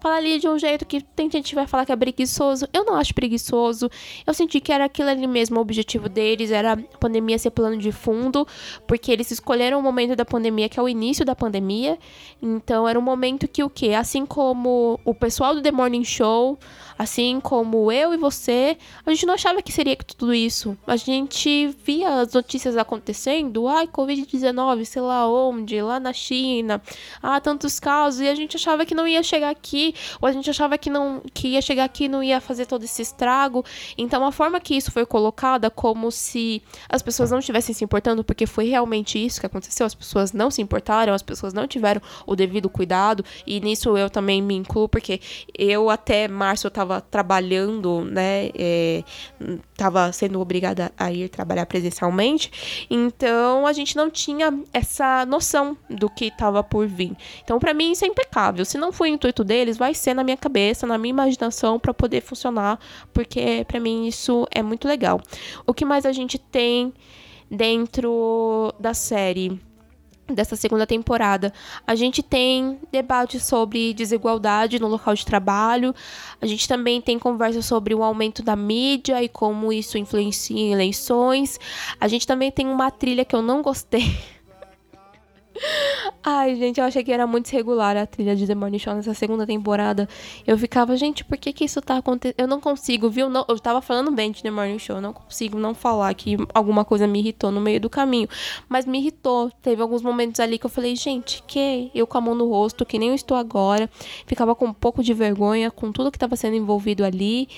Fala 0.00 0.16
ali 0.16 0.38
de 0.38 0.48
um 0.48 0.58
jeito 0.58 0.84
que 0.84 1.00
tem 1.00 1.30
gente 1.30 1.50
que 1.50 1.54
vai 1.54 1.66
falar 1.66 1.86
que 1.86 1.92
é 1.92 1.96
preguiçoso. 1.96 2.68
Eu 2.72 2.84
não 2.84 2.94
acho 2.94 3.14
preguiçoso. 3.14 3.90
Eu 4.26 4.34
senti 4.34 4.60
que 4.60 4.72
era 4.72 4.84
aquilo 4.84 5.08
ali 5.08 5.26
mesmo 5.26 5.58
o 5.58 5.60
objetivo 5.60 6.08
deles. 6.08 6.50
Era 6.50 6.72
a 6.72 6.98
pandemia 6.98 7.38
ser 7.38 7.50
plano 7.50 7.76
de 7.76 7.92
fundo. 7.92 8.46
Porque 8.86 9.10
eles 9.10 9.30
escolheram 9.30 9.78
o 9.78 9.82
momento 9.82 10.14
da 10.14 10.24
pandemia, 10.24 10.68
que 10.68 10.78
é 10.78 10.82
o 10.82 10.88
início 10.88 11.24
da 11.24 11.34
pandemia. 11.34 11.98
Então 12.40 12.88
era 12.88 12.98
um 12.98 13.02
momento 13.02 13.48
que 13.48 13.62
o 13.62 13.70
quê? 13.70 13.90
Assim 13.90 14.26
como 14.26 15.00
o 15.04 15.14
pessoal 15.14 15.54
do 15.54 15.62
The 15.62 15.72
Morning 15.72 16.04
Show 16.04 16.58
Assim 16.98 17.40
como 17.40 17.92
eu 17.92 18.14
e 18.14 18.16
você, 18.16 18.78
a 19.04 19.10
gente 19.10 19.26
não 19.26 19.34
achava 19.34 19.60
que 19.60 19.70
seria 19.70 19.96
tudo 19.96 20.32
isso. 20.32 20.76
A 20.86 20.96
gente 20.96 21.68
via 21.84 21.95
as 22.04 22.32
notícias 22.32 22.76
acontecendo, 22.76 23.68
ai, 23.68 23.86
Covid-19, 23.86 24.84
sei 24.84 25.02
lá 25.02 25.28
onde, 25.28 25.80
lá 25.80 26.00
na 26.00 26.12
China, 26.12 26.82
ah, 27.22 27.40
tantos 27.40 27.78
casos, 27.78 28.20
e 28.20 28.28
a 28.28 28.34
gente 28.34 28.56
achava 28.56 28.84
que 28.84 28.94
não 28.94 29.06
ia 29.06 29.22
chegar 29.22 29.50
aqui, 29.50 29.94
ou 30.20 30.28
a 30.28 30.32
gente 30.32 30.48
achava 30.48 30.78
que 30.78 30.88
não 30.88 31.20
que 31.32 31.48
ia 31.48 31.62
chegar 31.62 31.84
aqui 31.84 32.04
e 32.04 32.08
não 32.08 32.22
ia 32.22 32.40
fazer 32.40 32.66
todo 32.66 32.84
esse 32.84 33.02
estrago. 33.02 33.64
Então 33.98 34.26
a 34.26 34.32
forma 34.32 34.58
que 34.58 34.74
isso 34.74 34.90
foi 34.90 35.04
colocada 35.04 35.70
como 35.70 36.10
se 36.10 36.62
as 36.88 37.02
pessoas 37.02 37.30
não 37.30 37.38
estivessem 37.38 37.74
se 37.74 37.84
importando, 37.84 38.24
porque 38.24 38.46
foi 38.46 38.68
realmente 38.68 39.24
isso 39.24 39.38
que 39.40 39.46
aconteceu, 39.46 39.86
as 39.86 39.94
pessoas 39.94 40.32
não 40.32 40.50
se 40.50 40.62
importaram, 40.62 41.12
as 41.12 41.22
pessoas 41.22 41.52
não 41.52 41.66
tiveram 41.66 42.00
o 42.26 42.34
devido 42.34 42.68
cuidado, 42.70 43.24
e 43.46 43.60
nisso 43.60 43.96
eu 43.96 44.08
também 44.08 44.40
me 44.40 44.54
incluo, 44.54 44.88
porque 44.88 45.20
eu 45.56 45.90
até 45.90 46.26
março 46.26 46.66
eu 46.66 46.70
tava 46.70 46.86
estava 46.86 47.00
trabalhando, 47.00 48.04
né? 48.04 48.50
É, 48.54 49.02
sendo 50.12 50.40
obrigada 50.40 50.92
a 50.96 51.12
ir 51.12 51.28
trabalhar 51.28 51.66
presencialmente. 51.76 52.86
Então 52.90 53.66
a 53.66 53.72
gente 53.72 53.96
não 53.96 54.10
tinha 54.10 54.52
essa 54.72 55.26
noção 55.26 55.76
do 55.88 56.08
que 56.08 56.26
estava 56.26 56.62
por 56.62 56.86
vir. 56.86 57.12
Então, 57.44 57.58
para 57.58 57.74
mim, 57.74 57.92
isso 57.92 58.04
é 58.04 58.08
impecável. 58.08 58.64
Se 58.64 58.78
não 58.78 58.92
for 58.92 59.04
o 59.04 59.06
intuito 59.06 59.44
deles, 59.44 59.76
vai 59.76 59.94
ser 59.94 60.14
na 60.14 60.24
minha 60.24 60.36
cabeça, 60.36 60.86
na 60.86 60.96
minha 60.98 61.10
imaginação, 61.10 61.78
para 61.78 61.92
poder 61.92 62.22
funcionar, 62.22 62.78
porque 63.12 63.64
para 63.68 63.78
mim 63.78 64.06
isso 64.06 64.46
é 64.50 64.62
muito 64.62 64.88
legal. 64.88 65.20
O 65.66 65.74
que 65.74 65.84
mais 65.84 66.06
a 66.06 66.12
gente 66.12 66.38
tem 66.38 66.92
dentro 67.50 68.72
da 68.80 68.94
série? 68.94 69.60
Dessa 70.26 70.56
segunda 70.56 70.86
temporada. 70.86 71.52
A 71.86 71.94
gente 71.94 72.22
tem 72.22 72.78
debate 72.90 73.38
sobre 73.38 73.94
desigualdade 73.94 74.78
no 74.78 74.88
local 74.88 75.14
de 75.14 75.24
trabalho. 75.24 75.94
A 76.40 76.46
gente 76.46 76.66
também 76.66 77.00
tem 77.00 77.18
conversa 77.18 77.62
sobre 77.62 77.94
o 77.94 78.02
aumento 78.02 78.42
da 78.42 78.56
mídia 78.56 79.22
e 79.22 79.28
como 79.28 79.72
isso 79.72 79.98
influencia 79.98 80.58
em 80.58 80.72
eleições. 80.72 81.58
A 82.00 82.08
gente 82.08 82.26
também 82.26 82.50
tem 82.50 82.66
uma 82.66 82.90
trilha 82.90 83.24
que 83.24 83.34
eu 83.34 83.42
não 83.42 83.62
gostei. 83.62 84.16
Ai, 86.22 86.56
gente, 86.56 86.80
eu 86.80 86.84
achei 86.84 87.04
que 87.04 87.12
era 87.12 87.26
muito 87.26 87.50
irregular 87.52 87.96
a 87.96 88.06
trilha 88.06 88.34
de 88.34 88.46
The 88.46 88.54
Morning 88.54 88.78
Show 88.78 88.94
nessa 88.94 89.14
segunda 89.14 89.46
temporada. 89.46 90.08
Eu 90.46 90.58
ficava, 90.58 90.96
gente, 90.96 91.24
por 91.24 91.38
que 91.38 91.52
que 91.52 91.64
isso 91.64 91.80
tá 91.80 91.98
acontecendo? 91.98 92.34
Eu 92.38 92.48
não 92.48 92.60
consigo, 92.60 93.08
viu? 93.08 93.28
Não, 93.28 93.44
eu 93.48 93.58
tava 93.58 93.80
falando 93.80 94.10
bem 94.10 94.32
de 94.32 94.42
The 94.42 94.50
Morning 94.50 94.78
Show, 94.78 94.96
eu 94.96 95.02
não 95.02 95.12
consigo 95.12 95.58
não 95.58 95.74
falar 95.74 96.12
que 96.14 96.36
alguma 96.52 96.84
coisa 96.84 97.06
me 97.06 97.20
irritou 97.20 97.50
no 97.50 97.60
meio 97.60 97.80
do 97.80 97.88
caminho. 97.88 98.28
Mas 98.68 98.86
me 98.86 98.98
irritou. 98.98 99.50
Teve 99.62 99.80
alguns 99.82 100.02
momentos 100.02 100.40
ali 100.40 100.58
que 100.58 100.66
eu 100.66 100.70
falei, 100.70 100.96
gente, 100.96 101.42
que? 101.46 101.90
Eu 101.94 102.06
com 102.06 102.18
a 102.18 102.20
mão 102.20 102.34
no 102.34 102.48
rosto, 102.48 102.84
que 102.84 102.98
nem 102.98 103.10
eu 103.10 103.14
estou 103.14 103.36
agora. 103.36 103.88
Ficava 104.26 104.54
com 104.54 104.66
um 104.66 104.74
pouco 104.74 105.02
de 105.02 105.14
vergonha 105.14 105.70
com 105.70 105.92
tudo 105.92 106.10
que 106.10 106.18
tava 106.18 106.36
sendo 106.36 106.56
envolvido 106.56 107.04
ali. 107.04 107.48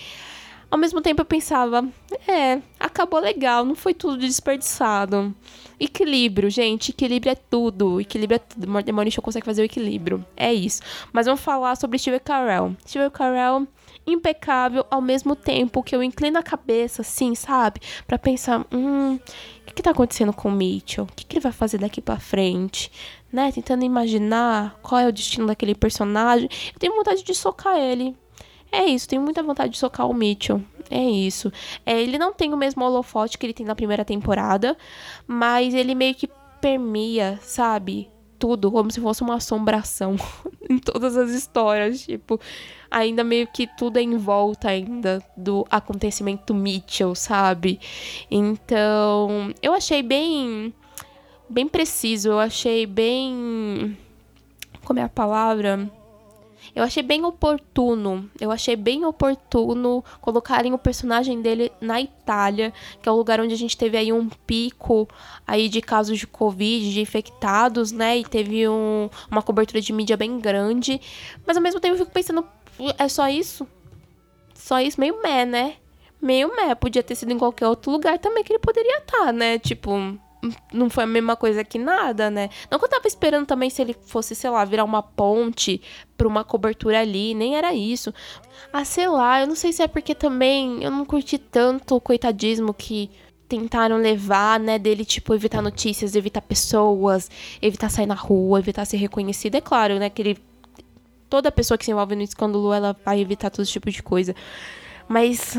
Ao 0.71 0.79
mesmo 0.79 1.01
tempo 1.01 1.23
eu 1.23 1.25
pensava, 1.25 1.89
é, 2.27 2.61
acabou 2.79 3.21
legal, 3.21 3.65
não 3.65 3.75
foi 3.75 3.95
tudo 3.95 4.19
desperdiçado. 4.19 5.35
Equilíbrio, 5.81 6.51
gente, 6.51 6.91
equilíbrio 6.91 7.33
é 7.33 7.35
tudo. 7.35 8.01
Equilíbrio 8.01 8.37
é 8.37 8.39
tudo. 8.39 8.69
Morning 8.69 9.11
Show 9.11 9.23
consegue 9.23 9.47
fazer 9.47 9.63
o 9.63 9.65
equilíbrio. 9.65 10.25
É 10.37 10.53
isso. 10.53 10.83
Mas 11.13 11.27
vamos 11.27 11.41
falar 11.41 11.77
sobre 11.77 11.99
Steve 11.99 12.21
Carell. 12.21 12.77
Steve 12.87 13.09
Carell 13.11 13.67
impecável 14.07 14.87
ao 14.91 15.01
mesmo 15.01 15.37
tempo 15.37 15.83
que 15.83 15.95
eu 15.95 16.03
inclino 16.03 16.39
a 16.39 16.43
cabeça, 16.43 17.03
assim, 17.03 17.35
sabe? 17.35 17.81
para 18.07 18.19
pensar, 18.19 18.67
hum, 18.73 19.17
o 19.17 19.65
que, 19.67 19.75
que 19.75 19.83
tá 19.83 19.91
acontecendo 19.91 20.33
com 20.33 20.49
o 20.49 20.53
Mitchell? 20.53 21.05
O 21.05 21.13
que, 21.15 21.25
que 21.27 21.37
ele 21.37 21.43
vai 21.43 21.53
fazer 21.53 21.79
daqui 21.79 22.01
para 22.01 22.19
frente? 22.19 22.91
Né? 23.33 23.53
Tentando 23.53 23.85
imaginar 23.85 24.79
qual 24.83 25.01
é 25.01 25.07
o 25.07 25.13
destino 25.13 25.47
daquele 25.47 25.75
personagem. 25.75 26.49
Eu 26.73 26.79
tenho 26.79 26.95
vontade 26.95 27.23
de 27.23 27.35
socar 27.35 27.77
ele. 27.77 28.17
É 28.71 28.85
isso, 28.85 29.09
tenho 29.09 29.23
muita 29.23 29.43
vontade 29.43 29.73
de 29.73 29.79
socar 29.79 30.09
o 30.09 30.15
Mitchell. 30.15 30.63
É 30.91 31.03
isso. 31.03 31.53
É, 31.85 32.01
ele 32.01 32.19
não 32.19 32.33
tem 32.33 32.53
o 32.53 32.57
mesmo 32.57 32.85
holofote 32.85 33.37
que 33.37 33.47
ele 33.47 33.53
tem 33.53 33.67
na 33.67 33.75
primeira 33.75 34.05
temporada, 34.05 34.77
mas 35.27 35.75
ele 35.75 35.95
meio 35.95 36.15
que 36.15 36.29
permeia, 36.61 37.39
sabe? 37.43 38.11
Tudo, 38.39 38.71
como 38.71 38.91
se 38.91 39.01
fosse 39.01 39.23
uma 39.23 39.37
assombração 39.37 40.17
em 40.69 40.79
todas 40.79 41.17
as 41.17 41.31
histórias. 41.31 42.03
Tipo, 42.03 42.41
ainda 42.91 43.25
meio 43.25 43.47
que 43.47 43.67
tudo 43.67 43.99
é 43.99 44.03
em 44.03 44.17
volta 44.17 44.69
ainda 44.69 45.23
do 45.37 45.67
acontecimento 45.71 46.55
Mitchell, 46.55 47.15
sabe? 47.15 47.81
Então, 48.31 49.53
eu 49.63 49.73
achei 49.75 50.03
bem. 50.03 50.73
bem 51.49 51.67
preciso, 51.69 52.31
eu 52.31 52.39
achei 52.39 52.87
bem. 52.87 53.97
Como 54.85 55.01
é 55.01 55.03
a 55.03 55.09
palavra? 55.09 55.91
Eu 56.79 56.85
achei 56.85 57.03
bem 57.03 57.25
oportuno, 57.25 58.31
eu 58.41 58.53
achei 58.53 58.77
bem 58.77 59.05
oportuno 59.05 60.05
colocarem 60.21 60.73
o 60.73 60.79
personagem 60.79 61.43
dele 61.43 61.73
na 61.81 62.01
Itália, 62.01 62.73
que 63.03 63.09
é 63.09 63.11
o 63.11 63.17
lugar 63.17 63.41
onde 63.41 63.53
a 63.53 63.57
gente 63.57 63.77
teve 63.77 63.97
aí 63.97 64.13
um 64.13 64.29
pico 64.29 65.09
aí 65.45 65.69
de 65.69 65.83
casos 65.83 66.17
de 66.17 66.25
Covid, 66.25 66.93
de 66.93 67.01
infectados, 67.01 67.91
né? 67.91 68.19
E 68.19 68.25
teve 68.25 68.69
um, 68.69 69.11
uma 69.29 69.43
cobertura 69.43 69.81
de 69.81 69.93
mídia 69.93 70.17
bem 70.17 70.39
grande. 70.39 71.01
Mas 71.45 71.57
ao 71.57 71.63
mesmo 71.65 71.81
tempo 71.81 71.95
eu 71.95 71.99
fico 71.99 72.13
pensando, 72.13 72.47
é 72.97 73.09
só 73.09 73.29
isso? 73.29 73.67
Só 74.55 74.81
isso? 74.81 75.01
Meio 75.01 75.21
meh, 75.21 75.45
né? 75.45 75.75
meio 76.23 76.55
meh. 76.55 76.77
Podia 76.77 77.03
ter 77.03 77.17
sido 77.17 77.33
em 77.33 77.39
qualquer 77.39 77.67
outro 77.67 77.91
lugar 77.91 78.21
também 78.21 78.45
que 78.45 78.53
ele 78.53 78.61
poderia 78.61 78.99
estar, 78.99 79.27
tá, 79.27 79.33
né? 79.33 79.59
Tipo, 79.59 80.17
não 80.73 80.89
foi 80.89 81.05
a 81.05 81.07
mesma 81.07 81.37
coisa 81.37 81.65
que 81.65 81.79
nada, 81.79 82.31
né? 82.31 82.49
Não 82.71 82.79
que 82.79 82.85
eu 82.85 82.89
tava 82.89 83.07
esperando 83.07 83.47
também 83.47 83.71
se 83.71 83.83
ele 83.83 83.95
fosse, 84.07 84.35
sei 84.35 84.51
lá, 84.51 84.65
virar 84.65 84.85
uma 84.85 85.03
ponte 85.03 85.81
pra 86.17 86.29
uma 86.29 86.45
cobertura 86.45 87.01
ali, 87.01 87.35
nem 87.35 87.57
era 87.57 87.75
isso. 87.75 88.13
Ah, 88.73 88.85
sei 88.85 89.09
lá, 89.09 89.41
eu 89.41 89.47
não 89.47 89.55
sei 89.55 89.73
se 89.73 89.83
é 89.83 89.89
porque 89.89 90.15
também 90.15 90.83
eu 90.83 90.91
não 90.91 91.05
curti 91.05 91.39
tanto 91.39 91.97
o 91.97 92.01
coitadismo 92.01 92.73
que 92.73 93.11
tentaram 93.49 93.97
levar, 93.97 94.61
né, 94.61 94.79
dele, 94.79 95.05
tipo, 95.05 95.35
evitar 95.35 95.63
notícias, 95.63 96.15
evitar 96.15 96.43
pessoas, 96.43 97.31
evitar 97.63 97.89
sair 97.89 98.07
na 98.07 98.15
rua, 98.15 98.59
evitar 98.59 98.85
ser 98.85 98.99
reconhecido. 98.99 99.55
É 99.55 99.61
claro, 99.61 99.99
né, 99.99 100.11
que 100.11 100.23
ele... 100.23 100.39
Toda 101.31 101.53
pessoa 101.53 101.77
que 101.77 101.85
se 101.85 101.91
envolve 101.91 102.15
no 102.15 102.23
escândalo, 102.23 102.73
ela 102.73 102.97
vai 103.05 103.21
evitar 103.21 103.51
todo 103.51 103.67
tipo 103.67 103.91
de 103.91 104.03
coisa. 104.03 104.35
Mas, 105.09 105.57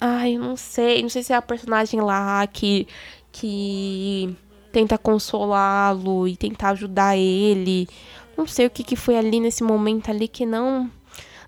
ai, 0.00 0.36
não 0.36 0.56
sei, 0.56 1.02
não 1.02 1.08
sei 1.08 1.22
se 1.22 1.32
é 1.32 1.36
a 1.36 1.42
personagem 1.42 2.00
lá 2.00 2.44
que 2.48 2.86
que 3.32 4.36
tenta 4.72 4.98
consolá-lo 4.98 6.28
e 6.28 6.36
tentar 6.36 6.70
ajudar 6.70 7.16
ele. 7.16 7.88
Não 8.36 8.46
sei 8.46 8.66
o 8.66 8.70
que, 8.70 8.84
que 8.84 8.96
foi 8.96 9.16
ali 9.16 9.40
nesse 9.40 9.62
momento 9.62 10.10
ali 10.10 10.28
que 10.28 10.46
não 10.46 10.90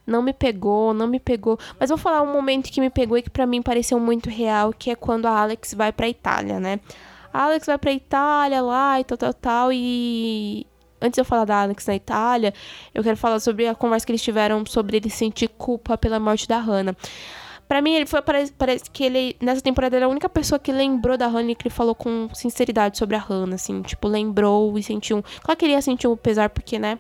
não 0.07 0.23
me 0.23 0.33
pegou, 0.33 0.93
não 0.93 1.07
me 1.07 1.21
pegou. 1.21 1.59
Mas 1.79 1.89
vou 1.91 1.99
falar 1.99 2.23
um 2.23 2.33
momento 2.33 2.71
que 2.71 2.81
me 2.81 2.91
pegou 2.91 3.17
e 3.17 3.23
que 3.23 3.31
para 3.31 3.47
mim 3.47 3.63
pareceu 3.63 3.99
muito 4.01 4.29
real, 4.29 4.73
que 4.73 4.91
é 4.91 4.97
quando 4.97 5.27
a 5.27 5.41
Alex 5.41 5.75
vai 5.75 5.93
pra 5.93 6.09
Itália, 6.09 6.59
né? 6.59 6.81
A 7.33 7.45
Alex 7.45 7.67
vai 7.67 7.79
pra 7.79 7.93
Itália 7.93 8.61
lá 8.61 9.01
e 9.01 9.05
tal, 9.05 9.17
tal, 9.17 9.35
tal. 9.35 9.73
E 9.73 10.67
antes 11.01 11.15
de 11.15 11.21
eu 11.21 11.25
falar 11.25 11.45
da 11.45 11.63
Alex 11.63 11.87
na 11.87 11.95
Itália, 11.95 12.53
eu 12.93 13.03
quero 13.03 13.17
falar 13.17 13.39
sobre 13.41 13.69
a 13.69 13.75
conversa 13.75 14.05
que 14.05 14.13
eles 14.13 14.23
tiveram 14.23 14.65
sobre 14.67 14.97
ele 14.97 15.11
sentir 15.11 15.49
culpa 15.49 15.97
pela 15.97 16.19
morte 16.19 16.49
da 16.49 16.59
Hannah. 16.59 16.97
Pra 17.71 17.81
mim, 17.81 17.95
ele 17.95 18.05
foi. 18.05 18.21
Parece, 18.21 18.53
parece 18.53 18.91
que 18.91 19.05
ele, 19.05 19.37
nessa 19.41 19.63
temporada, 19.63 19.95
era 19.95 20.07
a 20.07 20.09
única 20.09 20.29
pessoa 20.29 20.59
que 20.59 20.73
lembrou 20.73 21.17
da 21.17 21.29
Hannah 21.29 21.53
e 21.53 21.55
que 21.55 21.71
falou 21.71 21.95
com 21.95 22.29
sinceridade 22.35 22.99
sobre 22.99 23.15
a 23.15 23.21
Hannah, 23.21 23.55
assim. 23.55 23.81
Tipo, 23.83 24.09
lembrou 24.09 24.77
e 24.77 24.83
sentiu. 24.83 25.23
Claro 25.41 25.57
que 25.57 25.67
ele 25.67 25.75
ia 25.75 25.81
sentir 25.81 26.09
um 26.09 26.17
pesar, 26.17 26.51
porque, 26.51 26.81
né? 26.81 26.99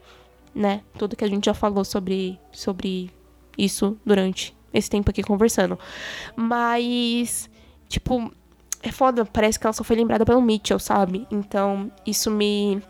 Né? 0.54 0.82
Tudo 0.96 1.16
que 1.16 1.24
a 1.24 1.28
gente 1.28 1.46
já 1.46 1.54
falou 1.54 1.84
sobre, 1.84 2.38
sobre 2.52 3.10
isso 3.58 3.98
durante 4.06 4.56
esse 4.72 4.88
tempo 4.88 5.10
aqui 5.10 5.24
conversando. 5.24 5.76
Mas. 6.36 7.50
Tipo. 7.88 8.32
É 8.80 8.92
foda, 8.92 9.24
parece 9.24 9.58
que 9.58 9.66
ela 9.66 9.72
só 9.72 9.82
foi 9.82 9.96
lembrada 9.96 10.24
pelo 10.24 10.40
Mitchell, 10.40 10.78
sabe? 10.78 11.26
Então, 11.32 11.90
isso 12.06 12.30
me 12.30 12.80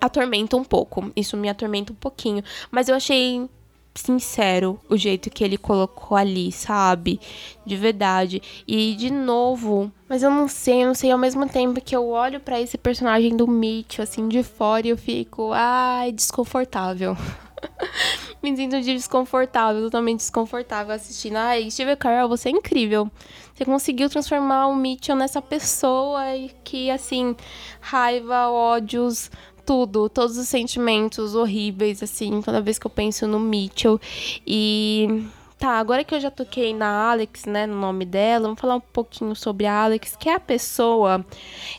atormenta 0.00 0.56
um 0.56 0.62
pouco. 0.62 1.10
Isso 1.16 1.36
me 1.36 1.48
atormenta 1.48 1.92
um 1.92 1.96
pouquinho. 1.96 2.44
Mas 2.70 2.88
eu 2.88 2.94
achei 2.94 3.50
sincero 3.98 4.80
o 4.88 4.96
jeito 4.96 5.30
que 5.30 5.42
ele 5.42 5.58
colocou 5.58 6.16
ali, 6.16 6.52
sabe? 6.52 7.20
De 7.64 7.76
verdade. 7.76 8.42
E 8.66 8.94
de 8.94 9.10
novo, 9.10 9.90
mas 10.08 10.22
eu 10.22 10.30
não 10.30 10.48
sei, 10.48 10.82
eu 10.82 10.86
não 10.88 10.94
sei 10.94 11.10
ao 11.10 11.18
mesmo 11.18 11.48
tempo 11.48 11.80
que 11.80 11.96
eu 11.96 12.08
olho 12.08 12.40
para 12.40 12.60
esse 12.60 12.78
personagem 12.78 13.36
do 13.36 13.46
Mitch 13.46 13.98
assim 13.98 14.28
de 14.28 14.42
fora 14.42 14.86
e 14.86 14.90
eu 14.90 14.96
fico, 14.96 15.50
ai, 15.52 16.12
desconfortável. 16.12 17.16
Me 18.42 18.54
sinto 18.56 18.80
desconfortável, 18.80 19.82
totalmente 19.82 20.18
desconfortável 20.18 20.94
assistindo. 20.94 21.36
Ai, 21.36 21.70
Steve 21.70 21.96
Carell, 21.96 22.28
você 22.28 22.48
é 22.48 22.52
incrível. 22.52 23.10
Você 23.54 23.64
conseguiu 23.64 24.08
transformar 24.08 24.66
o 24.68 24.76
Mitchell 24.76 25.16
nessa 25.16 25.40
pessoa 25.40 26.22
que, 26.62 26.90
assim, 26.90 27.34
raiva, 27.80 28.48
ódios, 28.50 29.30
tudo, 29.66 30.08
todos 30.08 30.38
os 30.38 30.48
sentimentos 30.48 31.34
horríveis, 31.34 32.02
assim, 32.02 32.40
toda 32.40 32.62
vez 32.62 32.78
que 32.78 32.86
eu 32.86 32.90
penso 32.90 33.26
no 33.26 33.40
Mitchell. 33.40 34.00
E. 34.46 35.26
Tá, 35.58 35.78
agora 35.78 36.04
que 36.04 36.14
eu 36.14 36.20
já 36.20 36.30
toquei 36.30 36.74
na 36.74 37.10
Alex, 37.10 37.46
né, 37.46 37.64
no 37.66 37.76
nome 37.80 38.04
dela, 38.04 38.42
vamos 38.42 38.60
falar 38.60 38.76
um 38.76 38.80
pouquinho 38.80 39.34
sobre 39.34 39.64
a 39.64 39.84
Alex, 39.84 40.14
que 40.14 40.28
é 40.28 40.34
a 40.34 40.40
pessoa. 40.40 41.24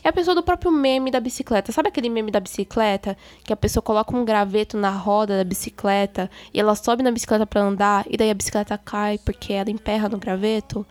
É 0.02 0.08
a 0.08 0.12
pessoa 0.12 0.34
do 0.34 0.42
próprio 0.42 0.72
meme 0.72 1.12
da 1.12 1.20
bicicleta. 1.20 1.70
Sabe 1.70 1.88
aquele 1.88 2.08
meme 2.08 2.32
da 2.32 2.40
bicicleta? 2.40 3.16
Que 3.44 3.52
a 3.52 3.56
pessoa 3.56 3.80
coloca 3.80 4.16
um 4.16 4.24
graveto 4.24 4.76
na 4.76 4.90
roda 4.90 5.36
da 5.36 5.44
bicicleta 5.44 6.28
e 6.52 6.58
ela 6.58 6.74
sobe 6.74 7.04
na 7.04 7.12
bicicleta 7.12 7.46
para 7.46 7.60
andar 7.62 8.04
e 8.10 8.16
daí 8.16 8.30
a 8.30 8.34
bicicleta 8.34 8.76
cai 8.76 9.16
porque 9.18 9.52
ela 9.52 9.70
emperra 9.70 10.08
no 10.08 10.18
graveto? 10.18 10.84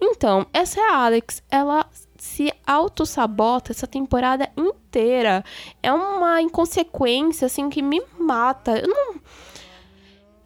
Então, 0.00 0.46
essa 0.52 0.80
é 0.80 0.84
a 0.84 1.04
Alex. 1.04 1.42
Ela 1.50 1.84
se 2.20 2.52
auto-sabota 2.66 3.72
essa 3.72 3.86
temporada 3.86 4.50
inteira. 4.54 5.42
É 5.82 5.90
uma 5.90 6.42
inconsequência, 6.42 7.46
assim, 7.46 7.70
que 7.70 7.80
me 7.80 8.02
mata. 8.18 8.78
Eu 8.78 8.88
não. 8.88 9.14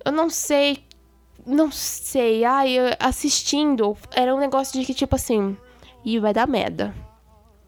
Eu 0.05 0.12
não 0.12 0.31
sei. 0.31 0.85
Não 1.45 1.72
sei. 1.72 2.45
Ai, 2.45 2.77
assistindo, 3.01 3.97
era 4.14 4.33
um 4.33 4.39
negócio 4.39 4.79
de 4.79 4.87
que, 4.87 4.95
tipo 4.95 5.16
assim. 5.16 5.57
E 6.05 6.18
vai 6.20 6.33
dar 6.33 6.47
merda. 6.47 6.95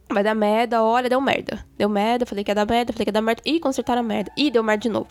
Vai 0.09 0.23
dar 0.23 0.37
merda, 0.37 0.85
olha, 0.85 1.09
deu 1.09 1.21
merda. 1.21 1.67
Deu 1.77 1.89
merda, 1.89 2.25
falei 2.25 2.45
que 2.45 2.51
ia 2.53 2.55
dar 2.55 2.65
merda, 2.65 2.93
falei 2.93 3.05
que 3.05 3.09
ia 3.09 3.13
dar 3.13 3.23
merda. 3.23 3.43
E 3.45 3.59
consertaram 3.59 4.03
a 4.03 4.05
merda. 4.05 4.31
E 4.37 4.53
deu 4.53 4.63
merda 4.63 4.83
de 4.83 4.89
novo 4.89 5.09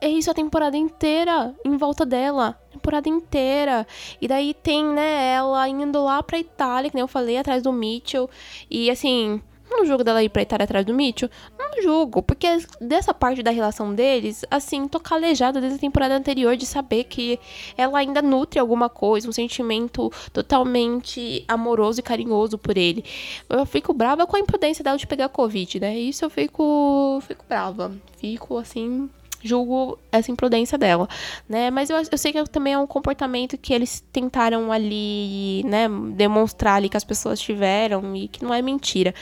é 0.00 0.08
isso 0.08 0.30
a 0.30 0.34
temporada 0.34 0.76
inteira 0.76 1.54
em 1.64 1.76
volta 1.76 2.06
dela. 2.06 2.58
Temporada 2.70 3.08
inteira. 3.08 3.86
E 4.20 4.26
daí 4.26 4.54
tem, 4.54 4.84
né, 4.84 5.34
ela 5.34 5.68
indo 5.68 6.02
lá 6.02 6.22
pra 6.22 6.38
Itália, 6.38 6.90
que 6.90 6.96
nem 6.96 7.02
eu 7.02 7.08
falei, 7.08 7.36
atrás 7.36 7.62
do 7.62 7.72
Mitchell. 7.72 8.28
E 8.70 8.90
assim, 8.90 9.42
não 9.70 9.86
julgo 9.86 10.02
dela 10.02 10.22
ir 10.22 10.28
pra 10.28 10.42
Itália 10.42 10.64
atrás 10.64 10.84
do 10.84 10.92
Mitchell. 10.92 11.30
Não 11.58 11.82
julgo, 11.82 12.22
porque 12.22 12.46
dessa 12.80 13.14
parte 13.14 13.42
da 13.42 13.50
relação 13.50 13.94
deles, 13.94 14.44
assim, 14.50 14.88
tô 14.88 14.98
calejada 14.98 15.60
desde 15.60 15.78
a 15.78 15.80
temporada 15.80 16.16
anterior 16.16 16.56
de 16.56 16.66
saber 16.66 17.04
que 17.04 17.38
ela 17.76 17.98
ainda 17.98 18.20
nutre 18.20 18.58
alguma 18.58 18.88
coisa, 18.88 19.28
um 19.28 19.32
sentimento 19.32 20.10
totalmente 20.32 21.44
amoroso 21.46 22.00
e 22.00 22.02
carinhoso 22.02 22.58
por 22.58 22.76
ele. 22.76 23.04
Eu 23.48 23.64
fico 23.64 23.92
brava 23.92 24.26
com 24.26 24.36
a 24.36 24.40
imprudência 24.40 24.82
dela 24.82 24.98
de 24.98 25.06
pegar 25.06 25.28
Covid, 25.28 25.78
né? 25.78 25.96
Isso 25.96 26.24
eu 26.24 26.30
fico, 26.30 27.22
fico 27.26 27.44
brava. 27.48 27.92
Fico, 28.16 28.58
assim, 28.58 29.08
julgo 29.42 29.98
essa 30.12 30.30
imprudência 30.30 30.76
dela, 30.76 31.08
né? 31.48 31.70
Mas 31.70 31.90
eu, 31.90 31.96
eu 32.10 32.18
sei 32.18 32.32
que 32.32 32.44
também 32.44 32.74
é 32.74 32.78
um 32.78 32.86
comportamento 32.86 33.56
que 33.56 33.72
eles 33.72 34.04
tentaram 34.12 34.70
ali, 34.70 35.62
né, 35.64 35.88
demonstrar 36.14 36.74
ali 36.74 36.88
que 36.88 36.96
as 36.96 37.04
pessoas 37.04 37.40
tiveram 37.40 38.14
e 38.14 38.28
que 38.28 38.44
não 38.44 38.52
é 38.52 38.60
mentira. 38.60 39.14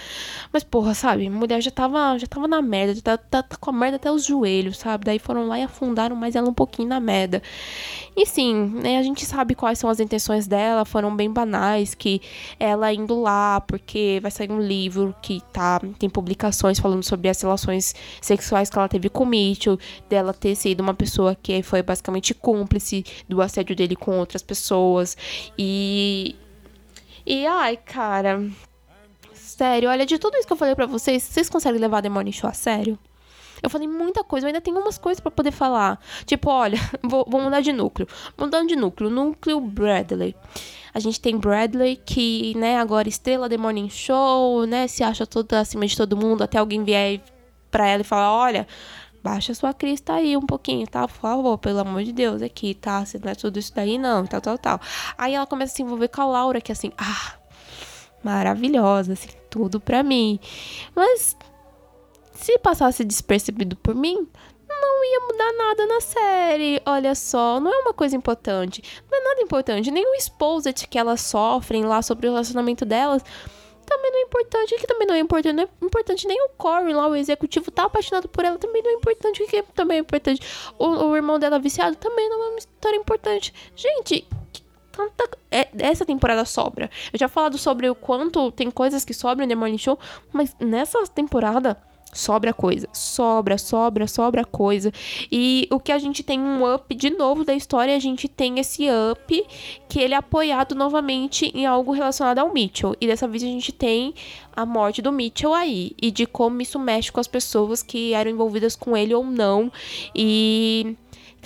Mas, 0.52 0.64
porra, 0.64 0.94
sabe, 0.94 1.28
mulher 1.30 1.60
já 1.60 1.70
tava, 1.70 2.18
já 2.18 2.26
tava 2.26 2.48
na 2.48 2.60
merda, 2.60 2.94
já 2.94 3.02
tá, 3.02 3.16
tá, 3.18 3.42
tá 3.42 3.56
com 3.56 3.70
a 3.70 3.72
merda 3.72 3.96
até 3.96 4.10
os 4.10 4.24
joelhos, 4.24 4.78
sabe? 4.78 5.04
Daí 5.04 5.18
foram 5.18 5.46
lá 5.46 5.58
e 5.58 5.62
afundaram 5.62 6.16
mais 6.16 6.34
ela 6.34 6.48
um 6.48 6.54
pouquinho 6.54 6.88
na 6.88 7.00
merda. 7.00 7.42
E 8.16 8.26
sim, 8.26 8.54
né, 8.82 8.98
a 8.98 9.02
gente 9.02 9.24
sabe 9.24 9.54
quais 9.54 9.78
são 9.78 9.88
as 9.88 10.00
intenções 10.00 10.46
dela, 10.46 10.84
foram 10.84 11.14
bem 11.14 11.30
banais, 11.30 11.94
que 11.94 12.20
ela 12.58 12.92
indo 12.92 13.20
lá 13.20 13.60
porque 13.60 14.18
vai 14.20 14.30
sair 14.30 14.50
um 14.50 14.60
livro 14.60 15.14
que 15.22 15.40
tá, 15.52 15.80
tem 15.98 16.08
publicações 16.08 16.78
falando 16.78 17.02
sobre 17.04 17.28
as 17.28 17.40
relações 17.40 17.94
sexuais 18.20 18.70
que 18.70 18.78
ela 18.78 18.88
teve 18.88 19.08
com 19.08 19.24
o 19.24 19.26
Mitchell, 19.26 19.78
dela 20.08 20.32
ter 20.32 20.54
sido 20.54 20.80
uma 20.80 20.94
pessoa 20.94 21.34
que 21.34 21.62
foi 21.62 21.82
basicamente 21.82 22.34
cúmplice 22.34 23.04
do 23.28 23.42
assédio 23.42 23.76
dele 23.76 23.96
com 23.96 24.18
outras 24.18 24.42
pessoas. 24.42 25.16
E. 25.56 26.36
E 27.26 27.46
ai, 27.46 27.76
cara. 27.76 28.48
Sério, 29.34 29.90
olha, 29.90 30.06
de 30.06 30.18
tudo 30.18 30.36
isso 30.36 30.46
que 30.46 30.52
eu 30.52 30.56
falei 30.56 30.74
para 30.74 30.86
vocês, 30.86 31.22
vocês 31.22 31.48
conseguem 31.48 31.80
levar 31.80 32.08
Morning 32.08 32.32
Show 32.32 32.48
a 32.48 32.52
sério? 32.52 32.98
Eu 33.62 33.68
falei 33.68 33.88
muita 33.88 34.22
coisa, 34.22 34.46
eu 34.46 34.48
ainda 34.48 34.60
tenho 34.60 34.78
umas 34.78 34.98
coisas 34.98 35.20
para 35.20 35.30
poder 35.30 35.50
falar. 35.50 36.00
Tipo, 36.24 36.50
olha, 36.50 36.78
vou, 37.02 37.26
vou 37.28 37.40
mudar 37.40 37.60
de 37.60 37.72
núcleo. 37.72 38.06
Mudando 38.36 38.68
de 38.68 38.76
núcleo, 38.76 39.10
núcleo 39.10 39.60
Bradley. 39.60 40.34
A 40.94 41.00
gente 41.00 41.20
tem 41.20 41.36
Bradley, 41.36 41.96
que, 41.96 42.56
né, 42.56 42.78
agora 42.78 43.08
estrela 43.08 43.48
The 43.48 43.56
Morning 43.56 43.90
Show, 43.90 44.64
né, 44.66 44.86
se 44.86 45.02
acha 45.02 45.26
toda 45.26 45.60
acima 45.60 45.86
de 45.86 45.96
todo 45.96 46.16
mundo, 46.16 46.42
até 46.42 46.58
alguém 46.58 46.84
vier 46.84 47.20
pra 47.70 47.86
ela 47.86 48.02
e 48.02 48.04
falar, 48.04 48.32
olha, 48.32 48.66
baixa 49.22 49.54
sua 49.54 49.72
crista 49.74 50.14
aí 50.14 50.36
um 50.36 50.46
pouquinho, 50.46 50.86
tá? 50.86 51.06
Por 51.06 51.14
favor, 51.14 51.58
pelo 51.58 51.80
amor 51.80 52.02
de 52.02 52.12
Deus, 52.12 52.42
aqui, 52.42 52.74
tá? 52.74 53.04
Você 53.04 53.18
não 53.18 53.30
é 53.30 53.34
tudo 53.34 53.58
isso 53.58 53.74
daí, 53.74 53.98
não, 53.98 54.26
tal, 54.26 54.40
tal, 54.40 54.58
tal. 54.58 54.80
Aí 55.16 55.34
ela 55.34 55.46
começa 55.46 55.72
a 55.72 55.76
se 55.76 55.82
envolver 55.82 56.08
com 56.08 56.22
a 56.22 56.26
Laura, 56.26 56.60
que 56.60 56.72
é 56.72 56.74
assim, 56.74 56.92
ah, 56.96 57.34
maravilhosa, 58.22 59.12
assim, 59.12 59.28
tudo 59.50 59.80
pra 59.80 60.02
mim. 60.02 60.38
Mas 60.94 61.36
se 62.34 62.58
passasse 62.58 63.04
despercebido 63.04 63.76
por 63.76 63.94
mim, 63.94 64.28
não 64.68 65.04
ia 65.04 65.20
mudar 65.20 65.52
nada 65.52 65.86
na 65.86 66.00
série. 66.00 66.82
Olha 66.86 67.14
só, 67.14 67.58
não 67.60 67.72
é 67.72 67.78
uma 67.78 67.94
coisa 67.94 68.16
importante. 68.16 68.82
Não 69.10 69.18
é 69.18 69.24
nada 69.24 69.40
importante. 69.40 69.90
Nem 69.90 70.06
o 70.06 70.14
exposit 70.14 70.86
que 70.86 70.98
elas 70.98 71.20
sofrem 71.20 71.84
lá 71.84 72.00
sobre 72.02 72.28
o 72.28 72.30
relacionamento 72.30 72.84
delas 72.84 73.22
também 73.88 74.10
não 74.10 74.18
é 74.18 74.22
importante. 74.22 74.74
O 74.74 74.78
que 74.78 74.86
também 74.86 75.06
não 75.06 75.14
é 75.14 75.18
importante? 75.18 75.52
Não 75.54 75.64
é 75.64 75.68
importante 75.82 76.28
nem 76.28 76.42
o 76.44 76.48
Corey 76.50 76.94
lá, 76.94 77.06
o 77.06 77.16
executivo, 77.16 77.70
tá 77.70 77.84
apaixonado 77.84 78.28
por 78.28 78.44
ela, 78.44 78.58
também 78.58 78.82
não 78.82 78.90
é 78.90 78.94
importante. 78.94 79.42
O 79.42 79.46
que 79.46 79.62
também 79.74 79.98
é 79.98 80.00
importante? 80.00 80.42
O, 80.78 80.86
o 80.86 81.16
irmão 81.16 81.38
dela 81.38 81.58
viciado 81.58 81.96
também 81.96 82.28
não 82.28 82.44
é 82.44 82.48
uma 82.50 82.58
história 82.58 82.96
importante. 82.96 83.52
Gente, 83.74 84.26
tanta. 84.92 85.38
É, 85.50 85.68
essa 85.78 86.04
temporada 86.04 86.44
sobra. 86.44 86.90
Eu 87.12 87.18
já 87.18 87.28
falado 87.28 87.56
sobre 87.56 87.88
o 87.88 87.94
quanto 87.94 88.50
tem 88.52 88.70
coisas 88.70 89.04
que 89.04 89.14
sobram 89.14 89.46
no 89.46 89.48
The 89.48 89.54
Morning 89.54 89.78
Show, 89.78 89.98
mas 90.32 90.54
nessa 90.60 91.04
temporada 91.06 91.76
sobra 92.12 92.52
coisa, 92.52 92.88
sobra, 92.92 93.58
sobra, 93.58 94.06
sobra 94.06 94.44
coisa. 94.44 94.92
E 95.30 95.68
o 95.70 95.78
que 95.78 95.92
a 95.92 95.98
gente 95.98 96.22
tem 96.22 96.40
um 96.40 96.74
up 96.74 96.94
de 96.94 97.10
novo 97.10 97.44
da 97.44 97.54
história, 97.54 97.94
a 97.94 97.98
gente 97.98 98.28
tem 98.28 98.58
esse 98.58 98.86
up 99.12 99.46
que 99.88 100.00
ele 100.00 100.14
é 100.14 100.16
apoiado 100.16 100.74
novamente 100.74 101.52
em 101.54 101.66
algo 101.66 101.92
relacionado 101.92 102.38
ao 102.38 102.52
Mitchell. 102.52 102.96
E 103.00 103.06
dessa 103.06 103.28
vez 103.28 103.42
a 103.42 103.46
gente 103.46 103.72
tem 103.72 104.14
a 104.56 104.66
morte 104.66 105.00
do 105.00 105.12
Mitchell 105.12 105.54
aí 105.54 105.92
e 106.00 106.10
de 106.10 106.26
como 106.26 106.60
isso 106.60 106.78
mexe 106.78 107.12
com 107.12 107.20
as 107.20 107.28
pessoas 107.28 107.82
que 107.82 108.12
eram 108.12 108.30
envolvidas 108.30 108.74
com 108.74 108.96
ele 108.96 109.14
ou 109.14 109.24
não. 109.24 109.70
E 110.14 110.96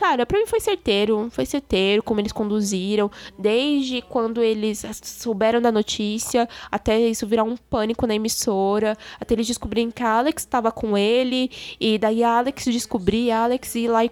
Cara, 0.02 0.26
pra 0.26 0.36
mim 0.36 0.46
foi 0.46 0.58
certeiro, 0.58 1.28
foi 1.30 1.46
certeiro 1.46 2.02
como 2.02 2.18
eles 2.18 2.32
conduziram, 2.32 3.08
desde 3.38 4.02
quando 4.02 4.42
eles 4.42 4.84
souberam 5.00 5.62
da 5.62 5.70
notícia, 5.70 6.48
até 6.72 6.98
isso 6.98 7.24
virar 7.24 7.44
um 7.44 7.56
pânico 7.56 8.04
na 8.04 8.16
emissora, 8.16 8.98
até 9.20 9.34
eles 9.34 9.46
descobrirem 9.46 9.92
que 9.92 10.02
a 10.02 10.18
Alex 10.18 10.42
estava 10.42 10.72
com 10.72 10.98
ele, 10.98 11.48
e 11.78 11.98
daí 11.98 12.24
a 12.24 12.36
Alex 12.36 12.64
descobrir, 12.64 13.30
a 13.30 13.44
Alex 13.44 13.76
ir 13.76 13.86
lá 13.86 14.04
e 14.04 14.10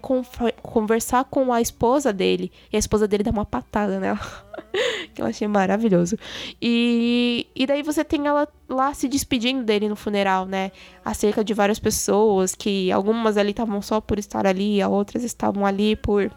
conversar 0.62 1.24
com 1.24 1.53
a 1.53 1.61
esposa 1.61 2.12
dele, 2.12 2.53
e 2.72 2.76
a 2.76 2.78
esposa 2.78 3.09
dele 3.09 3.24
dá 3.24 3.32
uma 3.32 3.45
patada 3.45 3.99
nela. 3.99 4.20
que 5.15 5.23
eu 5.23 5.27
achei 5.27 5.49
maravilhoso. 5.49 6.17
E, 6.61 7.47
e 7.55 7.67
daí 7.67 7.83
você 7.83 8.05
tem 8.05 8.27
ela 8.27 8.49
lá 8.69 8.93
se 8.95 9.09
despedindo 9.09 9.63
dele 9.63 9.89
no 9.89 9.97
funeral, 9.97 10.47
né? 10.47 10.73
Acerca 11.05 11.45
de 11.45 11.55
várias 11.55 11.79
pessoas, 11.79 12.55
que 12.55 12.91
algumas 12.93 13.37
ali 13.37 13.51
estavam 13.51 13.81
só 13.83 14.01
por 14.01 14.19
estar 14.19 14.47
ali, 14.47 14.83
outras 14.85 15.25
estavam 15.25 15.67
ali 15.67 15.97
por 15.97 16.31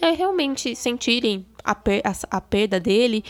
é, 0.00 0.10
realmente 0.10 0.74
sentirem 0.74 1.46
a, 1.64 1.74
per 1.74 2.02
a, 2.04 2.36
a, 2.36 2.40
perda 2.40 2.78
dele. 2.78 3.24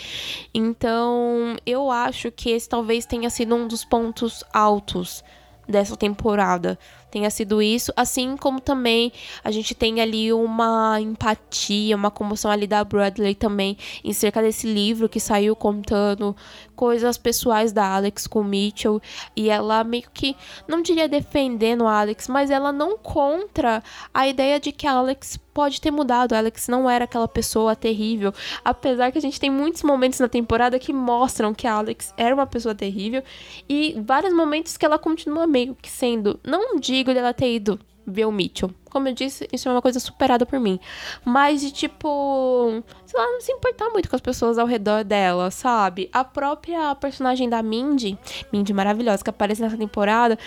Então, 0.52 1.56
eu 1.64 1.90
acho 1.90 2.30
que 2.30 2.50
esse 2.50 2.68
talvez 2.68 3.06
tenha 3.06 3.30
sido 3.30 3.54
um 3.54 3.66
dos 3.66 3.84
pontos 3.84 4.44
altos 4.52 5.24
dessa 5.68 5.96
temporada 5.96 6.78
tenha 7.10 7.30
sido 7.30 7.62
isso, 7.62 7.92
assim 7.96 8.36
como 8.36 8.60
também 8.60 9.12
a 9.42 9.50
gente 9.50 9.74
tem 9.74 10.00
ali 10.00 10.32
uma 10.32 11.00
empatia, 11.00 11.96
uma 11.96 12.10
comoção 12.10 12.50
ali 12.50 12.66
da 12.66 12.82
Bradley 12.84 13.34
também 13.34 13.76
em 14.04 14.12
cerca 14.12 14.42
desse 14.42 14.66
livro 14.66 15.08
que 15.08 15.20
saiu 15.20 15.56
contando 15.56 16.36
coisas 16.76 17.16
pessoais 17.16 17.72
da 17.72 17.94
Alex 17.94 18.26
com 18.26 18.44
Mitchell. 18.44 19.00
E 19.34 19.48
ela 19.48 19.82
meio 19.82 20.04
que 20.12 20.36
não 20.68 20.82
diria 20.82 21.08
defendendo 21.08 21.86
a 21.86 22.00
Alex, 22.00 22.28
mas 22.28 22.50
ela 22.50 22.70
não 22.70 22.98
contra 22.98 23.82
a 24.12 24.28
ideia 24.28 24.60
de 24.60 24.70
que 24.70 24.86
a 24.86 24.92
Alex 24.92 25.38
pode 25.56 25.80
ter 25.80 25.90
mudado. 25.90 26.34
A 26.34 26.38
Alex 26.38 26.68
não 26.68 26.88
era 26.88 27.06
aquela 27.06 27.26
pessoa 27.26 27.74
terrível, 27.74 28.32
apesar 28.62 29.10
que 29.10 29.16
a 29.16 29.22
gente 29.22 29.40
tem 29.40 29.48
muitos 29.48 29.82
momentos 29.82 30.20
na 30.20 30.28
temporada 30.28 30.78
que 30.78 30.92
mostram 30.92 31.54
que 31.54 31.66
a 31.66 31.72
Alex 31.72 32.12
era 32.18 32.34
uma 32.34 32.46
pessoa 32.46 32.74
terrível. 32.74 33.22
E 33.66 33.96
vários 34.04 34.34
momentos 34.34 34.76
que 34.76 34.84
ela 34.84 34.98
continua 34.98 35.46
meio 35.46 35.74
que 35.74 35.90
sendo, 35.90 36.38
não 36.44 36.78
digo 36.96 37.12
dela 37.12 37.34
ter 37.34 37.54
ido 37.54 37.78
ver 38.06 38.24
o 38.24 38.32
Mitchell. 38.32 38.70
Como 38.90 39.08
eu 39.08 39.12
disse, 39.12 39.48
isso 39.52 39.68
é 39.68 39.72
uma 39.72 39.82
coisa 39.82 39.98
superada 39.98 40.46
por 40.46 40.60
mim. 40.60 40.78
Mas 41.24 41.60
de 41.60 41.72
tipo, 41.72 42.82
sei 43.04 43.18
lá, 43.18 43.26
não 43.26 43.40
se 43.40 43.52
importar 43.52 43.90
muito 43.90 44.08
com 44.08 44.14
as 44.14 44.22
pessoas 44.22 44.58
ao 44.58 44.66
redor 44.66 45.04
dela, 45.04 45.50
sabe? 45.50 46.08
A 46.12 46.24
própria 46.24 46.94
personagem 46.94 47.48
da 47.48 47.62
Mindy, 47.62 48.16
Mindy 48.52 48.72
maravilhosa, 48.72 49.24
que 49.24 49.30
aparece 49.30 49.60
nessa 49.60 49.76
temporada, 49.76 50.38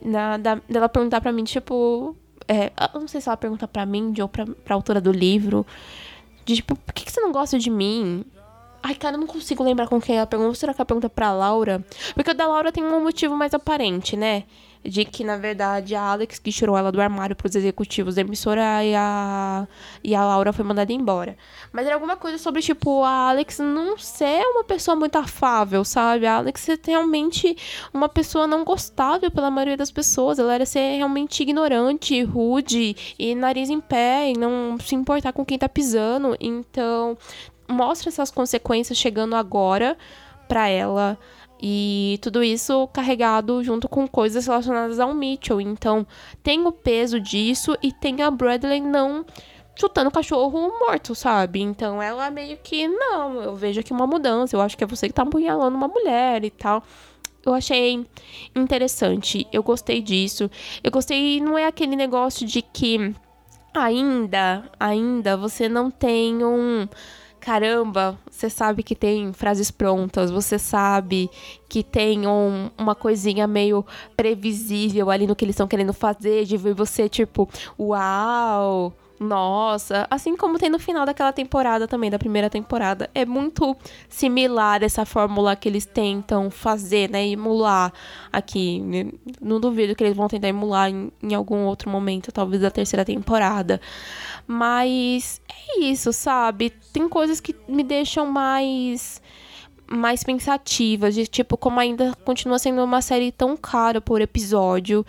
na, 0.00 0.36
da, 0.36 0.60
dela 0.68 0.88
perguntar 0.88 1.20
pra 1.20 1.32
mim, 1.32 1.44
tipo. 1.44 2.14
É, 2.48 2.70
eu 2.94 3.00
não 3.00 3.08
sei 3.08 3.20
se 3.20 3.28
ela 3.28 3.36
pergunta 3.36 3.66
pra 3.66 3.84
Mindy 3.84 4.22
ou 4.22 4.28
pra, 4.28 4.44
pra 4.46 4.74
autora 4.74 5.00
do 5.00 5.10
livro. 5.10 5.66
De 6.44 6.54
tipo, 6.54 6.76
por 6.76 6.92
que, 6.92 7.04
que 7.04 7.10
você 7.10 7.20
não 7.20 7.32
gosta 7.32 7.58
de 7.58 7.70
mim? 7.70 8.24
Ai, 8.80 8.94
cara, 8.94 9.16
eu 9.16 9.20
não 9.20 9.26
consigo 9.26 9.64
lembrar 9.64 9.88
com 9.88 10.00
quem 10.00 10.16
ela 10.16 10.28
pergunta. 10.28 10.54
Será 10.54 10.72
que 10.72 10.80
ela 10.80 10.86
pergunta 10.86 11.08
pra 11.10 11.32
Laura? 11.32 11.84
Porque 12.14 12.30
o 12.30 12.34
da 12.34 12.46
Laura 12.46 12.70
tem 12.70 12.84
um 12.84 13.02
motivo 13.02 13.34
mais 13.34 13.52
aparente, 13.52 14.16
né? 14.16 14.44
De 14.88 15.04
que, 15.04 15.24
na 15.24 15.36
verdade, 15.36 15.94
a 15.94 16.02
Alex 16.02 16.38
que 16.38 16.52
tirou 16.52 16.76
ela 16.76 16.92
do 16.92 17.00
armário 17.00 17.34
para 17.34 17.46
os 17.46 17.54
executivos 17.54 18.14
da 18.14 18.20
emissora 18.20 18.84
e 18.84 18.94
a, 18.94 19.66
e 20.02 20.14
a 20.14 20.24
Laura 20.24 20.52
foi 20.52 20.64
mandada 20.64 20.92
embora. 20.92 21.36
Mas 21.72 21.86
era 21.86 21.94
alguma 21.94 22.16
coisa 22.16 22.38
sobre, 22.38 22.62
tipo, 22.62 23.02
a 23.02 23.30
Alex 23.30 23.58
não 23.58 23.98
ser 23.98 24.42
uma 24.46 24.64
pessoa 24.64 24.96
muito 24.96 25.16
afável, 25.16 25.84
sabe? 25.84 26.26
A 26.26 26.36
Alex 26.36 26.60
ser 26.60 26.80
realmente 26.84 27.56
uma 27.92 28.08
pessoa 28.08 28.46
não 28.46 28.64
gostável 28.64 29.30
pela 29.30 29.50
maioria 29.50 29.76
das 29.76 29.90
pessoas. 29.90 30.38
Ela 30.38 30.54
era 30.54 30.66
ser 30.66 30.96
realmente 30.96 31.42
ignorante, 31.42 32.22
rude 32.22 32.96
e 33.18 33.34
nariz 33.34 33.70
em 33.70 33.80
pé 33.80 34.30
e 34.30 34.38
não 34.38 34.78
se 34.78 34.94
importar 34.94 35.32
com 35.32 35.44
quem 35.44 35.58
tá 35.58 35.68
pisando. 35.68 36.36
Então, 36.40 37.16
mostra 37.68 38.08
essas 38.08 38.30
consequências 38.30 38.98
chegando 38.98 39.34
agora 39.34 39.96
para 40.48 40.68
ela 40.68 41.18
e 41.60 42.18
tudo 42.20 42.42
isso 42.42 42.86
carregado 42.88 43.62
junto 43.64 43.88
com 43.88 44.06
coisas 44.06 44.46
relacionadas 44.46 45.00
ao 45.00 45.14
Mitchell. 45.14 45.60
Então, 45.60 46.06
tem 46.42 46.66
o 46.66 46.72
peso 46.72 47.20
disso 47.20 47.76
e 47.82 47.92
tem 47.92 48.22
a 48.22 48.30
Bradley 48.30 48.80
não 48.80 49.24
chutando 49.78 50.08
o 50.08 50.12
cachorro 50.12 50.72
morto, 50.78 51.14
sabe? 51.14 51.60
Então, 51.60 52.00
ela 52.02 52.30
meio 52.30 52.56
que, 52.56 52.88
não, 52.88 53.40
eu 53.42 53.54
vejo 53.54 53.80
aqui 53.80 53.92
uma 53.92 54.06
mudança. 54.06 54.56
Eu 54.56 54.60
acho 54.60 54.76
que 54.76 54.84
é 54.84 54.86
você 54.86 55.06
que 55.06 55.14
tá 55.14 55.22
apunhalando 55.22 55.76
uma 55.76 55.88
mulher 55.88 56.44
e 56.44 56.50
tal. 56.50 56.82
Eu 57.44 57.54
achei 57.54 58.04
interessante. 58.54 59.46
Eu 59.52 59.62
gostei 59.62 60.00
disso. 60.00 60.50
Eu 60.82 60.90
gostei, 60.90 61.40
não 61.40 61.56
é 61.56 61.66
aquele 61.66 61.94
negócio 61.94 62.46
de 62.46 62.62
que 62.62 63.14
ainda, 63.72 64.64
ainda 64.80 65.36
você 65.36 65.68
não 65.68 65.90
tem 65.90 66.42
um 66.42 66.88
caramba, 67.46 68.18
você 68.28 68.50
sabe 68.50 68.82
que 68.82 68.96
tem 68.96 69.32
frases 69.32 69.70
prontas, 69.70 70.32
você 70.32 70.58
sabe 70.58 71.30
que 71.68 71.80
tem 71.84 72.26
um, 72.26 72.68
uma 72.76 72.92
coisinha 72.92 73.46
meio 73.46 73.86
previsível 74.16 75.12
ali 75.12 75.28
no 75.28 75.36
que 75.36 75.44
eles 75.44 75.54
estão 75.54 75.68
querendo 75.68 75.92
fazer, 75.92 76.44
de 76.44 76.56
ver 76.56 76.74
você 76.74 77.08
tipo, 77.08 77.48
uau, 77.78 78.92
nossa, 79.18 80.06
assim 80.10 80.36
como 80.36 80.58
tem 80.58 80.68
no 80.68 80.78
final 80.78 81.06
daquela 81.06 81.32
temporada 81.32 81.88
também, 81.88 82.10
da 82.10 82.18
primeira 82.18 82.50
temporada. 82.50 83.08
É 83.14 83.24
muito 83.24 83.76
similar 84.08 84.82
essa 84.82 85.06
fórmula 85.06 85.56
que 85.56 85.68
eles 85.68 85.86
tentam 85.86 86.50
fazer, 86.50 87.10
né? 87.10 87.26
Emular 87.26 87.92
aqui. 88.30 89.10
Não 89.40 89.58
duvido 89.58 89.94
que 89.94 90.04
eles 90.04 90.16
vão 90.16 90.28
tentar 90.28 90.48
emular 90.48 90.90
em, 90.90 91.10
em 91.22 91.34
algum 91.34 91.64
outro 91.64 91.90
momento, 91.90 92.30
talvez 92.30 92.60
da 92.60 92.70
terceira 92.70 93.04
temporada. 93.04 93.80
Mas 94.46 95.40
é 95.48 95.80
isso, 95.80 96.12
sabe? 96.12 96.70
Tem 96.92 97.08
coisas 97.08 97.40
que 97.40 97.54
me 97.66 97.82
deixam 97.82 98.26
mais 98.26 99.20
mais 99.88 100.24
pensativas, 100.24 101.14
de 101.14 101.26
tipo, 101.26 101.56
como 101.56 101.78
ainda 101.78 102.14
continua 102.24 102.58
sendo 102.58 102.82
uma 102.82 103.00
série 103.00 103.30
tão 103.30 103.56
cara 103.56 104.00
por 104.00 104.20
episódio. 104.20 105.04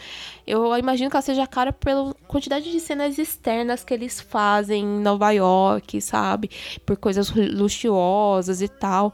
Eu 0.45 0.75
imagino 0.77 1.09
que 1.09 1.15
ela 1.15 1.21
seja 1.21 1.47
cara 1.47 1.73
pela 1.73 2.13
quantidade 2.27 2.71
de 2.71 2.79
cenas 2.79 3.17
externas 3.17 3.83
que 3.83 3.93
eles 3.93 4.21
fazem 4.21 4.83
em 4.83 4.99
Nova 4.99 5.31
York, 5.31 5.99
sabe? 6.01 6.49
Por 6.85 6.97
coisas 6.97 7.31
luxuosas 7.31 8.61
e 8.61 8.67
tal. 8.67 9.13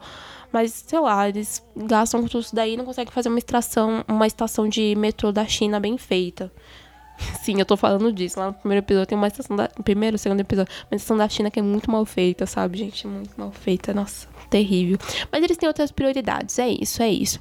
Mas, 0.52 0.84
sei 0.86 1.00
lá, 1.00 1.28
eles 1.28 1.66
gastam 1.76 2.22
com 2.22 2.28
tudo 2.28 2.42
isso 2.42 2.54
daí 2.54 2.74
e 2.74 2.76
não 2.76 2.84
conseguem 2.84 3.12
fazer 3.12 3.28
uma 3.28 3.38
estação, 3.38 4.04
uma 4.06 4.26
estação 4.26 4.68
de 4.68 4.94
metrô 4.94 5.32
da 5.32 5.44
China 5.46 5.80
bem 5.80 5.98
feita. 5.98 6.52
Sim, 7.42 7.58
eu 7.58 7.66
tô 7.66 7.76
falando 7.76 8.12
disso. 8.12 8.38
Lá 8.38 8.48
no 8.48 8.54
primeiro 8.54 8.84
episódio 8.84 9.06
tem 9.06 9.18
uma 9.18 9.26
estação 9.26 9.56
da. 9.56 9.68
Primeiro, 9.82 10.18
segundo 10.18 10.40
episódio, 10.40 10.72
uma 10.90 10.96
estação 10.96 11.16
da 11.16 11.28
China 11.28 11.50
que 11.50 11.58
é 11.58 11.62
muito 11.62 11.90
mal 11.90 12.04
feita, 12.04 12.46
sabe, 12.46 12.78
gente? 12.78 13.06
Muito 13.06 13.34
mal 13.36 13.50
feita. 13.50 13.92
Nossa 13.92 14.33
terrível. 14.48 14.98
Mas 15.30 15.42
eles 15.42 15.56
têm 15.56 15.66
outras 15.66 15.90
prioridades, 15.90 16.58
é 16.58 16.68
isso, 16.68 17.02
é 17.02 17.10
isso. 17.10 17.40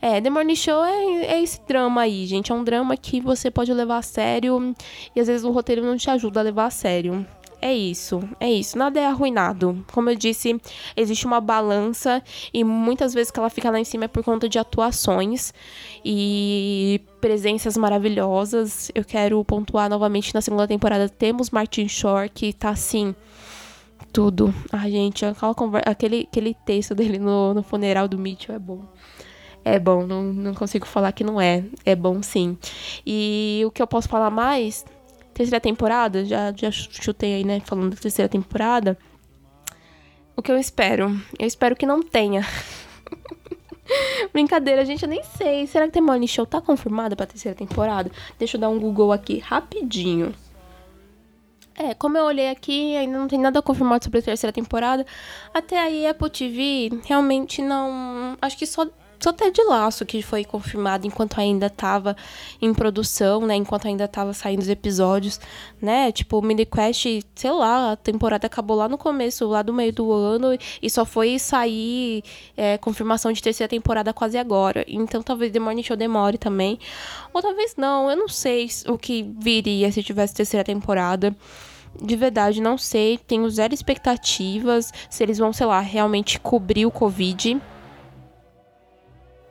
É, 0.00 0.20
The 0.20 0.30
Morning 0.30 0.56
Show 0.56 0.84
é, 0.84 1.26
é 1.26 1.42
esse 1.42 1.60
drama 1.66 2.02
aí, 2.02 2.26
gente. 2.26 2.52
É 2.52 2.54
um 2.54 2.64
drama 2.64 2.96
que 2.96 3.20
você 3.20 3.50
pode 3.50 3.72
levar 3.72 3.98
a 3.98 4.02
sério 4.02 4.74
e 5.14 5.20
às 5.20 5.26
vezes 5.26 5.44
o 5.44 5.50
roteiro 5.50 5.84
não 5.84 5.96
te 5.96 6.10
ajuda 6.10 6.40
a 6.40 6.42
levar 6.42 6.66
a 6.66 6.70
sério. 6.70 7.26
É 7.60 7.74
isso, 7.74 8.20
é 8.38 8.50
isso. 8.50 8.76
Nada 8.76 9.00
é 9.00 9.06
arruinado. 9.06 9.84
Como 9.92 10.10
eu 10.10 10.14
disse, 10.14 10.60
existe 10.96 11.26
uma 11.26 11.40
balança 11.40 12.22
e 12.52 12.62
muitas 12.62 13.14
vezes 13.14 13.30
que 13.30 13.38
ela 13.38 13.48
fica 13.48 13.70
lá 13.70 13.80
em 13.80 13.84
cima 13.84 14.04
é 14.04 14.08
por 14.08 14.22
conta 14.22 14.48
de 14.48 14.58
atuações 14.58 15.54
e 16.04 17.00
presenças 17.20 17.76
maravilhosas. 17.76 18.90
Eu 18.94 19.04
quero 19.04 19.42
pontuar 19.44 19.88
novamente 19.88 20.34
na 20.34 20.40
segunda 20.40 20.68
temporada. 20.68 21.08
Temos 21.08 21.50
Martin 21.50 21.88
Shore, 21.88 22.28
que 22.28 22.52
tá 22.52 22.70
assim 22.70 23.14
tudo. 24.12 24.54
Ai, 24.72 24.90
gente, 24.90 25.24
aquele, 25.84 26.28
aquele 26.30 26.54
texto 26.64 26.94
dele 26.94 27.18
no, 27.18 27.54
no 27.54 27.62
funeral 27.62 28.08
do 28.08 28.18
Mitchell 28.18 28.54
é 28.54 28.58
bom. 28.58 28.84
É 29.64 29.78
bom, 29.78 30.06
não, 30.06 30.22
não 30.22 30.54
consigo 30.54 30.86
falar 30.86 31.12
que 31.12 31.24
não 31.24 31.40
é. 31.40 31.64
É 31.84 31.96
bom 31.96 32.22
sim. 32.22 32.56
E 33.04 33.62
o 33.66 33.70
que 33.70 33.82
eu 33.82 33.86
posso 33.86 34.08
falar 34.08 34.30
mais? 34.30 34.84
Terceira 35.34 35.60
temporada, 35.60 36.24
já, 36.24 36.52
já 36.54 36.70
chutei 36.70 37.34
aí, 37.34 37.44
né? 37.44 37.60
Falando 37.60 37.90
da 37.90 38.00
terceira 38.00 38.28
temporada. 38.28 38.96
O 40.36 40.42
que 40.42 40.52
eu 40.52 40.56
espero? 40.56 41.20
Eu 41.38 41.46
espero 41.46 41.74
que 41.74 41.84
não 41.84 42.02
tenha. 42.02 42.46
Brincadeira, 44.32 44.84
gente, 44.84 45.02
eu 45.02 45.08
nem 45.08 45.22
sei. 45.22 45.66
Será 45.66 45.86
que 45.86 45.92
The 45.92 46.00
Morning 46.00 46.26
Show 46.26 46.46
tá 46.46 46.60
confirmada 46.60 47.16
pra 47.16 47.26
terceira 47.26 47.56
temporada? 47.56 48.10
Deixa 48.38 48.56
eu 48.56 48.60
dar 48.60 48.68
um 48.68 48.78
Google 48.78 49.12
aqui 49.12 49.38
rapidinho. 49.38 50.34
É, 51.78 51.94
como 51.94 52.16
eu 52.16 52.24
olhei 52.24 52.48
aqui, 52.48 52.96
ainda 52.96 53.18
não 53.18 53.28
tem 53.28 53.38
nada 53.38 53.60
confirmado 53.60 54.04
sobre 54.04 54.20
a 54.20 54.22
terceira 54.22 54.52
temporada. 54.52 55.04
Até 55.52 55.78
aí, 55.78 56.06
Apple 56.06 56.30
TV 56.30 56.90
realmente 57.04 57.60
não. 57.60 58.36
Acho 58.40 58.56
que 58.56 58.66
só 58.66 58.86
Só 59.18 59.32
Ted 59.32 59.60
Laço, 59.62 60.04
que 60.04 60.22
foi 60.22 60.44
confirmado 60.44 61.06
enquanto 61.06 61.38
ainda 61.38 61.70
tava 61.70 62.16
em 62.60 62.72
produção, 62.72 63.46
né? 63.46 63.54
Enquanto 63.54 63.86
ainda 63.86 64.06
tava 64.06 64.32
saindo 64.32 64.60
os 64.60 64.68
episódios, 64.68 65.40
né? 65.80 66.12
Tipo, 66.12 66.38
o 66.38 66.42
Mini 66.42 66.66
Quest, 66.66 67.06
sei 67.34 67.50
lá, 67.50 67.92
a 67.92 67.96
temporada 67.96 68.46
acabou 68.46 68.76
lá 68.76 68.88
no 68.88 68.98
começo, 68.98 69.46
lá 69.46 69.62
do 69.62 69.72
meio 69.72 69.92
do 69.92 70.12
ano, 70.12 70.56
e 70.82 70.90
só 70.90 71.04
foi 71.04 71.38
sair 71.38 72.22
é, 72.56 72.78
confirmação 72.78 73.32
de 73.32 73.42
terceira 73.42 73.68
temporada 73.68 74.12
quase 74.12 74.38
agora. 74.38 74.84
Então 74.86 75.22
talvez 75.22 75.52
The 75.52 75.58
Morning 75.58 75.82
Show 75.82 75.96
demore 75.96 76.38
também. 76.38 76.78
Ou 77.32 77.42
talvez 77.42 77.74
não, 77.76 78.10
eu 78.10 78.16
não 78.16 78.28
sei 78.28 78.68
o 78.88 78.98
que 78.98 79.22
viria 79.38 79.90
se 79.90 80.02
tivesse 80.02 80.34
terceira 80.34 80.64
temporada 80.64 81.34
de 82.00 82.16
verdade, 82.16 82.60
não 82.60 82.76
sei. 82.76 83.18
Tenho 83.18 83.48
zero 83.50 83.72
expectativas 83.72 84.92
se 85.08 85.22
eles 85.22 85.38
vão, 85.38 85.52
sei 85.52 85.66
lá, 85.66 85.80
realmente 85.80 86.38
cobrir 86.38 86.86
o 86.86 86.90
Covid. 86.90 87.60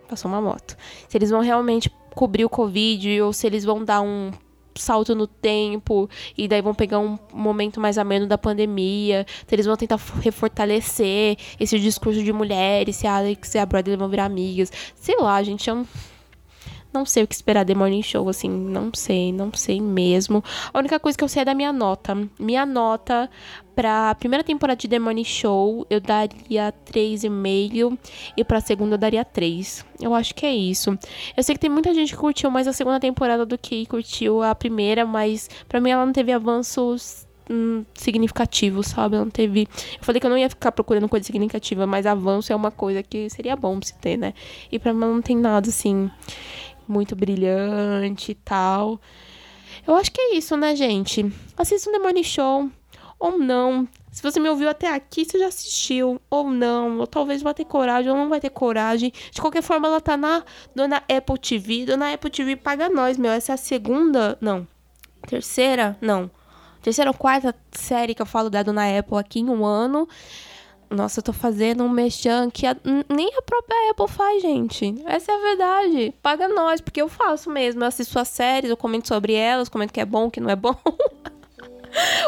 Passou 0.08 0.30
uma 0.30 0.42
moto. 0.42 0.78
Se 1.08 1.18
eles 1.18 1.30
vão 1.30 1.42
realmente 1.42 1.92
cobrir 2.14 2.46
o 2.46 2.50
Covid 2.50 3.22
ou 3.22 3.34
se 3.34 3.46
eles 3.46 3.64
vão 3.64 3.84
dar 3.84 4.02
um 4.02 4.32
salto 4.78 5.16
no 5.16 5.26
tempo 5.26 6.10
e 6.38 6.48
daí 6.48 6.62
vão 6.62 6.74
pegar 6.74 7.00
um 7.00 7.18
momento 7.34 7.80
mais 7.80 7.98
ameno 7.98 8.28
da 8.28 8.38
pandemia. 8.38 9.26
Se 9.48 9.56
eles 9.56 9.66
vão 9.66 9.76
tentar 9.76 10.00
refortalecer 10.22 11.38
esse 11.60 11.80
discurso 11.80 12.24
de 12.24 12.34
mulheres, 12.34 12.96
se 12.98 13.08
a 13.08 13.18
Alex 13.18 13.56
e 13.56 13.58
a 13.58 13.66
Bradley 13.66 13.98
vão 13.98 14.10
virar 14.10 14.26
amigas. 14.26 14.72
Sei 14.96 15.18
lá, 15.18 15.42
gente, 15.44 15.70
eu 15.70 15.86
não 16.96 17.06
sei 17.06 17.24
o 17.24 17.28
que 17.28 17.36
esperar 17.36 17.66
The 17.66 17.76
Morning 17.76 18.02
Show, 18.02 18.28
assim, 18.30 18.50
não 18.50 18.92
sei, 18.94 19.32
não 19.32 19.54
sei 19.54 19.82
mesmo. 19.82 20.44
A 20.74 20.80
única 20.80 21.00
coisa 21.00 21.18
que 21.18 21.24
eu 21.24 21.28
sei 21.28 21.42
é 21.42 21.46
da 21.46 21.54
minha 21.54 21.72
nota. 21.72 22.18
Minha 22.40 22.66
nota 22.66 23.30
pra 23.76 24.16
primeira 24.16 24.44
temporada 24.44 24.78
de 24.78 24.88
The 24.88 24.98
Morning 24.98 25.26
Show 25.26 25.86
eu 25.90 26.00
daria 26.00 26.74
3,5 26.92 27.98
e 28.38 28.44
pra 28.44 28.62
segunda 28.62 28.96
eu 28.96 28.98
daria 28.98 29.26
3. 29.26 29.86
Eu 30.00 30.14
acho 30.14 30.34
que 30.34 30.46
é 30.46 30.56
isso. 30.56 30.98
Eu 31.36 31.44
sei 31.44 31.56
que 31.56 31.62
tem 31.62 31.70
muita 31.70 31.94
gente 31.94 32.14
que 32.14 32.18
curtiu 32.18 32.50
mais 32.50 32.68
a 32.68 32.74
segunda 32.74 33.00
temporada 33.00 33.46
do 33.46 33.58
que 33.58 33.86
curtiu 33.86 34.42
a 34.42 34.56
primeira, 34.56 35.06
mas 35.06 35.50
pra 35.68 35.82
mim 35.82 35.92
ela 35.92 36.06
não 36.06 36.14
teve 36.14 36.32
avanços 36.32 37.28
hum, 37.50 37.84
significativo, 37.94 38.84
sabe? 38.84 39.18
Não 39.18 39.30
teve. 39.30 39.68
Eu 39.98 40.04
falei 40.04 40.20
que 40.20 40.26
eu 40.26 40.30
não 40.30 40.38
ia 40.38 40.50
ficar 40.50 40.72
procurando 40.72 41.08
coisa 41.10 41.26
significativa, 41.26 41.86
mas 41.86 42.06
avanço 42.06 42.52
é 42.52 42.56
uma 42.56 42.72
coisa 42.72 43.04
que 43.04 43.30
seria 43.30 43.56
bom 43.56 43.80
se 43.82 43.94
ter, 43.96 44.18
né? 44.18 44.34
E 44.72 44.80
pra 44.80 44.94
mim 44.94 45.00
não 45.00 45.22
tem 45.22 45.38
nada 45.38 45.70
assim 45.70 46.10
muito 46.88 47.16
brilhante 47.16 48.32
e 48.32 48.36
tal. 48.36 49.00
Eu 49.86 49.96
acho 49.96 50.12
que 50.12 50.22
é 50.22 50.36
isso, 50.36 50.56
né, 50.58 50.76
gente? 50.76 51.32
Assista 51.58 51.90
um 51.90 52.02
Morning 52.02 52.24
Show 52.24 52.70
ou 53.20 53.38
não. 53.38 53.88
Se 54.12 54.24
você 54.24 54.40
me 54.40 54.50
ouviu 54.50 54.70
até 54.70 54.94
aqui, 54.94 55.26
você 55.26 55.38
já 55.38 55.48
assistiu 55.48 56.22
ou 56.30 56.50
não. 56.50 57.00
Ou 57.00 57.08
talvez 57.08 57.42
vai 57.42 57.54
ter 57.54 57.66
coragem 57.66 58.10
ou 58.10 58.18
não 58.18 58.30
vai 58.30 58.40
ter 58.40 58.50
coragem. 58.50 59.12
De 59.32 59.42
qualquer 59.42 59.62
forma, 59.62 59.88
ela 59.88 60.00
tá 60.00 60.16
na 60.16 60.44
Dona 60.74 61.04
Apple 61.10 61.38
TV. 61.38 61.86
Dona 61.86 62.14
Apple 62.14 62.30
TV 62.30 62.56
paga 62.56 62.88
nós, 62.88 63.18
meu. 63.18 63.32
Essa 63.32 63.52
é 63.52 63.56
a 63.56 63.58
segunda. 63.58 64.38
Não. 64.40 64.66
Terceira? 65.28 65.98
Não. 66.00 66.32
Terceira 66.82 67.10
ou 67.10 67.18
quarta 67.18 67.54
série 67.72 68.16
que 68.16 68.22
eu 68.22 68.26
falo 68.26 68.50
da 68.50 68.64
Dona 68.64 68.98
Apple 68.98 69.18
aqui 69.18 69.40
em 69.40 69.50
um 69.50 69.66
ano. 69.66 70.08
Nossa, 70.90 71.20
eu 71.20 71.24
tô 71.24 71.34
fazendo 71.34 71.84
um 71.84 71.90
mexão 71.90 72.50
que 72.50 72.66
a, 72.66 72.76
nem 73.10 73.30
a 73.36 73.42
própria 73.42 73.92
Apple 73.92 74.08
faz, 74.08 74.42
gente. 74.42 74.96
Essa 75.06 75.32
é 75.32 75.36
a 75.36 75.40
verdade. 75.40 76.14
Paga 76.22 76.48
nós, 76.48 76.82
porque 76.82 77.02
eu 77.02 77.10
faço 77.10 77.50
mesmo. 77.50 77.84
Eu 77.84 77.88
assisto 77.88 78.18
as 78.20 78.28
séries, 78.28 78.70
eu 78.70 78.78
comento 78.78 79.08
sobre 79.08 79.34
elas, 79.34 79.70
comento 79.70 79.94
que 79.94 80.00
é 80.00 80.06
bom, 80.06 80.30
que 80.30 80.40
não 80.40 80.50
é 80.50 80.56
bom. 80.56 80.76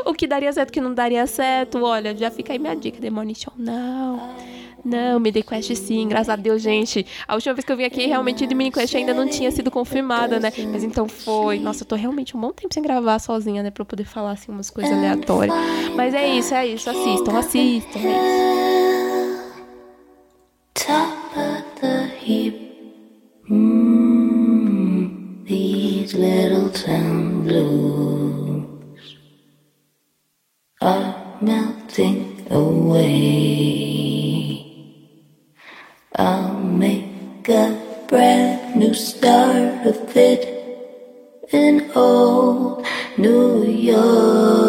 o 0.06 0.14
que 0.14 0.28
daria 0.28 0.52
certo, 0.54 0.70
o 0.70 0.74
que 0.74 0.82
não 0.82 0.94
daria 0.94 1.26
certo. 1.28 1.84
Olha, 1.84 2.16
já 2.16 2.32
fica 2.32 2.54
aí 2.54 2.60
minha 2.60 2.76
dica, 2.76 3.00
Show. 3.36 3.54
Não. 3.58 4.36
Não, 4.84 5.20
Mini 5.20 5.44
Quest 5.44 5.76
sim, 5.76 6.08
graças 6.08 6.30
a 6.30 6.36
Deus, 6.38 6.62
gente. 6.62 7.06
A 7.28 7.36
última 7.36 7.54
vez 7.54 7.66
que 7.66 7.72
eu 7.72 7.76
vim 7.76 7.84
aqui, 7.84 8.06
realmente, 8.06 8.46
o 8.46 8.48
Mini 8.56 8.72
Quest 8.72 8.96
ainda 8.96 9.14
não 9.14 9.28
tinha 9.28 9.52
sido 9.52 9.70
confirmada, 9.70 10.40
né? 10.40 10.52
Mas 10.72 10.84
então 10.84 11.10
foi. 11.10 11.60
Nossa, 11.60 11.84
eu 11.84 11.88
tô 11.88 11.96
realmente 11.96 12.38
um 12.38 12.40
bom 12.40 12.54
tempo 12.54 12.74
sem 12.74 12.82
gravar 12.82 13.20
sozinha, 13.20 13.62
né? 13.62 13.70
Pra 13.70 13.82
eu 13.82 13.86
poder 13.86 14.06
falar, 14.06 14.32
assim, 14.32 14.50
umas 14.52 14.70
coisas 14.70 14.94
aleatórias. 14.94 15.56
Mas 15.96 16.14
é 16.14 16.28
isso, 16.28 16.54
é 16.54 16.68
isso. 16.68 16.90
Assistam, 16.90 17.38
assistam, 17.38 18.00
é 18.00 18.18
isso. 18.18 18.58
Top 20.74 21.38
of 21.38 21.64
the. 21.82 22.08
Mm, 23.50 25.46
these 25.46 26.14
little 26.14 26.70
town 26.70 27.44
blues 27.44 28.47
are 30.82 31.16
melting 31.42 32.46
away. 32.52 33.88
I'll 36.16 36.54
make 36.60 37.50
a 37.50 38.06
brand 38.08 38.76
new 38.76 38.94
start 38.94 39.86
of 39.88 40.16
it 40.16 40.48
in 41.52 41.92
old 41.96 42.86
New 43.18 43.64
York. 43.64 44.68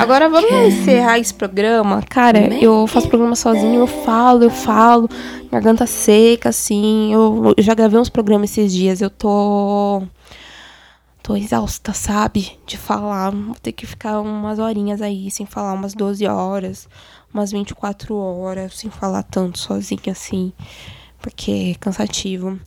Agora 0.00 0.28
vamos 0.28 0.50
encerrar 0.50 1.18
esse 1.18 1.32
programa. 1.32 2.02
Cara, 2.08 2.52
eu 2.60 2.86
faço 2.86 3.08
programa 3.08 3.36
sozinho, 3.36 3.80
eu 3.80 3.86
falo, 3.86 4.44
eu 4.44 4.50
falo, 4.50 5.08
garganta 5.50 5.86
seca, 5.86 6.48
assim. 6.48 7.12
Eu, 7.12 7.54
eu 7.56 7.62
já 7.62 7.74
gravei 7.74 8.00
uns 8.00 8.08
programas 8.08 8.50
esses 8.50 8.72
dias, 8.72 9.00
eu 9.00 9.10
tô 9.10 10.02
tô 11.26 11.34
exausta, 11.34 11.92
sabe? 11.92 12.56
De 12.64 12.78
falar. 12.78 13.32
Vou 13.32 13.56
ter 13.56 13.72
que 13.72 13.84
ficar 13.84 14.20
umas 14.20 14.60
horinhas 14.60 15.02
aí 15.02 15.28
sem 15.30 15.44
falar, 15.44 15.72
umas 15.72 15.92
12 15.92 16.26
horas 16.26 16.88
umas 17.36 17.52
24 17.52 18.16
horas 18.16 18.78
sem 18.78 18.90
falar 18.90 19.22
tanto 19.22 19.58
sozinha 19.58 20.12
assim, 20.12 20.52
porque 21.20 21.72
é 21.72 21.78
cansativo. 21.78 22.58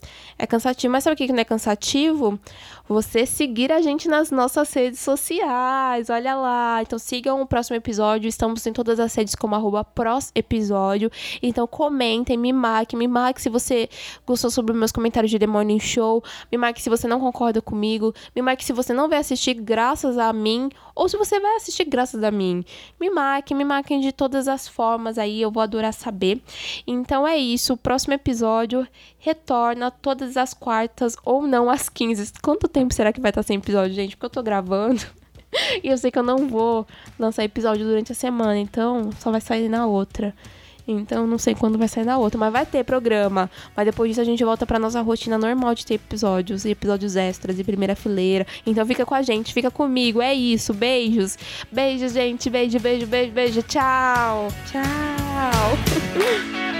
É 0.41 0.47
cansativo, 0.47 0.89
mas 0.89 1.03
sabe 1.03 1.15
o 1.15 1.17
que 1.17 1.33
não 1.33 1.41
é 1.41 1.43
cansativo? 1.43 2.39
Você 2.87 3.25
seguir 3.25 3.73
a 3.73 3.81
gente 3.81 4.07
nas 4.07 4.31
nossas 4.31 4.73
redes 4.73 5.01
sociais. 5.01 6.09
Olha 6.09 6.33
lá. 6.33 6.81
Então 6.81 6.97
sigam 6.97 7.41
o 7.41 7.45
próximo 7.45 7.75
episódio. 7.75 8.29
Estamos 8.29 8.65
em 8.65 8.71
todas 8.71 9.01
as 9.01 9.13
redes 9.13 9.35
como 9.35 9.53
arroba 9.53 9.85
episódio. 10.33 11.11
Então 11.43 11.67
comentem, 11.67 12.37
me 12.37 12.53
marque, 12.53 12.95
me 12.95 13.05
marque 13.05 13.41
se 13.41 13.49
você 13.49 13.89
gostou 14.25 14.49
sobre 14.49 14.73
meus 14.73 14.93
comentários 14.93 15.29
de 15.29 15.37
The 15.37 15.45
Morning 15.45 15.79
Show. 15.79 16.23
Me 16.49 16.57
marque 16.57 16.81
se 16.81 16.89
você 16.89 17.05
não 17.05 17.19
concorda 17.19 17.61
comigo. 17.61 18.13
Me 18.33 18.41
marque 18.41 18.63
se 18.63 18.71
você 18.71 18.93
não 18.93 19.09
vai 19.09 19.19
assistir 19.19 19.55
graças 19.55 20.17
a 20.17 20.31
mim. 20.31 20.69
Ou 20.95 21.09
se 21.09 21.17
você 21.17 21.37
vai 21.37 21.57
assistir 21.57 21.83
graças 21.83 22.23
a 22.23 22.31
mim. 22.31 22.63
Me 22.97 23.09
marque, 23.09 23.53
me 23.53 23.65
marquem 23.65 23.99
de 23.99 24.13
todas 24.13 24.47
as 24.47 24.69
formas 24.69 25.17
aí. 25.17 25.41
Eu 25.41 25.51
vou 25.51 25.61
adorar 25.61 25.93
saber. 25.93 26.41
Então 26.87 27.27
é 27.27 27.37
isso. 27.37 27.73
O 27.73 27.77
próximo 27.77 28.13
episódio 28.13 28.87
retorna 29.19 29.91
todas 29.91 30.28
as 30.37 30.53
quartas 30.53 31.15
ou 31.23 31.47
não 31.47 31.69
às 31.69 31.89
15. 31.89 32.33
Quanto 32.41 32.67
tempo 32.67 32.93
será 32.93 33.11
que 33.13 33.21
vai 33.21 33.31
estar 33.31 33.43
sem 33.43 33.57
episódio, 33.57 33.95
gente? 33.95 34.15
Porque 34.15 34.25
eu 34.25 34.29
tô 34.29 34.43
gravando. 34.43 35.01
e 35.83 35.87
eu 35.87 35.97
sei 35.97 36.11
que 36.11 36.19
eu 36.19 36.23
não 36.23 36.47
vou 36.47 36.85
lançar 37.17 37.43
episódio 37.43 37.85
durante 37.85 38.11
a 38.11 38.15
semana, 38.15 38.57
então 38.57 39.09
só 39.19 39.31
vai 39.31 39.41
sair 39.41 39.69
na 39.69 39.85
outra. 39.85 40.33
Então 40.91 41.27
não 41.27 41.37
sei 41.37 41.53
quando 41.53 41.77
vai 41.77 41.87
sair 41.87 42.03
na 42.03 42.17
outra, 42.17 42.39
mas 42.39 42.51
vai 42.51 42.65
ter 42.65 42.83
programa. 42.83 43.49
Mas 43.75 43.85
depois 43.85 44.09
disso 44.09 44.21
a 44.21 44.23
gente 44.23 44.43
volta 44.43 44.65
pra 44.65 44.79
nossa 44.79 45.01
rotina 45.01 45.37
normal 45.37 45.75
de 45.75 45.85
ter 45.85 45.95
episódios 45.95 46.65
e 46.65 46.71
episódios 46.71 47.15
extras 47.15 47.59
e 47.59 47.63
primeira 47.63 47.95
fileira. 47.95 48.45
Então 48.65 48.85
fica 48.85 49.05
com 49.05 49.13
a 49.13 49.21
gente, 49.21 49.53
fica 49.53 49.69
comigo. 49.69 50.21
É 50.21 50.33
isso. 50.33 50.73
Beijos. 50.73 51.37
Beijos, 51.71 52.13
gente. 52.13 52.49
Beijo, 52.49 52.79
beijo, 52.79 53.05
beijo, 53.05 53.31
beijo. 53.31 53.61
Tchau. 53.63 54.47
Tchau. 54.71 56.69